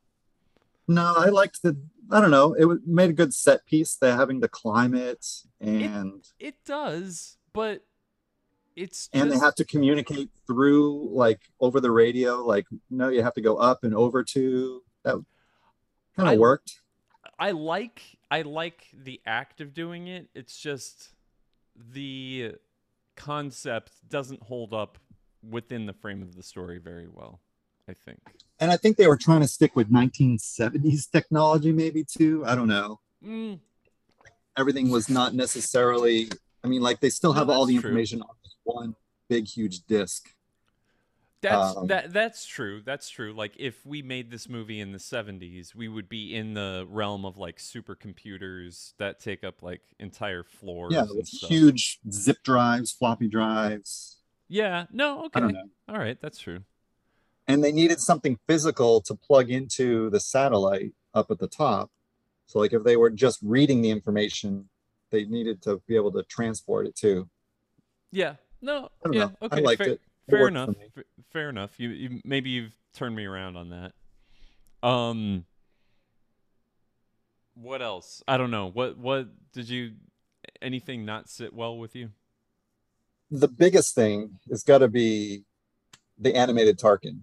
No, 0.88 1.14
I 1.16 1.28
liked 1.28 1.62
the. 1.62 1.76
I 2.10 2.20
don't 2.20 2.30
know. 2.30 2.54
It 2.54 2.86
made 2.86 3.10
a 3.10 3.14
good 3.14 3.34
set 3.34 3.66
piece. 3.66 3.96
They're 3.96 4.16
having 4.16 4.40
to 4.40 4.48
climb 4.48 4.94
it, 4.94 5.26
and 5.60 6.24
it 6.38 6.64
does 6.64 7.36
but 7.56 7.80
it's 8.76 9.08
and 9.14 9.32
they 9.32 9.38
have 9.38 9.54
to 9.54 9.64
communicate 9.64 10.28
through 10.46 11.08
like 11.10 11.40
over 11.58 11.80
the 11.80 11.90
radio. 11.90 12.44
Like, 12.44 12.66
no, 12.90 13.08
you 13.08 13.22
have 13.22 13.32
to 13.32 13.40
go 13.40 13.56
up 13.56 13.82
and 13.82 13.94
over 13.94 14.22
to. 14.22 14.82
That 15.04 15.24
kind 16.14 16.28
of 16.28 16.38
worked. 16.38 16.82
I 17.38 17.52
like 17.52 18.02
I 18.30 18.42
like 18.42 18.88
the 18.92 19.22
act 19.24 19.62
of 19.62 19.72
doing 19.72 20.08
it. 20.08 20.28
It's 20.34 20.58
just 20.60 21.14
the 21.74 22.56
concept 23.14 23.92
doesn't 24.06 24.42
hold 24.42 24.74
up 24.74 24.98
within 25.48 25.86
the 25.86 25.94
frame 25.94 26.20
of 26.20 26.36
the 26.36 26.42
story 26.42 26.76
very 26.76 27.08
well. 27.10 27.40
I 27.88 27.94
think. 27.94 28.20
And 28.58 28.70
I 28.70 28.76
think 28.76 28.96
they 28.96 29.06
were 29.06 29.16
trying 29.16 29.40
to 29.42 29.48
stick 29.48 29.76
with 29.76 29.90
1970s 29.90 31.06
technology, 31.06 31.72
maybe 31.72 32.04
too. 32.04 32.44
I 32.46 32.54
don't 32.54 32.68
know. 32.68 33.00
Mm, 33.24 33.58
Everything 34.56 34.90
was 34.90 35.08
not 35.08 35.34
necessarily. 35.34 36.30
I 36.64 36.68
mean, 36.68 36.80
like 36.82 37.00
they 37.00 37.10
still 37.10 37.32
No, 37.32 37.38
have 37.40 37.50
all 37.50 37.66
the 37.66 37.74
true. 37.74 37.76
information 37.76 38.22
on 38.22 38.28
this 38.42 38.54
one 38.64 38.94
big, 39.28 39.46
huge 39.46 39.84
disc. 39.86 40.28
that's 41.42 41.74
Um, 41.76 41.86
that 41.88 42.12
that's 42.12 42.46
true. 42.46 42.82
That's 42.84 43.10
true. 43.10 43.32
Like 43.32 43.54
if 43.58 43.84
we 43.86 44.02
made 44.02 44.30
this 44.30 44.48
movie 44.48 44.80
in 44.80 44.92
the 44.92 44.98
70s, 44.98 45.74
we 45.74 45.86
would 45.88 46.08
be 46.08 46.34
in 46.34 46.54
the 46.54 46.86
realm 46.88 47.24
of 47.24 47.36
like 47.36 47.58
supercomputers 47.58 48.94
that 48.98 49.20
take 49.20 49.44
up 49.44 49.62
like 49.62 49.82
entire 49.98 50.42
floors 50.42 50.94
Yeah, 50.94 51.04
huge 51.48 52.00
zip 52.10 52.38
drives, 52.42 52.92
floppy 52.92 53.28
drives. 53.28 54.18
Yeah, 54.48 54.86
no, 54.92 55.24
okay. 55.26 55.38
I 55.38 55.40
don't 55.40 55.52
know. 55.52 55.64
All 55.88 55.98
right, 55.98 56.20
that's 56.20 56.38
true. 56.38 56.64
And 57.48 57.62
they 57.62 57.72
needed 57.72 58.00
something 58.00 58.38
physical 58.46 59.00
to 59.02 59.14
plug 59.14 59.50
into 59.50 60.10
the 60.10 60.20
satellite 60.20 60.92
up 61.14 61.30
at 61.30 61.38
the 61.38 61.48
top. 61.48 61.90
So, 62.46 62.58
like, 62.58 62.72
if 62.72 62.84
they 62.84 62.96
were 62.96 63.10
just 63.10 63.40
reading 63.42 63.82
the 63.82 63.90
information, 63.90 64.68
they 65.10 65.24
needed 65.24 65.62
to 65.62 65.82
be 65.86 65.96
able 65.96 66.12
to 66.12 66.22
transport 66.24 66.86
it 66.86 66.96
too. 66.96 67.28
Yeah. 68.10 68.34
No. 68.60 68.88
Yeah. 69.10 69.18
know. 69.18 69.32
Okay. 69.42 69.56
I 69.56 69.60
liked 69.60 69.82
fair, 69.82 69.92
it. 69.92 70.00
It 70.28 70.30
Fair 70.30 70.48
enough. 70.48 70.74
Fair 71.32 71.48
enough. 71.48 71.78
You, 71.78 71.90
you 71.90 72.20
maybe 72.24 72.50
you've 72.50 72.74
turned 72.94 73.14
me 73.14 73.24
around 73.24 73.56
on 73.56 73.70
that. 73.70 73.92
Um. 74.86 75.44
What 77.54 77.80
else? 77.80 78.22
I 78.28 78.36
don't 78.36 78.50
know. 78.50 78.70
What 78.70 78.98
what 78.98 79.28
did 79.52 79.68
you? 79.68 79.92
Anything 80.62 81.04
not 81.04 81.28
sit 81.28 81.52
well 81.52 81.76
with 81.76 81.96
you? 81.96 82.10
The 83.30 83.48
biggest 83.48 83.94
thing 83.94 84.38
has 84.50 84.62
got 84.62 84.78
to 84.78 84.88
be 84.88 85.42
the 86.18 86.34
animated 86.34 86.78
Tarkin. 86.78 87.20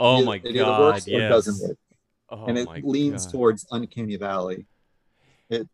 Oh 0.00 0.24
my 0.24 0.40
it 0.42 0.52
god! 0.52 0.80
works 0.80 1.06
or 1.06 1.10
yes. 1.10 1.22
it 1.22 1.28
doesn't 1.28 1.68
work, 1.68 1.78
Oh 2.30 2.46
and 2.46 2.58
it 2.58 2.68
leans 2.84 3.26
God. 3.26 3.32
towards 3.32 3.66
Uncanny 3.70 4.16
Valley. 4.16 4.66
It, 5.50 5.68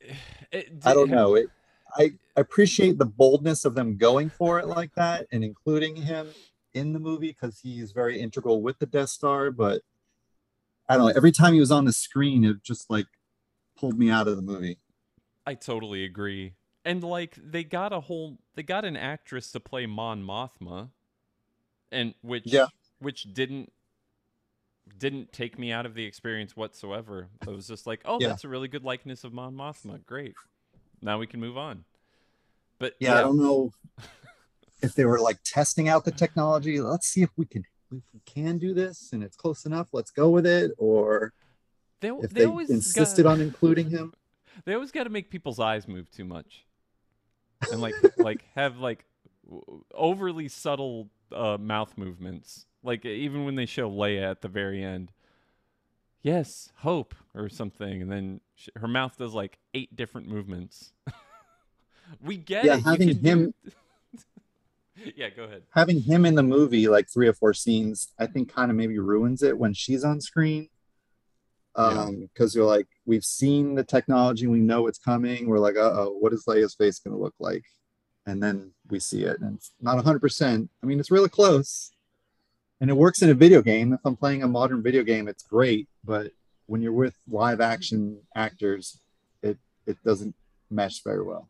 I 0.84 0.94
don't 0.94 1.10
know. 1.10 1.34
It 1.34 1.48
I 1.96 2.08
mm. 2.08 2.18
appreciate 2.36 2.98
the 2.98 3.06
boldness 3.06 3.64
of 3.64 3.74
them 3.74 3.96
going 3.96 4.30
for 4.30 4.58
it 4.58 4.66
like 4.66 4.94
that 4.94 5.26
and 5.32 5.44
including 5.44 5.96
him 5.96 6.28
in 6.74 6.92
the 6.92 6.98
movie 6.98 7.28
because 7.28 7.60
he's 7.60 7.92
very 7.92 8.20
integral 8.20 8.62
with 8.62 8.78
the 8.78 8.86
Death 8.86 9.10
Star. 9.10 9.50
But 9.50 9.82
I 10.88 10.96
don't 10.96 11.08
know. 11.08 11.12
Every 11.16 11.32
time 11.32 11.54
he 11.54 11.60
was 11.60 11.70
on 11.70 11.84
the 11.84 11.92
screen, 11.92 12.44
it 12.44 12.62
just 12.62 12.90
like 12.90 13.06
pulled 13.76 13.98
me 13.98 14.10
out 14.10 14.28
of 14.28 14.36
the 14.36 14.42
movie. 14.42 14.78
I 15.46 15.54
totally 15.54 16.04
agree. 16.04 16.54
And 16.84 17.02
like 17.02 17.36
they 17.36 17.64
got 17.64 17.92
a 17.92 18.00
whole 18.00 18.38
they 18.54 18.62
got 18.62 18.84
an 18.84 18.96
actress 18.96 19.52
to 19.52 19.60
play 19.60 19.86
Mon 19.86 20.22
Mothma 20.22 20.90
and 21.92 22.14
which 22.22 22.44
Yeah. 22.46 22.66
Which 23.00 23.32
didn't 23.32 23.72
didn't 24.98 25.32
take 25.32 25.58
me 25.58 25.72
out 25.72 25.86
of 25.86 25.94
the 25.94 26.04
experience 26.04 26.56
whatsoever. 26.56 27.28
I 27.46 27.50
was 27.50 27.66
just 27.66 27.86
like, 27.86 28.00
"Oh, 28.04 28.18
Yeah. 28.20 28.28
that's 28.28 28.44
a 28.44 28.48
really 28.48 28.68
good 28.68 28.84
likeness 28.84 29.24
of 29.24 29.32
Mon 29.32 29.54
Mothma. 29.54 30.04
Great. 30.04 30.34
Now 31.00 31.18
we 31.18 31.26
can 31.26 31.40
move 31.40 31.56
on." 31.56 31.84
But 32.78 32.94
Yeah, 32.98 33.18
I 33.18 33.20
don't 33.20 33.36
know 33.36 33.70
if 34.82 34.94
they 34.94 35.04
were 35.04 35.20
like 35.20 35.38
testing 35.44 35.88
out 35.88 36.04
the 36.04 36.10
technology. 36.10 36.80
Let's 36.80 37.06
see 37.06 37.22
if 37.22 37.30
we 37.36 37.46
can 37.46 37.64
if 37.92 38.02
we 38.12 38.20
can 38.24 38.58
do 38.58 38.72
this 38.72 39.12
and 39.12 39.22
it's 39.22 39.36
close 39.36 39.66
enough. 39.66 39.88
Let's 39.92 40.10
go 40.10 40.30
with 40.30 40.46
it. 40.46 40.72
Or 40.78 41.32
they, 42.00 42.08
if 42.08 42.30
they, 42.30 42.40
they, 42.40 42.44
always 42.46 42.70
insisted 42.70 43.24
got, 43.24 43.32
on 43.32 43.40
including 43.40 43.90
him. 43.90 44.12
They 44.64 44.74
always 44.74 44.90
got 44.90 45.04
to 45.04 45.10
make 45.10 45.30
people's 45.30 45.60
eyes 45.60 45.86
move 45.86 46.10
too 46.10 46.24
much, 46.24 46.66
and 47.70 47.80
like 47.80 47.94
like 48.18 48.44
have 48.54 48.78
like 48.78 49.06
overly 49.94 50.48
subtle 50.48 51.08
uh, 51.32 51.56
mouth 51.58 51.96
movements. 51.96 52.66
Like 52.82 53.04
even 53.04 53.44
when 53.44 53.54
they 53.56 53.66
show 53.66 53.90
Leia 53.90 54.30
at 54.30 54.40
the 54.40 54.48
very 54.48 54.82
end, 54.82 55.12
yes, 56.22 56.70
hope 56.78 57.14
or 57.34 57.48
something, 57.48 58.00
and 58.02 58.10
then 58.10 58.40
sh- 58.54 58.68
her 58.76 58.88
mouth 58.88 59.16
does 59.18 59.34
like 59.34 59.58
eight 59.74 59.94
different 59.96 60.28
movements. 60.28 60.92
we 62.24 62.36
get 62.36 62.64
Yeah, 62.64 62.76
it. 62.76 62.82
having 62.84 63.18
him- 63.18 63.54
yeah, 65.16 65.28
go 65.30 65.44
ahead. 65.44 65.62
Having 65.74 66.00
him 66.02 66.24
in 66.24 66.34
the 66.34 66.42
movie, 66.42 66.88
like 66.88 67.08
three 67.08 67.28
or 67.28 67.32
four 67.34 67.52
scenes, 67.54 68.08
I 68.18 68.26
think 68.26 68.52
kind 68.52 68.70
of 68.70 68.76
maybe 68.76 68.98
ruins 68.98 69.42
it 69.42 69.58
when 69.58 69.74
she's 69.74 70.04
on 70.04 70.20
screen. 70.20 70.68
Yeah. 71.76 71.84
Um, 71.84 72.28
because 72.32 72.54
you're 72.54 72.66
like, 72.66 72.88
we've 73.06 73.24
seen 73.24 73.74
the 73.74 73.84
technology, 73.84 74.46
we 74.46 74.58
know 74.58 74.86
it's 74.88 74.98
coming. 74.98 75.48
We're 75.48 75.58
like, 75.60 75.76
uh 75.76 75.92
oh, 75.94 76.16
what 76.18 76.32
is 76.32 76.44
Leia's 76.48 76.74
face 76.74 76.98
gonna 76.98 77.16
look 77.18 77.34
like? 77.38 77.64
And 78.26 78.42
then 78.42 78.72
we 78.90 78.98
see 79.00 79.22
it, 79.24 79.38
and 79.40 79.56
it's 79.56 79.72
not 79.80 80.02
100%. 80.04 80.68
I 80.82 80.86
mean, 80.86 80.98
it's 81.00 81.10
really 81.10 81.28
close. 81.28 81.90
And 82.80 82.88
it 82.90 82.94
works 82.96 83.20
in 83.22 83.28
a 83.30 83.34
video 83.34 83.60
game. 83.62 83.92
If 83.92 84.00
I'm 84.04 84.16
playing 84.16 84.42
a 84.42 84.48
modern 84.48 84.82
video 84.82 85.02
game, 85.02 85.28
it's 85.28 85.42
great. 85.42 85.88
But 86.04 86.32
when 86.66 86.80
you're 86.80 86.92
with 86.92 87.14
live 87.28 87.60
action 87.60 88.20
actors, 88.34 89.00
it 89.42 89.58
it 89.86 90.02
doesn't 90.04 90.34
mesh 90.70 91.02
very 91.02 91.22
well. 91.22 91.48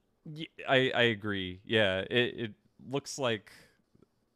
I 0.68 0.90
I 0.94 1.02
agree. 1.02 1.60
Yeah, 1.64 2.00
it 2.10 2.34
it 2.36 2.52
looks 2.90 3.18
like 3.18 3.52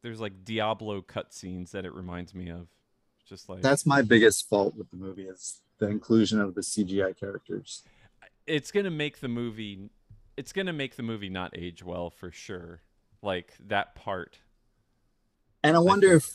there's 0.03 0.21
like 0.21 0.45
Diablo 0.45 1.01
cutscenes 1.03 1.71
that 1.73 1.85
it 1.85 1.93
reminds 1.95 2.35
me 2.35 2.51
of. 2.51 2.69
Just 3.29 3.49
like 3.49 3.63
That's 3.63 3.87
my 3.87 4.03
biggest 4.03 4.49
fault 4.49 4.77
with 4.77 4.91
the 4.91 4.97
movie 4.99 5.25
is 5.25 5.63
the 5.79 5.89
inclusion 5.89 6.41
of 6.41 6.55
the 6.55 6.61
CGI 6.61 7.19
characters. 7.19 7.83
it's 8.47 8.71
gonna 8.71 8.91
make 8.91 9.21
the 9.21 9.29
movie 9.29 9.89
it's 10.37 10.53
gonna 10.53 10.73
make 10.75 10.97
the 10.97 11.03
movie 11.03 11.31
not 11.31 11.57
age 11.57 11.83
well 11.83 12.11
for 12.11 12.31
sure 12.31 12.83
like 13.23 13.55
that 13.67 13.95
part 13.95 14.39
And 15.65 15.77
I 15.77 15.81
wonder 15.81 16.13
if 16.13 16.35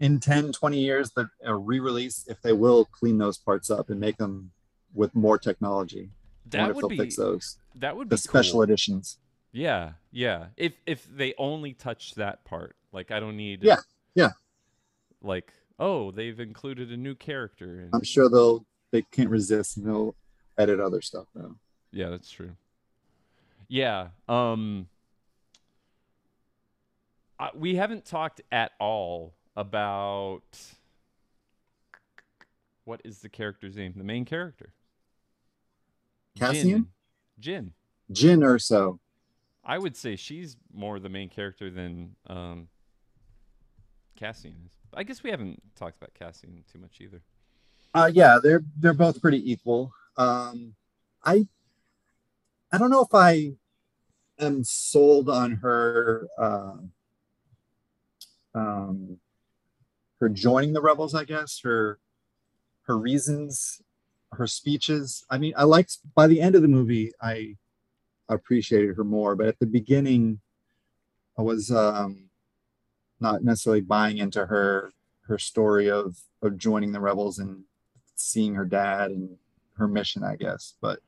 in 0.00 0.20
10, 0.20 0.52
20 0.52 0.78
years, 0.78 1.12
the 1.12 1.30
a 1.44 1.54
re-release, 1.54 2.24
if 2.28 2.42
they 2.42 2.52
will 2.52 2.84
clean 2.86 3.16
those 3.18 3.38
parts 3.38 3.70
up 3.70 3.88
and 3.88 3.98
make 4.00 4.18
them 4.18 4.50
with 4.92 5.14
more 5.14 5.38
technology. 5.38 6.10
That 6.50 6.74
would 6.74 6.88
be 6.88 6.98
fix 6.98 7.16
those. 7.16 7.56
that 7.76 7.96
would 7.96 8.10
The 8.10 8.16
be 8.16 8.20
special 8.20 8.54
cool. 8.54 8.62
editions. 8.62 9.16
yeah 9.52 9.92
yeah 10.10 10.46
if 10.56 10.72
if 10.86 11.06
they 11.16 11.32
only 11.38 11.72
touch 11.72 12.14
that 12.16 12.42
part 12.44 12.74
like 12.90 13.10
i 13.10 13.20
don't 13.20 13.36
need 13.36 13.62
Yeah, 13.62 13.76
yeah. 14.14 14.30
like 15.22 15.52
oh 15.78 16.10
they've 16.10 16.38
included 16.40 16.90
a 16.90 16.96
new 16.96 17.14
character 17.14 17.80
and 17.80 17.90
I'm 17.94 18.02
sure 18.02 18.28
they'll 18.28 18.66
they 18.90 19.02
can't 19.02 19.30
resist 19.30 19.76
and 19.78 19.86
they'll 19.86 20.14
edit 20.58 20.80
other 20.80 21.00
stuff 21.00 21.26
though. 21.34 21.56
Yeah, 21.92 22.08
that's 22.10 22.30
true. 22.30 22.52
Yeah. 23.68 24.08
Um 24.28 24.88
I, 27.42 27.50
we 27.56 27.74
haven't 27.74 28.04
talked 28.04 28.40
at 28.52 28.70
all 28.78 29.34
about 29.56 30.44
what 32.84 33.00
is 33.04 33.18
the 33.18 33.28
character's 33.28 33.74
name? 33.74 33.94
The 33.96 34.04
main 34.04 34.24
character. 34.24 34.72
Cassian? 36.38 36.86
Jin. 37.40 37.72
Jin. 37.72 37.72
Jin 38.12 38.40
Erso. 38.40 39.00
I 39.64 39.76
would 39.78 39.96
say 39.96 40.14
she's 40.14 40.56
more 40.72 41.00
the 41.00 41.08
main 41.08 41.28
character 41.28 41.68
than 41.68 42.14
um 42.28 42.68
Cassian 44.14 44.54
is. 44.64 44.72
I 44.94 45.02
guess 45.02 45.24
we 45.24 45.30
haven't 45.30 45.60
talked 45.74 45.96
about 45.96 46.14
Cassian 46.14 46.62
too 46.72 46.78
much 46.78 47.00
either. 47.00 47.22
Uh 47.92 48.08
yeah, 48.12 48.38
they're 48.40 48.62
they're 48.78 48.94
both 48.94 49.20
pretty 49.20 49.50
equal. 49.50 49.92
Um 50.16 50.74
I 51.24 51.48
I 52.70 52.78
don't 52.78 52.90
know 52.90 53.02
if 53.02 53.12
I 53.12 53.54
am 54.38 54.62
sold 54.62 55.28
on 55.28 55.56
her 55.56 56.28
uh, 56.38 56.76
um 58.54 59.18
her 60.20 60.28
joining 60.28 60.72
the 60.72 60.80
rebels, 60.80 61.14
I 61.14 61.24
guess, 61.24 61.60
her 61.64 61.98
her 62.82 62.98
reasons, 62.98 63.82
her 64.32 64.46
speeches. 64.46 65.24
I 65.30 65.38
mean, 65.38 65.54
I 65.56 65.64
liked 65.64 65.98
by 66.14 66.26
the 66.26 66.40
end 66.40 66.54
of 66.54 66.62
the 66.62 66.68
movie, 66.68 67.12
I 67.20 67.56
appreciated 68.28 68.96
her 68.96 69.04
more, 69.04 69.36
but 69.36 69.46
at 69.46 69.58
the 69.58 69.66
beginning 69.66 70.40
I 71.38 71.42
was 71.42 71.70
um 71.70 72.30
not 73.20 73.44
necessarily 73.44 73.80
buying 73.80 74.18
into 74.18 74.46
her 74.46 74.92
her 75.22 75.38
story 75.38 75.90
of 75.90 76.18
of 76.42 76.58
joining 76.58 76.92
the 76.92 77.00
rebels 77.00 77.38
and 77.38 77.64
seeing 78.16 78.54
her 78.54 78.64
dad 78.64 79.10
and 79.10 79.36
her 79.76 79.88
mission, 79.88 80.22
I 80.24 80.36
guess. 80.36 80.74
But 80.80 81.00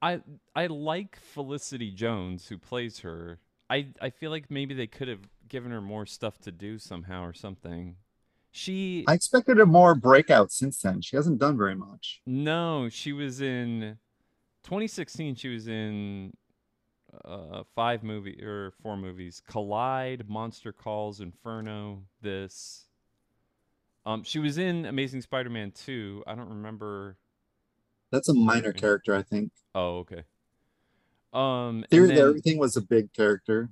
I 0.00 0.20
I 0.54 0.66
like 0.66 1.16
Felicity 1.16 1.90
Jones 1.90 2.48
who 2.48 2.58
plays 2.58 3.00
her. 3.00 3.38
I 3.68 3.88
I 4.00 4.10
feel 4.10 4.30
like 4.30 4.50
maybe 4.50 4.74
they 4.74 4.86
could 4.86 5.08
have 5.08 5.28
given 5.48 5.70
her 5.72 5.80
more 5.80 6.06
stuff 6.06 6.38
to 6.40 6.52
do 6.52 6.78
somehow 6.78 7.24
or 7.24 7.32
something. 7.32 7.96
She 8.50 9.04
I 9.06 9.14
expected 9.14 9.60
a 9.60 9.66
more 9.66 9.94
breakout 9.94 10.50
since 10.52 10.80
then. 10.80 11.00
She 11.02 11.16
hasn't 11.16 11.38
done 11.38 11.56
very 11.56 11.74
much. 11.74 12.20
no, 12.26 12.88
she 12.88 13.12
was 13.12 13.40
in 13.40 13.98
2016 14.64 15.34
she 15.36 15.48
was 15.48 15.68
in 15.68 16.32
uh 17.24 17.62
five 17.74 18.02
movie 18.02 18.42
or 18.42 18.72
four 18.82 18.96
movies. 18.96 19.42
Collide, 19.48 20.28
Monster 20.28 20.72
Calls, 20.72 21.20
Inferno, 21.20 22.02
this 22.22 22.86
um 24.06 24.22
she 24.24 24.38
was 24.38 24.58
in 24.58 24.84
Amazing 24.86 25.20
Spider-Man 25.22 25.72
2. 25.72 26.24
I 26.26 26.34
don't 26.34 26.48
remember 26.48 27.16
That's 28.10 28.28
a 28.28 28.34
minor 28.34 28.72
character, 28.72 29.14
I 29.14 29.22
think. 29.22 29.52
Oh, 29.74 29.98
okay. 29.98 30.24
Um 31.32 31.84
Theory 31.90 32.08
that 32.08 32.14
then- 32.14 32.26
everything 32.28 32.58
was 32.58 32.76
a 32.76 32.80
big 32.82 33.12
character. 33.12 33.70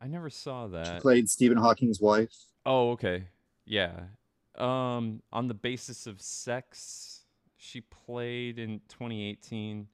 I 0.00 0.06
never 0.06 0.30
saw 0.30 0.66
that. 0.68 0.86
She 0.86 1.00
played 1.00 1.28
Stephen 1.28 1.58
Hawking's 1.58 2.00
wife. 2.00 2.32
Oh, 2.64 2.90
okay. 2.92 3.24
Yeah. 3.64 4.00
Um, 4.56 5.22
on 5.32 5.48
the 5.48 5.54
basis 5.54 6.06
of 6.06 6.20
sex, 6.20 7.22
she 7.56 7.80
played 7.80 8.58
in 8.58 8.80
2018. 8.88 9.88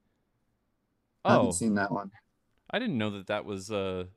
I 1.25 1.29
Oh, 1.29 1.37
haven't 1.39 1.53
seen 1.53 1.75
that 1.75 1.91
one. 1.91 2.11
I 2.71 2.79
didn't 2.79 2.99
know 2.99 3.11
that 3.11 3.29
that 3.29 3.45
was 3.45 3.71
a 3.71 4.09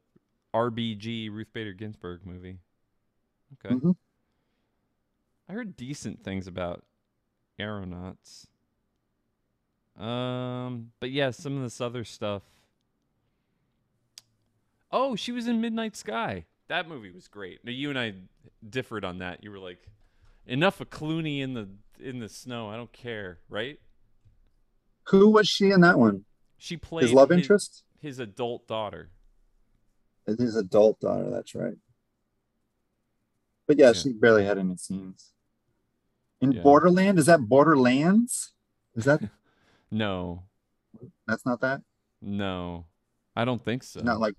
RBG 0.53 1.29
Ruth 1.29 1.53
Bader 1.53 1.73
Ginsburg 1.73 2.25
movie. 2.25 2.59
Okay. 3.53 3.75
Mhm. 3.75 3.95
I 5.47 5.53
heard 5.53 5.77
decent 5.77 6.23
things 6.23 6.47
about 6.47 6.85
aeronauts. 7.57 8.47
Um, 9.95 10.91
but 10.99 11.11
yeah, 11.11 11.31
some 11.31 11.55
of 11.57 11.63
this 11.63 11.79
other 11.79 12.03
stuff. 12.03 12.43
Oh, 14.91 15.15
she 15.15 15.31
was 15.31 15.47
in 15.47 15.59
Midnight 15.61 15.95
Sky. 15.95 16.45
That 16.69 16.87
movie 16.87 17.11
was 17.11 17.27
great. 17.27 17.63
Now 17.63 17.71
you 17.71 17.89
and 17.89 17.99
I 17.99 18.13
differed 18.67 19.03
on 19.05 19.19
that. 19.19 19.43
You 19.43 19.51
were 19.51 19.59
like, 19.59 19.79
enough 20.45 20.81
of 20.81 20.89
Clooney 20.89 21.41
in 21.41 21.53
the 21.53 21.69
in 21.99 22.19
the 22.19 22.29
snow. 22.29 22.69
I 22.69 22.75
don't 22.75 22.91
care, 22.93 23.39
right? 23.49 23.79
Who 25.07 25.29
was 25.29 25.47
she 25.47 25.71
in 25.71 25.81
that 25.81 25.97
one? 25.97 26.25
She 26.57 26.75
played 26.77 27.03
His 27.03 27.13
love 27.13 27.31
interest? 27.31 27.83
his 28.01 28.19
adult 28.19 28.67
daughter. 28.67 29.09
His 30.25 30.55
adult 30.55 30.99
daughter, 30.99 31.29
that's 31.29 31.55
right. 31.55 31.75
But 33.67 33.77
yeah, 33.77 33.87
Yeah. 33.87 33.93
she 33.93 34.13
barely 34.13 34.45
had 34.45 34.57
any 34.57 34.75
scenes. 34.77 35.31
In 36.41 36.51
Yeah. 36.51 36.61
Borderland, 36.61 37.17
is 37.19 37.25
that 37.27 37.41
Borderlands? 37.41 38.53
Is 38.95 39.05
that 39.05 39.21
No, 39.91 40.43
that's 41.25 41.45
not 41.45 41.61
that? 41.61 41.81
no, 42.21 42.85
I 43.35 43.45
don't 43.45 43.63
think 43.63 43.83
so. 43.83 44.01
Not 44.01 44.19
like 44.19 44.35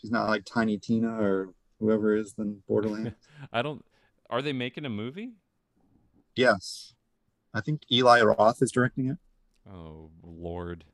she's 0.00 0.10
not 0.10 0.28
like 0.28 0.44
Tiny 0.44 0.78
Tina 0.78 1.08
or 1.20 1.50
whoever 1.80 2.16
is 2.16 2.34
in 2.38 2.62
Borderland. 2.68 3.14
I 3.52 3.62
don't. 3.62 3.84
Are 4.30 4.42
they 4.42 4.52
making 4.52 4.84
a 4.84 4.90
movie? 4.90 5.32
yes. 6.34 6.92
I 7.54 7.62
think 7.62 7.82
Eli 7.90 8.20
Roth 8.20 8.60
is 8.60 8.70
directing 8.70 9.08
it. 9.08 9.16
Oh 9.70 10.10
Lord. 10.22 10.84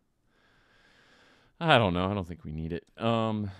I 1.60 1.76
don't 1.78 1.92
know. 1.94 2.08
I 2.08 2.14
don't 2.14 2.26
think 2.26 2.44
we 2.44 2.52
need 2.52 2.72
it. 2.72 2.84
Um, 2.98 3.50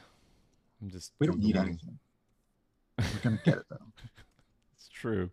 I'm 0.81 0.89
just. 0.91 1.13
We 1.19 1.27
don't 1.27 1.41
need 1.41 1.57
anything. 1.57 1.99
We're 2.99 3.07
gonna 3.23 3.41
get 3.45 3.59
it 3.59 3.65
though. 3.69 3.77
It's 4.77 4.89
true. 4.89 5.31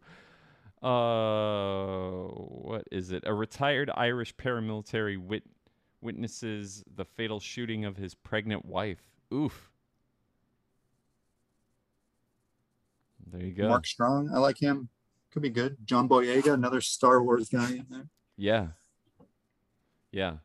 Uh, 0.82 2.28
what 2.32 2.84
is 2.92 3.12
it? 3.12 3.24
A 3.26 3.34
retired 3.34 3.90
Irish 3.96 4.36
paramilitary 4.36 5.18
wit- 5.18 5.50
witnesses 6.02 6.84
the 6.96 7.06
fatal 7.06 7.40
shooting 7.40 7.86
of 7.86 7.98
his 7.98 8.14
pregnant 8.16 8.66
wife. 8.66 9.02
Oof. 9.34 9.69
There 13.32 13.42
you 13.46 13.52
go. 13.54 13.68
Mark 13.70 13.86
Strong, 13.86 14.30
I 14.34 14.40
like 14.40 14.58
him. 14.60 14.90
Could 15.32 15.42
be 15.44 15.50
good. 15.50 15.78
John 15.86 16.10
Boyega, 16.10 16.54
another 16.54 16.82
Star 16.82 17.22
Wars 17.24 17.50
guy 17.50 17.72
in 17.72 17.86
there. 17.90 18.08
Yeah. 18.38 18.68
Yeah. 20.12 20.38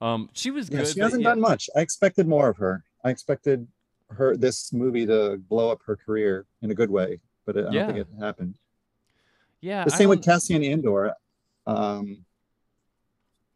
Um, 0.00 0.28
she 0.34 0.50
was 0.50 0.68
Yeah, 0.68 0.78
good. 0.78 0.88
she 0.88 1.00
hasn't 1.00 1.22
yeah, 1.22 1.30
done 1.30 1.40
much. 1.40 1.70
I 1.74 1.80
expected 1.80 2.28
more 2.28 2.48
of 2.50 2.58
her. 2.58 2.84
I 3.04 3.10
expected 3.10 3.66
her 4.10 4.36
this 4.36 4.72
movie 4.72 5.06
to 5.06 5.38
blow 5.48 5.70
up 5.72 5.80
her 5.86 5.96
career 5.96 6.46
in 6.60 6.70
a 6.70 6.74
good 6.74 6.90
way, 6.90 7.20
but 7.46 7.56
it, 7.56 7.66
I 7.66 7.72
don't 7.72 7.86
think 7.94 7.98
it 8.06 8.08
happened. 8.20 8.58
Yeah. 9.60 9.84
The 9.84 9.90
same 9.90 10.10
with 10.10 10.22
don't- 10.22 10.34
Cassian 10.34 10.62
Andor. 10.62 11.14
Um, 11.66 12.26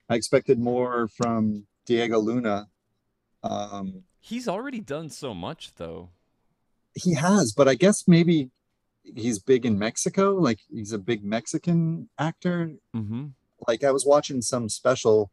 I 0.09 0.14
expected 0.14 0.59
more 0.59 1.09
from 1.09 1.66
Diego 1.84 2.18
Luna. 2.18 2.68
Um, 3.42 4.04
He's 4.20 4.48
already 4.48 4.80
done 4.80 5.11
so 5.11 5.34
much, 5.34 5.74
though. 5.76 6.09
He 7.01 7.14
has, 7.14 7.53
but 7.53 7.68
I 7.68 7.74
guess 7.74 8.07
maybe 8.07 8.51
he's 9.03 9.38
big 9.38 9.64
in 9.64 9.78
Mexico. 9.78 10.34
Like 10.34 10.61
he's 10.70 10.92
a 10.92 10.99
big 10.99 11.24
Mexican 11.24 12.09
actor. 12.18 12.72
Mm-hmm. 12.94 13.26
Like 13.66 13.84
I 13.84 13.90
was 13.90 14.07
watching 14.07 14.42
some 14.42 14.68
special, 14.68 15.30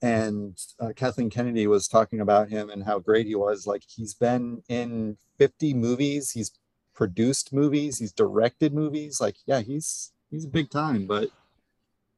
and 0.00 0.58
uh, 0.80 0.92
Kathleen 0.96 1.30
Kennedy 1.30 1.66
was 1.66 1.86
talking 1.86 2.20
about 2.20 2.48
him 2.48 2.70
and 2.70 2.84
how 2.84 2.98
great 2.98 3.26
he 3.26 3.34
was. 3.34 3.66
Like 3.66 3.82
he's 3.86 4.14
been 4.14 4.62
in 4.68 5.16
50 5.38 5.74
movies. 5.74 6.32
He's 6.32 6.52
produced 6.94 7.52
movies. 7.52 7.98
He's 7.98 8.12
directed 8.12 8.74
movies. 8.74 9.20
Like 9.20 9.36
yeah, 9.46 9.60
he's 9.60 10.12
he's 10.30 10.46
big 10.46 10.70
time, 10.70 11.06
but 11.06 11.28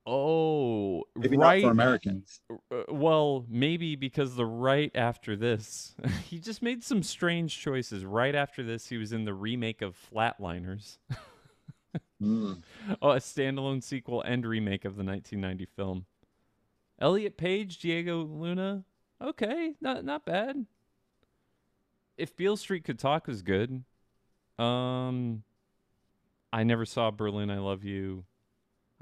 Oh, 0.07 1.05
maybe 1.17 1.37
right. 1.39 1.63
not 1.63 1.69
for 1.69 1.73
Americans. 1.73 2.41
Uh, 2.51 2.83
well, 2.89 3.47
maybe 3.49 3.97
because 3.97 4.37
the 4.37 4.45
right 4.45 4.93
after 4.95 5.35
this, 5.35 5.95
he 6.29 6.39
just 6.39 6.61
made 6.63 6.85
some 6.85 7.03
strange 7.03 7.59
choices. 7.59 8.05
Right 8.05 8.35
after 8.35 8.63
this, 8.63 8.87
he 8.89 8.99
was 8.99 9.13
in 9.13 9.25
the 9.25 9.33
remake 9.35 9.81
of 9.83 9.97
Flatliners, 10.13 10.99
Mm. 12.23 12.63
oh, 13.03 13.11
a 13.11 13.17
standalone 13.17 13.83
sequel 13.83 14.23
and 14.23 14.47
remake 14.47 14.85
of 14.85 14.97
the 14.97 15.05
1990 15.05 15.67
film. 15.77 16.07
Elliot 16.99 17.37
Page, 17.37 17.79
Diego 17.79 18.25
Luna, 18.25 18.85
okay, 19.21 19.75
not 19.81 20.05
not 20.05 20.25
bad. 20.25 20.65
If 22.17 22.37
Beale 22.37 22.57
Street 22.57 22.85
Could 22.85 22.99
Talk 22.99 23.27
was 23.27 23.43
good, 23.43 23.85
um, 24.59 25.43
I 26.53 26.63
never 26.63 26.85
saw 26.87 27.11
Berlin. 27.11 27.51
I 27.51 27.59
Love 27.59 27.85
You. 27.85 28.25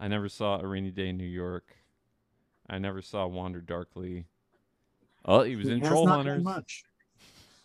I 0.02 0.08
never 0.08 0.28
saw 0.28 0.58
A 0.58 0.66
Rainy 0.66 0.90
Day 0.90 1.10
in 1.10 1.16
New 1.16 1.22
York. 1.24 1.76
I 2.68 2.78
never 2.78 3.00
saw 3.00 3.24
Wander 3.28 3.60
Darkly. 3.60 4.26
Oh, 5.24 5.42
he 5.42 5.54
was 5.54 5.68
He 5.68 5.74
in 5.74 5.80
Troll 5.80 6.08
Hunters. 6.08 6.42
Much. 6.42 6.82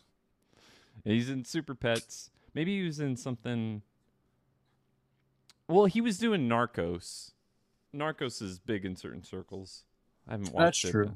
He's 1.03 1.31
in 1.31 1.45
Super 1.45 1.73
Pets. 1.73 2.29
Maybe 2.53 2.77
he 2.77 2.85
was 2.85 2.99
in 2.99 3.17
something. 3.17 3.81
Well, 5.67 5.85
he 5.85 5.99
was 5.99 6.19
doing 6.19 6.47
Narcos. 6.47 7.31
Narcos 7.95 8.39
is 8.43 8.59
big 8.59 8.85
in 8.85 8.95
certain 8.95 9.23
circles. 9.23 9.85
I 10.27 10.33
haven't 10.33 10.53
watched 10.53 10.83
That's 10.83 10.93
it. 10.93 10.97
That's 10.97 11.09
true. 11.09 11.15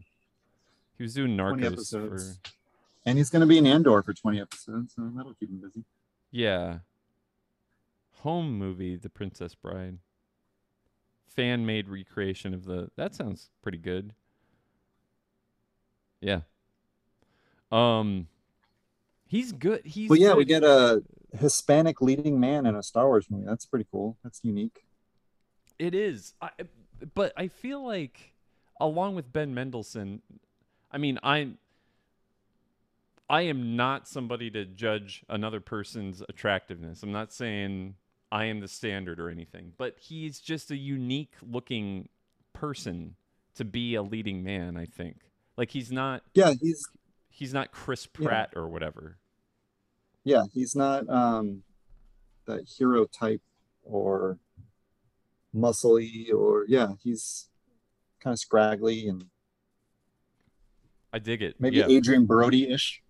He 0.98 1.04
was 1.04 1.14
doing 1.14 1.38
20 1.38 1.62
Narcos 1.62 1.92
for. 1.92 2.52
And 3.06 3.20
he's 3.20 3.30
going 3.30 3.42
to 3.42 3.46
be 3.46 3.60
in 3.60 3.68
Andor 3.68 4.02
for 4.02 4.14
20 4.14 4.42
episodes, 4.42 4.96
so 4.96 5.12
that'll 5.16 5.36
keep 5.36 5.52
him 5.52 5.62
busy. 5.62 5.84
yeah. 6.32 6.80
Home 8.22 8.58
movie, 8.58 8.96
The 8.96 9.10
Princess 9.10 9.54
Bride. 9.54 10.00
Fan 11.36 11.66
made 11.66 11.88
recreation 11.88 12.54
of 12.54 12.66
the. 12.66 12.90
That 12.98 13.16
sounds 13.16 13.50
pretty 13.62 13.78
good. 13.78 14.14
Yeah. 16.20 16.42
Um, 17.72 18.28
he's 19.26 19.52
good. 19.52 19.82
He's. 19.86 20.10
Well, 20.10 20.20
yeah, 20.20 20.34
we 20.34 20.46
get 20.46 20.64
a 20.64 21.04
Hispanic 21.34 22.02
leading 22.02 22.40
man 22.40 22.66
in 22.66 22.76
a 22.76 22.84
Star 22.84 23.08
Wars 23.08 23.28
movie. 23.30 23.46
That's 23.46 23.66
pretty 23.66 23.86
cool. 23.92 24.18
That's 24.24 24.42
unique. 24.44 24.84
It 25.80 25.96
is. 25.96 26.34
I, 26.42 26.50
but 27.14 27.34
I 27.38 27.48
feel 27.48 27.86
like 27.86 28.34
along 28.80 29.16
with 29.16 29.32
Ben 29.32 29.54
Mendelsohn, 29.54 30.22
I 30.92 30.98
mean, 30.98 31.18
I'm 31.24 31.58
I 33.30 33.44
am 33.44 33.78
not 33.78 34.10
somebody 34.10 34.52
to 34.52 34.66
judge 34.66 35.24
another 35.30 35.62
person's 35.62 36.22
attractiveness. 36.28 37.02
I'm 37.02 37.14
not 37.14 37.32
saying 37.32 37.96
I 38.32 38.46
am 38.46 38.60
the 38.62 38.68
standard 38.68 39.20
or 39.20 39.30
anything, 39.30 39.74
but 39.78 39.98
he's 40.00 40.40
just 40.40 40.72
a 40.72 40.78
unique 40.78 41.34
looking 41.42 42.08
person 42.54 43.16
to 43.56 43.66
be 43.66 43.96
a 43.96 44.02
leading 44.02 44.44
man, 44.44 44.78
I 44.78 44.86
think. 44.86 45.18
Like 45.58 45.72
he's 45.72 45.92
not 45.92 46.24
Yeah, 46.34 46.54
he's 46.62 46.88
he's 47.30 47.54
not 47.54 47.72
Chris 47.72 48.08
Yeah. 48.18 48.28
Pratt 48.28 48.54
or 48.56 48.68
whatever. 48.70 49.18
yeah, 50.24 50.44
he's 50.54 50.76
not 50.76 51.10
um 51.10 51.64
that 52.46 52.62
hero 52.78 53.06
type 53.06 53.42
or 53.84 54.38
muscly 55.56 56.34
or 56.34 56.66
yeah, 56.68 56.94
he's 57.04 57.50
kind 58.22 58.34
of 58.34 58.40
scraggly 58.40 59.08
and 59.08 59.26
I 61.14 61.20
dig 61.20 61.42
it. 61.42 61.56
maybe 61.60 61.78
yeah. 61.78 61.88
Adrien 61.90 62.26
Brody-ish. 62.26 63.04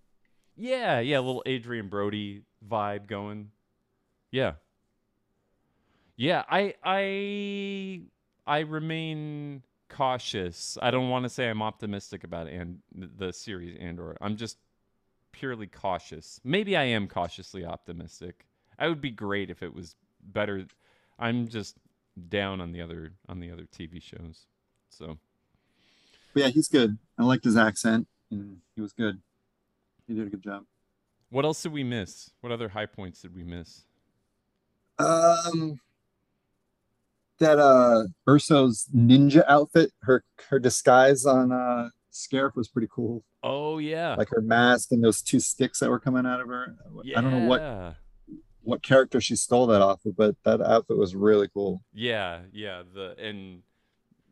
Yeah, 0.57 0.99
yeah, 0.99 1.19
a 1.19 1.21
little 1.21 1.43
Adrien 1.47 1.87
Brody 1.87 2.41
vibe 2.67 3.05
going. 3.07 3.51
Yeah. 4.31 4.53
Yeah, 6.15 6.43
I 6.49 6.75
I 6.83 8.01
I 8.45 8.59
remain 8.59 9.63
cautious. 9.89 10.77
I 10.81 10.91
don't 10.91 11.09
want 11.09 11.23
to 11.23 11.29
say 11.29 11.49
I'm 11.49 11.61
optimistic 11.61 12.23
about 12.23 12.47
and 12.47 12.79
the 12.93 13.33
series 13.33 13.77
Andor. 13.79 14.15
I'm 14.21 14.35
just 14.37 14.57
purely 15.31 15.67
cautious. 15.67 16.39
Maybe 16.43 16.75
I 16.77 16.83
am 16.83 17.07
cautiously 17.07 17.65
optimistic. 17.65 18.45
I 18.77 18.87
would 18.87 19.01
be 19.01 19.11
great 19.11 19.49
if 19.49 19.63
it 19.63 19.73
was 19.73 19.95
better. 20.21 20.65
I'm 21.19 21.47
just 21.47 21.77
down 22.29 22.61
on 22.61 22.71
the 22.71 22.81
other 22.81 23.13
on 23.27 23.39
the 23.39 23.51
other 23.51 23.63
TV 23.63 24.01
shows. 24.01 24.45
So, 24.89 25.17
But 26.33 26.43
yeah, 26.43 26.49
he's 26.49 26.67
good. 26.67 26.97
I 27.17 27.23
liked 27.23 27.43
his 27.45 27.57
accent 27.57 28.07
and 28.29 28.57
he 28.75 28.81
was 28.81 28.93
good. 28.93 29.21
He 30.07 30.13
did 30.13 30.27
a 30.27 30.29
good 30.29 30.43
job. 30.43 30.65
what 31.29 31.45
else 31.45 31.63
did 31.63 31.71
we 31.71 31.83
miss? 31.83 32.31
What 32.41 32.51
other 32.51 32.69
high 32.69 32.85
points 32.87 33.21
did 33.21 33.33
we 33.35 33.43
miss? 33.43 33.85
Um 34.99 35.79
that 37.41 37.59
uh 37.59 38.05
Erso's 38.27 38.87
ninja 38.95 39.43
outfit, 39.47 39.91
her 40.03 40.23
her 40.49 40.57
disguise 40.57 41.25
on 41.25 41.51
uh 41.51 41.89
Scarif 42.11 42.55
was 42.55 42.67
pretty 42.67 42.87
cool. 42.93 43.23
Oh 43.43 43.77
yeah. 43.77 44.15
Like 44.15 44.29
her 44.29 44.41
mask 44.41 44.91
and 44.91 45.03
those 45.03 45.21
two 45.21 45.39
sticks 45.39 45.79
that 45.79 45.89
were 45.89 45.99
coming 45.99 46.25
out 46.25 46.41
of 46.41 46.47
her. 46.47 46.75
I 47.15 47.21
don't 47.21 47.31
know 47.31 47.47
what 47.47 47.61
Yeah. 47.61 47.93
what 48.63 48.81
character 48.83 49.19
she 49.21 49.35
stole 49.35 49.67
that 49.67 49.81
off 49.81 50.05
of, 50.05 50.15
but 50.15 50.35
that 50.43 50.61
outfit 50.61 50.97
was 50.97 51.15
really 51.15 51.47
cool. 51.53 51.81
Yeah, 51.93 52.41
yeah, 52.51 52.83
the 52.93 53.15
and 53.19 53.61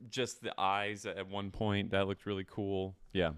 just 0.10 0.42
the 0.42 0.54
eyes 0.60 1.06
at 1.06 1.28
one 1.28 1.52
point 1.52 1.92
that 1.92 2.08
looked 2.08 2.26
really 2.26 2.46
cool. 2.50 2.96
Yeah. 3.14 3.32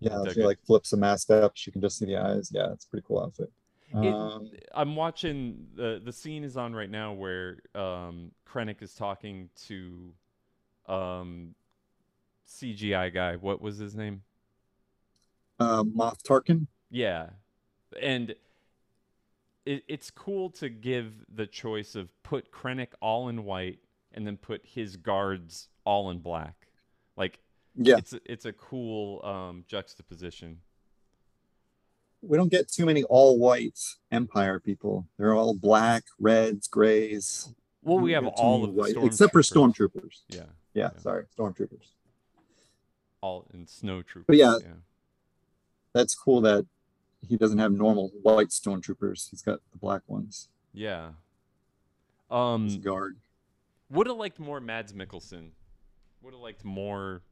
Yeah, 0.00 0.22
she 0.32 0.42
like 0.42 0.58
flips 0.66 0.90
the 0.90 0.96
mask 0.98 1.30
up, 1.30 1.52
she 1.54 1.70
can 1.70 1.80
just 1.80 1.98
see 1.98 2.04
the 2.06 2.16
eyes. 2.16 2.50
Yeah, 2.52 2.72
it's 2.72 2.84
a 2.84 2.88
pretty 2.88 3.04
cool 3.06 3.20
outfit. 3.20 3.50
It- 3.90 3.94
Um, 4.14 4.50
I'm 4.74 4.96
watching 4.96 5.68
the 5.74 6.00
the 6.04 6.12
scene 6.12 6.42
is 6.44 6.56
on 6.56 6.74
right 6.74 6.90
now 6.90 7.12
where 7.12 7.60
um 7.74 8.32
Krennic 8.46 8.82
is 8.82 8.94
talking 8.94 9.50
to 9.66 10.12
um 10.86 11.54
CGI 12.46 13.12
guy. 13.12 13.36
What 13.36 13.60
was 13.60 13.78
his 13.78 13.94
name? 13.94 14.22
uh, 15.60 15.84
Moff 15.84 16.20
Tarkin. 16.22 16.66
Yeah. 16.90 17.30
And 18.02 18.34
it, 19.64 19.84
it's 19.86 20.10
cool 20.10 20.50
to 20.50 20.68
give 20.68 21.24
the 21.32 21.46
choice 21.46 21.94
of 21.94 22.10
put 22.24 22.50
Krennic 22.50 22.88
all 23.00 23.28
in 23.28 23.44
white 23.44 23.78
and 24.12 24.26
then 24.26 24.36
put 24.36 24.66
his 24.66 24.96
guards 24.96 25.68
all 25.84 26.10
in 26.10 26.18
black. 26.18 26.66
Like 27.16 27.38
Yeah, 27.76 27.96
it's 27.98 28.12
a, 28.12 28.20
it's 28.26 28.44
a 28.46 28.52
cool 28.52 29.24
um 29.24 29.64
juxtaposition. 29.68 30.58
We 32.28 32.36
don't 32.36 32.50
get 32.50 32.68
too 32.68 32.86
many 32.86 33.02
all 33.04 33.38
white 33.38 33.78
Empire 34.10 34.58
people. 34.60 35.06
They're 35.18 35.34
all 35.34 35.54
black, 35.54 36.04
reds, 36.18 36.66
grays. 36.68 37.52
Well, 37.82 37.98
we 37.98 38.12
have 38.12 38.26
all 38.26 38.64
of 38.64 38.74
the 38.74 38.80
white- 38.80 38.96
except 39.04 39.32
for 39.32 39.42
stormtroopers. 39.42 40.22
Yeah, 40.28 40.44
Yeah, 40.72 40.90
Yeah. 40.94 40.98
sorry, 41.00 41.26
stormtroopers. 41.36 41.88
all 43.20 43.46
in 43.54 43.66
snow 43.66 44.02
troopers. 44.02 44.26
But 44.26 44.36
yeah, 44.36 44.58
yeah. 44.60 44.72
That's 45.92 46.14
cool 46.14 46.40
that 46.42 46.66
he 47.26 47.36
doesn't 47.36 47.58
have 47.58 47.72
normal 47.72 48.08
white 48.22 48.48
stormtroopers. 48.48 49.30
He's 49.30 49.40
got 49.42 49.60
the 49.72 49.78
black 49.78 50.02
ones. 50.06 50.48
Yeah. 50.72 51.12
Um, 52.30 52.80
guard. 52.80 53.16
would 53.90 54.06
have 54.08 54.16
liked 54.16 54.38
more 54.40 54.60
Mads 54.60 54.92
Mikkelsen. 54.92 55.50
Would 56.22 56.32
have 56.34 56.40
liked 56.42 56.64
more, 56.64 57.22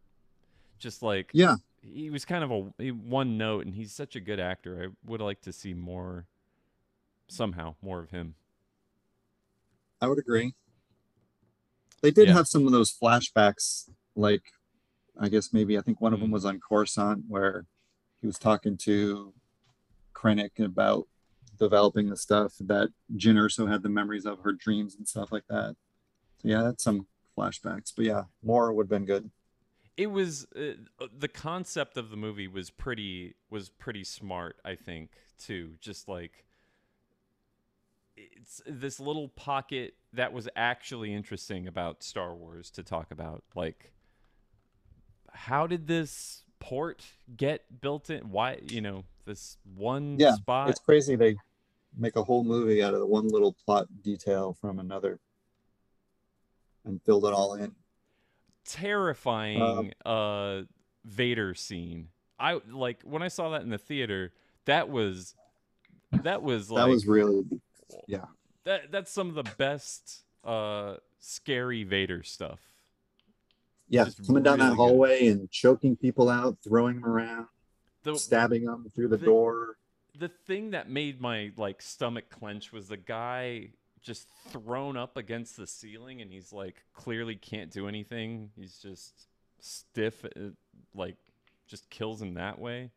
just 0.78 1.02
like 1.02 1.30
Yeah, 1.32 1.56
he 1.82 2.10
was 2.10 2.24
kind 2.24 2.44
of 2.44 2.50
a 2.78 2.90
one 2.90 3.36
note, 3.36 3.66
and 3.66 3.74
he's 3.74 3.92
such 3.92 4.16
a 4.16 4.20
good 4.20 4.40
actor. 4.40 4.82
I 4.82 5.08
would 5.10 5.20
like 5.20 5.40
to 5.42 5.52
see 5.52 5.74
more, 5.74 6.26
somehow 7.28 7.74
more 7.82 8.00
of 8.00 8.10
him. 8.10 8.34
I 10.00 10.06
would 10.08 10.18
agree. 10.18 10.54
They 12.00 12.10
did 12.10 12.28
Yeah. 12.28 12.34
have 12.34 12.48
some 12.48 12.66
of 12.66 12.72
those 12.72 12.92
flashbacks, 12.92 13.90
like 14.14 14.42
I 15.18 15.28
guess 15.28 15.52
maybe 15.52 15.76
I 15.76 15.82
think 15.82 16.00
one 16.00 16.14
of 16.14 16.20
them 16.20 16.30
Mm. 16.30 16.32
was 16.32 16.44
on 16.46 16.58
Coruscant 16.58 17.26
where 17.28 17.66
he 18.22 18.26
was 18.26 18.38
talking 18.38 18.78
to 18.78 19.34
Krennic 20.14 20.58
about 20.58 21.06
developing 21.58 22.08
the 22.08 22.16
stuff 22.16 22.54
that 22.60 22.88
Jin 23.14 23.36
Erso 23.36 23.68
had 23.70 23.82
the 23.82 23.90
memories 23.90 24.24
of 24.24 24.40
her 24.40 24.52
dreams 24.52 24.96
and 24.96 25.06
stuff 25.06 25.30
like 25.30 25.46
that. 25.48 25.76
So 26.38 26.48
yeah, 26.48 26.62
that's 26.62 26.82
some 26.82 27.06
flashbacks. 27.36 27.92
But 27.94 28.06
yeah, 28.06 28.24
more 28.42 28.72
would 28.72 28.84
have 28.84 28.90
been 28.90 29.04
good. 29.04 29.30
It 29.96 30.06
was 30.10 30.46
uh, 30.56 31.06
the 31.16 31.28
concept 31.28 31.96
of 31.96 32.10
the 32.10 32.16
movie 32.16 32.48
was 32.48 32.70
pretty 32.70 33.34
was 33.50 33.68
pretty 33.68 34.04
smart. 34.04 34.56
I 34.64 34.74
think 34.74 35.10
too, 35.38 35.74
just 35.80 36.08
like 36.08 36.44
it's 38.16 38.62
this 38.66 39.00
little 39.00 39.28
pocket 39.28 39.94
that 40.12 40.32
was 40.32 40.48
actually 40.56 41.14
interesting 41.14 41.66
about 41.66 42.02
Star 42.02 42.34
Wars 42.34 42.70
to 42.72 42.82
talk 42.82 43.10
about. 43.10 43.42
Like, 43.54 43.92
how 45.32 45.66
did 45.66 45.86
this 45.86 46.42
port 46.58 47.04
get 47.36 47.80
built 47.80 48.10
in? 48.10 48.30
Why, 48.30 48.58
you 48.62 48.80
know, 48.80 49.04
this 49.24 49.56
one 49.76 50.16
Yeah, 50.18 50.34
spot? 50.34 50.70
It's 50.70 50.80
crazy 50.80 51.16
they 51.16 51.36
make 51.96 52.16
a 52.16 52.22
whole 52.22 52.44
movie 52.44 52.82
out 52.82 52.94
of 52.94 53.00
the 53.00 53.06
one 53.06 53.28
little 53.28 53.54
plot 53.64 53.86
detail 54.02 54.56
from 54.60 54.78
another 54.78 55.18
and 56.84 57.00
filled 57.02 57.24
it 57.24 57.32
all 57.32 57.54
in. 57.54 57.74
Terrifying 58.64 59.92
uh 60.04 60.62
Vader 61.04 61.54
scene. 61.54 62.08
I 62.38 62.60
like 62.70 63.02
when 63.04 63.22
I 63.22 63.28
saw 63.28 63.50
that 63.50 63.62
in 63.62 63.70
the 63.70 63.78
theater, 63.78 64.32
that 64.66 64.88
was 64.88 65.34
that 66.12 66.42
was 66.42 66.70
like 66.70 66.84
that 66.84 66.90
was 66.90 67.06
really 67.06 67.42
yeah. 68.06 68.24
that 68.64 68.90
that's 68.92 69.10
some 69.10 69.28
of 69.28 69.34
the 69.34 69.50
best 69.56 70.22
uh 70.44 70.96
scary 71.20 71.84
Vader 71.84 72.22
stuff. 72.22 72.60
Yeah, 73.88 74.04
Just 74.04 74.26
coming 74.26 74.42
down 74.42 74.58
really 74.58 74.70
that 74.70 74.76
good. 74.76 74.82
hallway 74.82 75.26
and 75.26 75.50
choking 75.50 75.96
people 75.96 76.28
out, 76.30 76.56
throwing 76.64 76.96
them 77.00 77.04
around, 77.04 77.46
The 78.04 78.16
stabbing 78.16 78.64
them 78.64 78.86
through 78.94 79.08
the 79.08 79.18
the- 79.18 79.26
door. 79.26 79.76
the 80.18 80.28
thing 80.28 80.70
that 80.70 80.88
made 80.88 81.20
my 81.20 81.52
like 81.56 81.82
stomach 81.82 82.30
clench 82.30 82.72
was 82.72 82.88
the 82.88 82.96
guy 82.96 83.70
just 84.02 84.28
thrown 84.48 84.96
up 84.96 85.16
against 85.16 85.56
the 85.56 85.66
ceiling 85.66 86.20
and 86.20 86.30
he's 86.30 86.52
like 86.52 86.82
clearly 86.92 87.36
can't 87.36 87.70
do 87.70 87.88
anything. 87.88 88.50
He's 88.56 88.78
just 88.78 89.28
stiff 89.60 90.24
uh, 90.24 90.50
like 90.94 91.16
just 91.68 91.88
kills 91.90 92.20
him 92.20 92.34
that 92.34 92.58
way. 92.58 92.90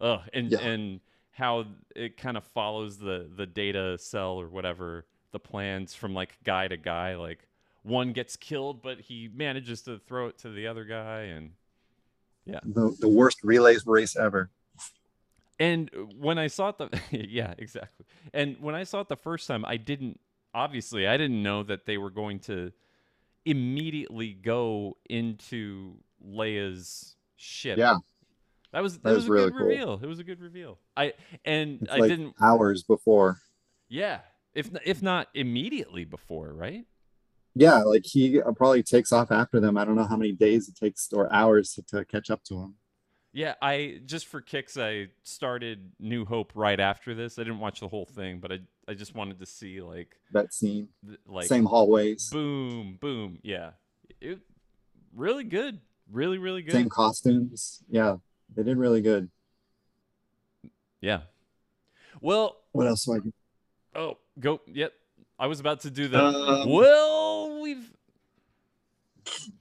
Ugh, 0.00 0.20
and 0.32 0.50
Yeah. 0.52 0.58
and 0.60 1.00
how 1.32 1.66
it 1.96 2.16
kind 2.16 2.36
of 2.36 2.44
follows 2.44 2.98
the 2.98 3.28
the 3.34 3.46
data 3.46 3.98
cell 3.98 4.40
or 4.40 4.48
whatever 4.48 5.06
the 5.32 5.40
plans 5.40 5.94
from 5.94 6.14
like 6.14 6.36
guy 6.44 6.68
to 6.68 6.76
guy 6.76 7.16
like 7.16 7.40
one 7.82 8.12
gets 8.12 8.36
killed 8.36 8.80
but 8.82 9.00
he 9.00 9.28
manages 9.34 9.82
to 9.82 9.98
throw 9.98 10.28
it 10.28 10.38
to 10.38 10.48
the 10.48 10.66
other 10.68 10.84
guy 10.84 11.22
and 11.22 11.50
yeah 12.44 12.60
The, 12.62 12.94
the 13.00 13.08
worst 13.08 13.42
relays 13.42 13.84
race 13.86 14.14
ever. 14.16 14.50
And 15.58 15.90
when 16.18 16.38
I 16.38 16.48
saw 16.48 16.70
it 16.70 16.78
the 16.78 16.88
yeah, 17.10 17.54
exactly. 17.58 18.06
And 18.32 18.56
when 18.60 18.74
I 18.74 18.84
saw 18.84 19.00
it 19.00 19.08
the 19.08 19.16
first 19.16 19.46
time, 19.48 19.64
I 19.64 19.76
didn't 19.76 20.20
obviously 20.54 21.06
I 21.06 21.16
didn't 21.16 21.42
know 21.42 21.62
that 21.64 21.86
they 21.86 21.98
were 21.98 22.10
going 22.10 22.40
to 22.40 22.72
immediately 23.44 24.32
go 24.34 24.98
into 25.08 25.96
Leia's 26.24 27.16
ship. 27.36 27.78
Yeah, 27.78 27.96
That 28.72 28.82
was 28.82 28.98
that, 29.00 29.04
That 29.04 29.14
was, 29.14 29.24
was 29.24 29.28
a 29.28 29.32
really 29.32 29.50
good 29.50 29.54
cool. 29.56 29.68
reveal. 29.68 30.00
It 30.02 30.06
was 30.06 30.18
a 30.18 30.24
good 30.24 30.40
reveal. 30.40 30.78
I 30.96 31.14
and 31.44 31.82
it's 31.82 31.90
I 31.90 31.98
like 31.98 32.08
didn't 32.08 32.34
hours 32.40 32.82
before. 32.82 33.38
yeah. 33.88 34.20
If 34.54 34.70
if 34.84 35.02
not 35.02 35.28
immediately 35.34 36.04
before, 36.04 36.52
right? 36.54 36.86
Yeah, 37.56 37.82
like 37.82 38.04
he 38.04 38.40
uh, 38.40 38.52
probably 38.52 38.82
takes 38.82 39.12
off 39.12 39.30
after 39.30 39.60
them. 39.60 39.76
I 39.76 39.84
don't 39.84 39.94
know 39.96 40.04
how 40.06 40.16
many 40.16 40.32
days 40.32 40.68
it 40.68 40.76
takes 40.76 41.12
or 41.12 41.32
hours 41.32 41.72
to, 41.74 41.82
to 41.84 42.04
catch 42.04 42.30
up 42.30 42.42
to 42.44 42.54
him. 42.60 42.74
Yeah, 43.32 43.54
I 43.60 44.00
just 44.06 44.26
for 44.26 44.40
kicks 44.40 44.76
I 44.76 45.08
started 45.24 45.92
New 45.98 46.24
Hope 46.24 46.52
right 46.54 46.78
after 46.78 47.14
this. 47.14 47.38
I 47.38 47.42
didn't 47.42 47.58
watch 47.58 47.80
the 47.80 47.88
whole 47.88 48.06
thing, 48.06 48.38
but 48.38 48.52
I 48.52 48.60
I 48.88 48.94
just 48.94 49.14
wanted 49.14 49.38
to 49.40 49.46
see 49.46 49.80
like 49.80 50.16
That 50.32 50.52
scene, 50.52 50.88
th- 51.06 51.18
like 51.26 51.46
same 51.46 51.64
hallways, 51.64 52.30
boom 52.30 52.98
boom 53.00 53.38
yeah 53.42 53.70
it 54.20 54.38
really 55.14 55.44
good 55.44 55.80
really 56.10 56.38
really 56.38 56.62
good 56.62 56.72
same 56.72 56.88
costumes. 56.88 57.82
Yeah, 57.88 58.16
they 58.54 58.62
did 58.62 58.76
really 58.76 59.00
good. 59.00 59.30
yeah 61.00 61.20
well 62.20 62.56
What 62.72 62.86
else? 62.86 63.04
Do 63.04 63.14
I 63.14 63.18
oh 63.98 64.18
go 64.40 64.60
yep 64.66 64.92
i 65.38 65.46
was 65.46 65.60
about 65.60 65.80
to 65.80 65.90
do 65.90 66.08
the 66.08 66.20
Um, 66.22 66.68
well 66.68 67.60
we've 67.60 67.90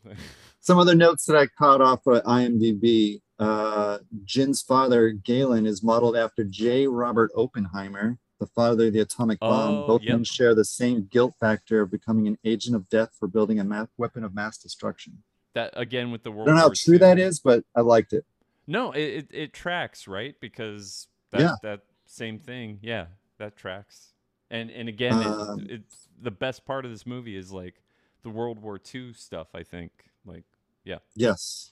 Some 0.62 0.80
other 0.80 0.96
notes 0.96 1.26
that 1.26 1.36
I 1.36 1.48
caught 1.48 1.82
off 1.82 2.08
of 2.08 2.24
IMDb. 2.24 3.22
Uh, 3.38 3.98
Jin's 4.24 4.62
father, 4.62 5.10
Galen, 5.12 5.66
is 5.66 5.84
modeled 5.84 6.16
after 6.16 6.44
J. 6.46 6.88
Robert 6.88 7.32
Oppenheimer, 7.36 8.18
the 8.44 8.48
father 8.48 8.88
of 8.88 8.94
the 8.94 9.00
atomic 9.00 9.40
bomb. 9.40 9.76
Oh, 9.76 9.88
Both 9.88 10.02
yep. 10.04 10.14
men 10.16 10.24
share 10.24 10.54
the 10.54 10.66
same 10.66 11.08
guilt 11.10 11.36
factor 11.40 11.82
of 11.82 11.90
becoming 11.92 12.28
an 12.28 12.38
agent 12.44 12.76
of 12.76 12.90
death 12.90 13.12
for 13.18 13.28
building 13.28 13.60
a 13.60 13.64
ma- 13.64 13.86
weapon 13.98 14.24
of 14.24 14.34
mass 14.36 14.58
destruction. 14.58 15.24
that 15.54 15.72
again 15.76 16.12
with 16.12 16.24
the 16.24 16.32
world. 16.32 16.48
I 16.48 16.52
don't 16.52 16.56
know 16.58 16.62
how 16.64 16.72
true 16.76 16.96
II. 16.96 17.00
that 17.00 17.20
is, 17.20 17.40
but 17.40 17.64
I 17.76 17.82
liked 17.82 18.12
it. 18.14 18.26
no 18.68 18.92
it, 18.92 19.02
it, 19.02 19.28
it 19.32 19.54
tracks 19.54 20.08
right 20.08 20.36
because 20.42 21.08
that, 21.32 21.40
Yeah. 21.42 21.56
that 21.64 21.82
same 22.06 22.38
thing 22.40 22.80
yeah 22.82 23.06
that 23.38 23.56
tracks 23.56 24.14
and 24.52 24.70
and 24.72 24.88
again 24.90 25.14
Um, 25.14 25.60
it, 25.62 25.72
it's 25.72 26.08
the 26.22 26.32
best 26.32 26.66
part 26.66 26.86
of 26.86 26.92
this 26.92 27.06
movie 27.06 27.36
is 27.36 27.52
like 27.52 27.82
the 28.24 28.30
world 28.30 28.60
war 28.60 28.80
ii 28.96 29.14
stuff 29.14 29.48
i 29.56 29.64
think 29.64 29.92
like 30.26 30.44
yeah. 30.86 31.00
Yes. 31.16 31.72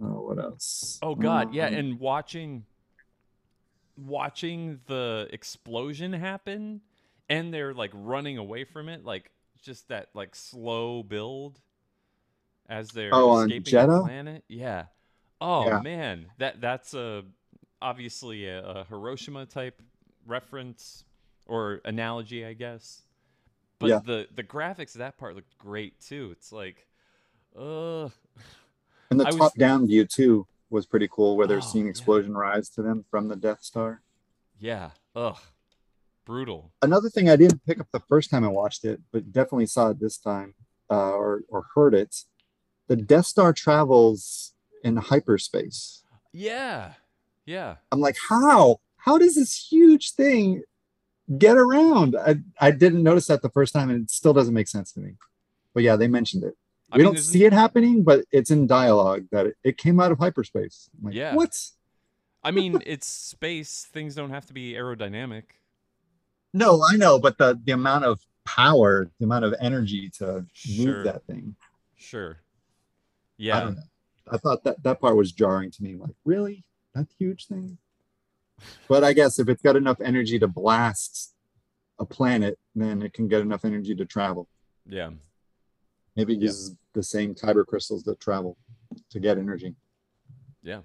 Oh, 0.00 0.20
what 0.28 0.38
else? 0.38 0.98
Oh 1.02 1.14
God, 1.14 1.52
yeah, 1.54 1.66
Um, 1.68 1.74
and 1.74 1.98
watching 2.00 2.64
watching 3.98 4.80
the 4.86 5.28
explosion 5.32 6.12
happen 6.12 6.80
and 7.28 7.52
they're 7.52 7.74
like 7.74 7.90
running 7.94 8.38
away 8.38 8.64
from 8.64 8.88
it, 8.88 9.04
like 9.04 9.30
just 9.60 9.88
that 9.88 10.08
like 10.14 10.34
slow 10.34 11.02
build 11.02 11.60
as 12.68 12.90
they're 12.90 13.14
Oh, 13.14 13.30
on 13.30 13.50
escaping 13.50 13.88
the 13.88 14.00
planet. 14.02 14.44
Yeah. 14.48 14.84
Oh 15.40 15.66
Yeah. 15.66 15.80
man, 15.80 16.26
that 16.38 16.60
that's 16.60 16.94
a 16.94 17.24
obviously 17.82 18.46
a, 18.46 18.64
a 18.64 18.84
Hiroshima 18.84 19.46
type 19.46 19.80
reference 20.26 21.04
or 21.46 21.80
analogy, 21.84 22.44
I 22.44 22.52
guess. 22.52 23.02
But 23.78 23.88
Yeah. 23.90 24.00
the 24.04 24.28
the 24.34 24.42
graphics 24.44 24.94
of 24.94 24.98
that 24.98 25.16
part 25.18 25.34
looked 25.36 25.56
great 25.58 26.00
too. 26.00 26.30
It's 26.32 26.50
like, 26.52 26.86
uh, 27.56 28.08
and 29.10 29.20
the 29.20 29.24
I 29.24 29.28
was- 29.28 29.36
top-down 29.36 29.86
view 29.86 30.04
too 30.04 30.46
was 30.70 30.86
pretty 30.86 31.08
cool, 31.10 31.36
where 31.36 31.46
they're 31.46 31.58
Oh, 31.58 31.60
seeing 31.60 31.86
yeah. 31.86 31.90
explosion 31.90 32.34
rise 32.36 32.68
to 32.70 32.82
them 32.82 33.04
from 33.10 33.28
the 33.28 33.36
Death 33.36 33.62
Star. 33.62 34.02
yeah, 34.58 34.90
ugh, 35.14 35.36
brutal. 36.24 36.72
another 36.82 37.08
thing 37.08 37.28
I 37.28 37.36
didn't 37.36 37.64
pick 37.64 37.80
up 37.80 37.88
the 37.92 38.00
first 38.00 38.30
time 38.30 38.44
I 38.44 38.48
watched 38.48 38.84
it, 38.84 39.00
but 39.12 39.32
definitely 39.32 39.66
saw 39.66 39.90
it 39.90 40.00
this 40.00 40.18
time, 40.18 40.54
uh, 40.90 41.12
or 41.12 41.42
or 41.48 41.66
heard 41.74 41.94
it. 41.94 42.24
The 42.88 42.96
Death 42.96 43.26
Star 43.26 43.52
travels 43.52 44.54
in 44.82 44.96
hyperspace. 44.96 46.04
Yeah. 46.32 46.94
Yeah. 47.46 47.76
I'm 47.92 48.00
like, 48.00 48.16
how? 48.28 48.80
How 48.96 49.16
does 49.18 49.34
this 49.36 49.68
huge 49.70 50.12
thing 50.12 50.62
get 51.38 51.56
around? 51.56 52.16
I 52.16 52.36
I 52.60 52.70
didn't 52.70 53.02
notice 53.02 53.26
that 53.28 53.42
the 53.42 53.50
first 53.50 53.72
time, 53.72 53.90
and 53.90 54.04
it 54.04 54.10
still 54.10 54.32
doesn't 54.34 54.54
make 54.54 54.68
sense 54.68 54.92
to 54.92 55.00
me. 55.00 55.14
But 55.74 55.82
yeah, 55.82 55.96
they 55.96 56.08
mentioned 56.08 56.44
it. 56.44 56.56
I 56.90 56.96
We 56.96 57.02
mean, 57.04 57.14
don't 57.14 57.22
see 57.22 57.44
it 57.44 57.52
happening, 57.52 58.02
but 58.02 58.24
it's 58.32 58.50
in 58.50 58.66
dialogue 58.66 59.26
that 59.30 59.46
it, 59.46 59.56
it 59.62 59.76
came 59.78 60.00
out 60.00 60.10
of 60.10 60.18
hyperspace. 60.18 60.88
Like, 61.02 61.14
Yeah. 61.14 61.34
what? 61.34 61.54
I 62.42 62.50
mean, 62.50 62.80
it's 62.86 63.06
space. 63.06 63.86
Things 63.92 64.14
don't 64.14 64.30
have 64.30 64.46
to 64.46 64.52
be 64.54 64.72
aerodynamic. 64.72 65.44
No, 66.54 66.82
I 66.82 66.96
know, 66.96 67.18
but 67.18 67.36
the 67.36 67.60
the 67.62 67.72
amount 67.72 68.04
of 68.06 68.20
power, 68.46 69.10
the 69.18 69.24
amount 69.26 69.44
of 69.44 69.54
energy 69.60 70.08
to 70.18 70.46
Sure. 70.54 70.86
move 70.86 71.04
that 71.04 71.24
thing. 71.26 71.56
Sure. 71.96 72.38
Yeah. 73.36 73.58
I 73.58 73.60
don't 73.60 73.74
know. 73.76 73.82
I 74.30 74.36
thought 74.38 74.64
that 74.64 74.82
that 74.82 75.00
part 75.00 75.16
was 75.16 75.32
jarring 75.32 75.70
to 75.72 75.82
me. 75.82 75.96
Like, 75.96 76.14
really? 76.24 76.64
That 76.94 77.06
huge 77.18 77.46
thing? 77.46 77.76
But 78.88 79.04
I 79.04 79.12
guess 79.12 79.38
if 79.38 79.48
it's 79.48 79.62
got 79.62 79.76
enough 79.76 80.00
energy 80.00 80.38
to 80.38 80.48
blast 80.48 81.34
a 81.98 82.04
planet, 82.06 82.58
then 82.74 83.02
it 83.02 83.12
can 83.12 83.28
get 83.28 83.40
enough 83.42 83.64
energy 83.64 83.94
to 83.94 84.04
travel. 84.06 84.48
Yeah. 84.86 85.10
Maybe 86.18 86.32
it 86.34 86.40
Yeah. 86.40 86.46
uses 86.46 86.74
the 86.94 87.02
same 87.04 87.32
kyber 87.32 87.64
crystals 87.64 88.02
that 88.02 88.18
travel 88.18 88.58
to 89.10 89.20
get 89.20 89.38
energy. 89.38 89.76
Yeah. 90.62 90.82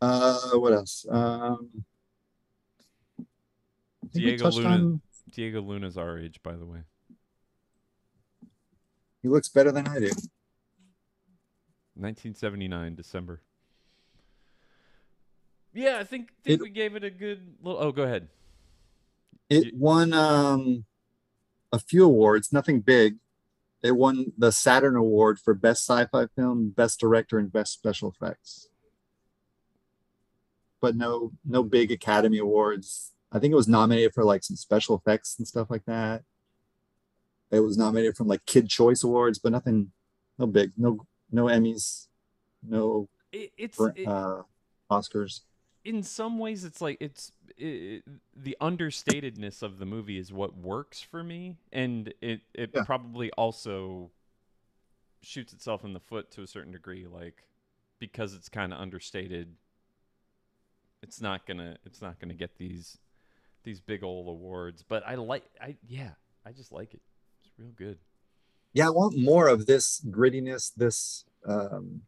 Uh, 0.00 0.52
what 0.58 0.72
else? 0.72 1.04
Um, 1.06 1.84
I 3.18 4.06
think 4.06 4.14
we 4.14 4.20
Diego 4.36 4.50
Luna. 4.50 4.68
on- 4.70 5.02
Diego 5.32 5.60
Luna's 5.60 5.98
our 5.98 6.18
age, 6.18 6.42
by 6.42 6.56
the 6.56 6.64
way. 6.64 6.82
he 9.22 9.28
looks 9.28 9.50
better 9.50 9.70
than 9.70 9.86
I 9.86 9.98
do. 10.00 10.10
1979 11.94 12.94
December. 12.94 13.42
Yeah, 15.74 15.98
I 15.98 16.04
think 16.04 16.32
think 16.42 16.60
It- 16.60 16.62
we 16.62 16.70
gave 16.70 16.96
it 16.96 17.04
a 17.04 17.10
good 17.10 17.58
little. 17.60 17.78
Oh, 17.78 17.92
go 17.92 18.04
ahead. 18.04 18.30
It 19.50 19.74
won 19.76 20.14
um 20.14 20.86
a 21.70 21.78
few 21.78 22.06
awards, 22.06 22.50
nothing 22.50 22.80
big. 22.80 23.18
It 23.82 23.92
won 23.96 24.32
the 24.36 24.52
Saturn 24.52 24.96
Award 24.96 25.38
for 25.38 25.54
Best 25.54 25.86
Sci-Fi 25.86 26.26
Film, 26.36 26.70
Best 26.70 27.00
Director, 27.00 27.38
and 27.38 27.50
Best 27.52 27.72
Special 27.72 28.10
Effects. 28.10 28.68
But 30.80 30.96
no, 30.96 31.32
no 31.44 31.62
big 31.62 31.90
Academy 31.90 32.38
Awards. 32.38 33.12
I 33.32 33.38
think 33.38 33.52
it 33.52 33.56
was 33.56 33.68
nominated 33.68 34.12
for 34.14 34.24
like 34.24 34.42
some 34.42 34.56
special 34.56 34.96
effects 34.96 35.36
and 35.38 35.46
stuff 35.46 35.70
like 35.70 35.84
that. 35.86 36.22
It 37.50 37.60
was 37.60 37.76
nominated 37.78 38.16
from 38.16 38.28
like 38.28 38.44
Kid 38.46 38.68
Choice 38.68 39.02
Awards, 39.02 39.38
but 39.38 39.52
nothing, 39.52 39.92
no 40.38 40.46
big, 40.46 40.72
no, 40.76 41.06
no 41.30 41.44
Emmys, 41.44 42.06
no 42.62 43.08
It, 43.32 43.52
it's 43.56 43.76
br- 43.76 43.90
it- 43.94 44.06
uh, 44.06 44.42
Oscars. 44.90 45.40
in 45.84 46.02
some 46.02 46.38
ways 46.38 46.64
it's 46.64 46.80
like 46.80 46.96
it's 47.00 47.30
it, 47.60 48.04
the 48.34 48.56
understatedness 48.60 49.62
of 49.62 49.78
the 49.78 49.86
movie 49.86 50.18
is 50.18 50.32
what 50.32 50.56
works 50.56 51.00
for 51.00 51.22
me 51.22 51.56
and 51.72 52.12
it 52.20 52.40
it 52.54 52.70
Yeah. 52.74 52.84
probably 52.84 53.30
also 53.32 54.10
shoots 55.22 55.52
itself 55.52 55.84
in 55.84 55.92
the 55.92 56.00
foot 56.00 56.30
to 56.32 56.42
a 56.42 56.46
certain 56.46 56.72
degree 56.72 57.06
like 57.06 57.44
because 57.98 58.34
it's 58.34 58.48
kind 58.48 58.72
of 58.72 58.80
understated 58.80 59.54
it's 61.02 61.20
not 61.20 61.46
gonna 61.46 61.76
it's 61.84 62.00
not 62.02 62.18
gonna 62.18 62.34
get 62.34 62.56
these 62.58 62.98
these 63.64 63.80
big 63.80 64.02
old 64.02 64.28
awards. 64.28 64.82
But 64.82 65.02
i 65.06 65.14
like 65.14 65.44
i 65.60 65.76
yeah 65.86 66.10
i 66.46 66.52
just 66.52 66.72
like 66.72 66.94
it. 66.94 67.00
It's 67.44 67.52
real 67.58 67.72
good. 67.76 67.98
Yeah 68.72 68.86
i 68.86 68.90
want 68.90 69.18
more 69.18 69.48
of 69.48 69.66
this 69.66 70.00
grittiness 70.10 70.72
this 70.74 71.24
um 71.46 72.02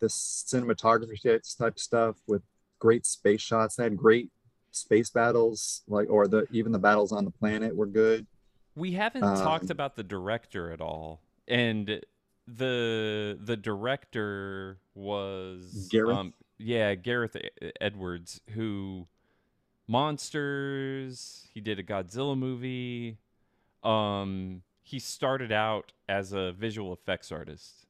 this 0.00 0.44
cinematography 0.50 1.20
type 1.22 1.42
type 1.58 1.78
stuff 1.78 2.16
with 2.26 2.42
great 2.78 3.06
space 3.06 3.40
shots. 3.40 3.76
They 3.76 3.84
had 3.84 3.96
great 3.96 4.30
space 4.76 5.10
battles 5.10 5.82
like 5.88 6.08
or 6.10 6.28
the 6.28 6.46
even 6.52 6.70
the 6.72 6.78
battles 6.78 7.12
on 7.12 7.24
the 7.24 7.30
planet 7.30 7.74
were 7.74 7.86
good 7.86 8.26
We 8.74 8.92
haven't 8.92 9.22
talked 9.22 9.64
Um, 9.64 9.70
about 9.70 9.96
the 9.96 10.02
director 10.04 10.70
at 10.70 10.80
all, 10.80 11.20
and 11.48 12.00
the 12.46 13.38
the 13.40 13.56
director 13.56 14.78
was 14.94 15.88
Gareth? 15.90 16.16
Um, 16.16 16.34
yeah, 16.58 16.94
Gareth 16.94 17.36
Edwards, 17.80 18.40
who 18.50 19.06
Monsters. 19.88 21.48
He 21.52 21.60
did 21.60 21.78
a 21.78 21.82
Godzilla 21.82 22.36
movie. 22.36 23.18
Um, 23.82 24.62
he 24.82 24.98
started 24.98 25.52
out 25.52 25.92
as 26.08 26.32
a 26.32 26.52
visual 26.52 26.92
effects 26.92 27.30
artist. 27.32 27.86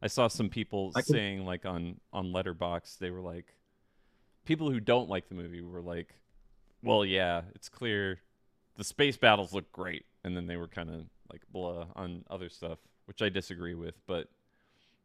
I 0.00 0.08
saw 0.08 0.28
some 0.28 0.48
people 0.48 0.92
can- 0.92 1.04
saying 1.04 1.44
like 1.44 1.64
on 1.64 2.00
on 2.12 2.26
Letterboxd, 2.32 2.98
they 2.98 3.10
were 3.10 3.20
like, 3.20 3.54
people 4.44 4.70
who 4.70 4.80
don't 4.80 5.08
like 5.08 5.28
the 5.28 5.34
movie 5.34 5.62
were 5.62 5.80
like, 5.80 6.14
well, 6.82 7.04
yeah, 7.04 7.42
it's 7.54 7.68
clear 7.68 8.20
the 8.76 8.84
space 8.84 9.16
battles 9.16 9.52
look 9.52 9.70
great, 9.72 10.04
and 10.24 10.36
then 10.36 10.46
they 10.46 10.56
were 10.56 10.68
kind 10.68 10.90
of 10.90 11.02
like 11.30 11.42
blah 11.52 11.86
on 11.94 12.24
other 12.30 12.48
stuff, 12.48 12.78
which 13.06 13.22
I 13.22 13.28
disagree 13.28 13.74
with. 13.74 13.94
But, 14.06 14.28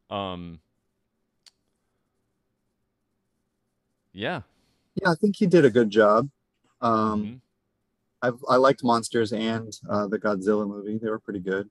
um, 0.10 0.60
yeah, 4.14 4.42
yeah 4.96 5.12
i 5.12 5.16
think 5.16 5.36
he 5.36 5.46
did 5.46 5.66
a 5.66 5.70
good 5.70 5.90
job. 5.90 6.30
Um 6.82 7.24
mhm. 7.24 7.40
I've, 8.22 8.44
i 8.50 8.56
liked 8.56 8.84
monsters 8.84 9.32
and 9.34 9.72
uh 9.90 10.08
the 10.08 10.18
godzilla 10.20 10.68
movie. 10.68 10.98
They 10.98 11.10
were 11.10 11.20
pretty 11.20 11.40
good. 11.40 11.70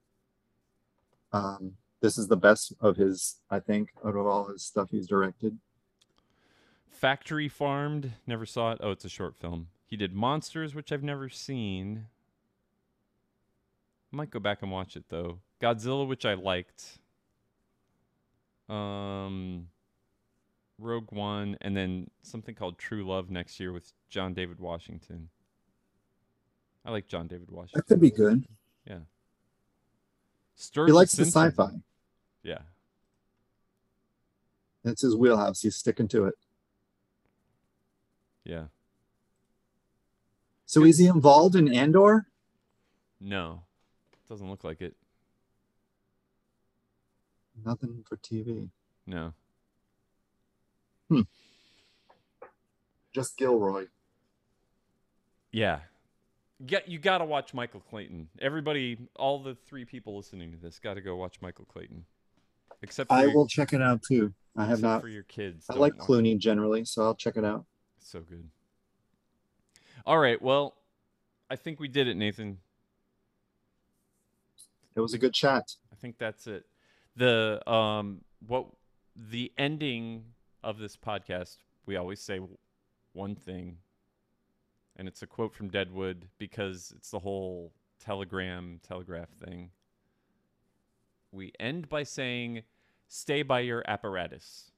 Um 1.33 1.73
this 2.03 2.19
is 2.19 2.29
the 2.29 2.37
best 2.37 2.73
of 2.81 2.97
his 2.97 3.41
i 3.51 3.59
think 3.59 3.91
out 4.05 4.15
of 4.17 4.27
all 4.27 4.47
his 4.47 4.63
stuff 4.63 4.89
he's 4.91 5.07
directed 5.07 5.59
Factory 6.91 7.49
Farmed, 7.49 8.13
never 8.27 8.47
saw 8.47 8.73
it. 8.73 8.79
Oh, 8.83 8.91
it's 8.91 9.05
a 9.05 9.09
short 9.09 9.37
film. 9.37 9.69
He 9.87 9.97
did 9.97 10.15
Monsters, 10.15 10.75
which 10.75 10.91
I've 10.93 11.03
never 11.03 11.29
seen. 11.29 12.07
Might 14.11 14.31
go 14.31 14.41
back 14.41 14.63
and 14.63 14.71
watch 14.71 14.97
it 14.97 15.05
though. 15.09 15.41
Godzilla, 15.61 16.07
which 16.07 16.25
I 16.25 16.35
liked. 16.35 16.99
Um, 18.69 19.69
Rogue 20.79 21.13
One, 21.13 21.57
and 21.61 21.77
then 21.77 22.11
something 22.23 22.55
called 22.55 22.79
True 22.79 23.07
Love 23.07 23.31
next 23.31 23.61
year 23.61 23.73
with 23.73 23.93
John 24.09 24.35
David 24.35 24.59
Washington. 24.59 25.29
I 26.85 26.91
like 26.91 27.09
John 27.09 27.27
David 27.27 27.51
Washington. 27.51 27.79
that 27.79 27.87
could 27.93 28.01
be 28.01 28.11
good 28.11 28.47
Yeah. 28.87 29.01
he 30.73 30.93
likes 30.93 31.13
the 31.13 31.25
sci-fi 31.25 31.71
Yeah. 32.45 32.61
it's 34.85 35.03
his 35.03 35.17
wheelhouse 35.17 35.63
he's 35.63 35.75
sticking 35.75 36.07
to 36.09 36.27
it 36.27 36.35
Yeah. 38.47 38.67
so 40.67 40.85
is 40.85 40.99
he 40.99 41.07
involved 41.07 41.57
in 41.57 41.73
andor 41.73 42.27
No. 43.21 43.63
Doesn't 44.29 44.49
look 44.49 44.63
like 44.65 44.81
it. 44.81 44.95
nothing 47.65 48.05
for 48.09 48.17
tv 48.17 48.71
No. 49.07 49.33
Hmm. 51.09 51.23
just 53.15 53.37
gilroy 53.37 53.87
Yeah. 55.51 55.81
Get 56.65 56.89
you 56.89 56.99
got 56.99 57.19
to 57.19 57.25
watch 57.27 57.53
Michael 57.53 57.81
Clayton. 57.81 58.29
Everybody, 58.41 58.97
all 59.17 59.43
the 59.43 59.55
three 59.67 59.85
people 59.85 60.17
listening 60.17 60.53
to 60.53 60.57
this, 60.57 60.79
got 60.79 60.95
to 60.95 61.01
go 61.03 61.15
watch 61.17 61.37
Michael 61.43 61.67
Clayton. 61.67 62.07
Except 62.83 63.09
for 63.09 63.15
I 63.15 63.23
your, 63.25 63.35
will 63.35 63.47
check 63.47 63.73
it 63.75 63.83
out 63.83 64.01
too. 64.03 64.33
I 64.57 64.65
have 64.65 64.81
not. 64.81 65.03
for 65.03 65.09
your 65.09 65.23
kids. 65.25 65.67
I 65.69 65.75
like 65.75 65.95
Clooney 65.97 66.39
generally, 66.39 66.85
so 66.87 67.03
I'll 67.03 67.15
check 67.15 67.37
it 67.37 67.45
out. 67.45 67.67
So 68.07 68.21
good. 68.21 68.49
All 70.07 70.19
right. 70.19 70.41
Well, 70.41 70.77
I 71.51 71.57
think 71.57 71.81
we 71.81 71.89
did 71.89 72.07
it, 72.07 72.17
Nathan. 72.17 72.59
It 74.95 75.01
was 75.01 75.13
a 75.13 75.19
good 75.19 75.35
chat. 75.35 75.75
I 75.93 75.97
think 75.97 76.17
that's 76.17 76.47
it. 76.47 76.67
The 77.17 77.69
um 77.69 78.21
what 78.47 78.67
the 79.17 79.53
ending 79.59 80.25
of 80.63 80.79
this 80.79 80.97
podcast, 80.97 81.57
we 81.85 81.97
always 81.97 82.21
say 82.21 82.41
one 83.13 83.35
thing. 83.35 83.79
And 84.95 85.09
it's 85.09 85.23
a 85.23 85.27
quote 85.27 85.53
from 85.53 85.69
Deadwood 85.69 86.29
because 86.39 86.95
it's 86.97 87.11
the 87.11 87.19
whole 87.19 87.73
telegram 87.99 88.81
telegraph 88.87 89.31
thing. 89.31 89.71
We 91.33 91.53
end 91.59 91.89
by 91.89 92.05
saying 92.05 92.63
stay 93.09 93.43
by 93.43 93.61
your 93.61 93.83
apparatus. 93.89 94.71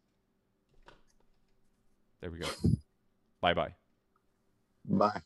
There 2.22 2.30
we 2.30 2.38
go. 2.38 2.48
Bye-bye. 3.42 3.74
Bye. 4.84 5.22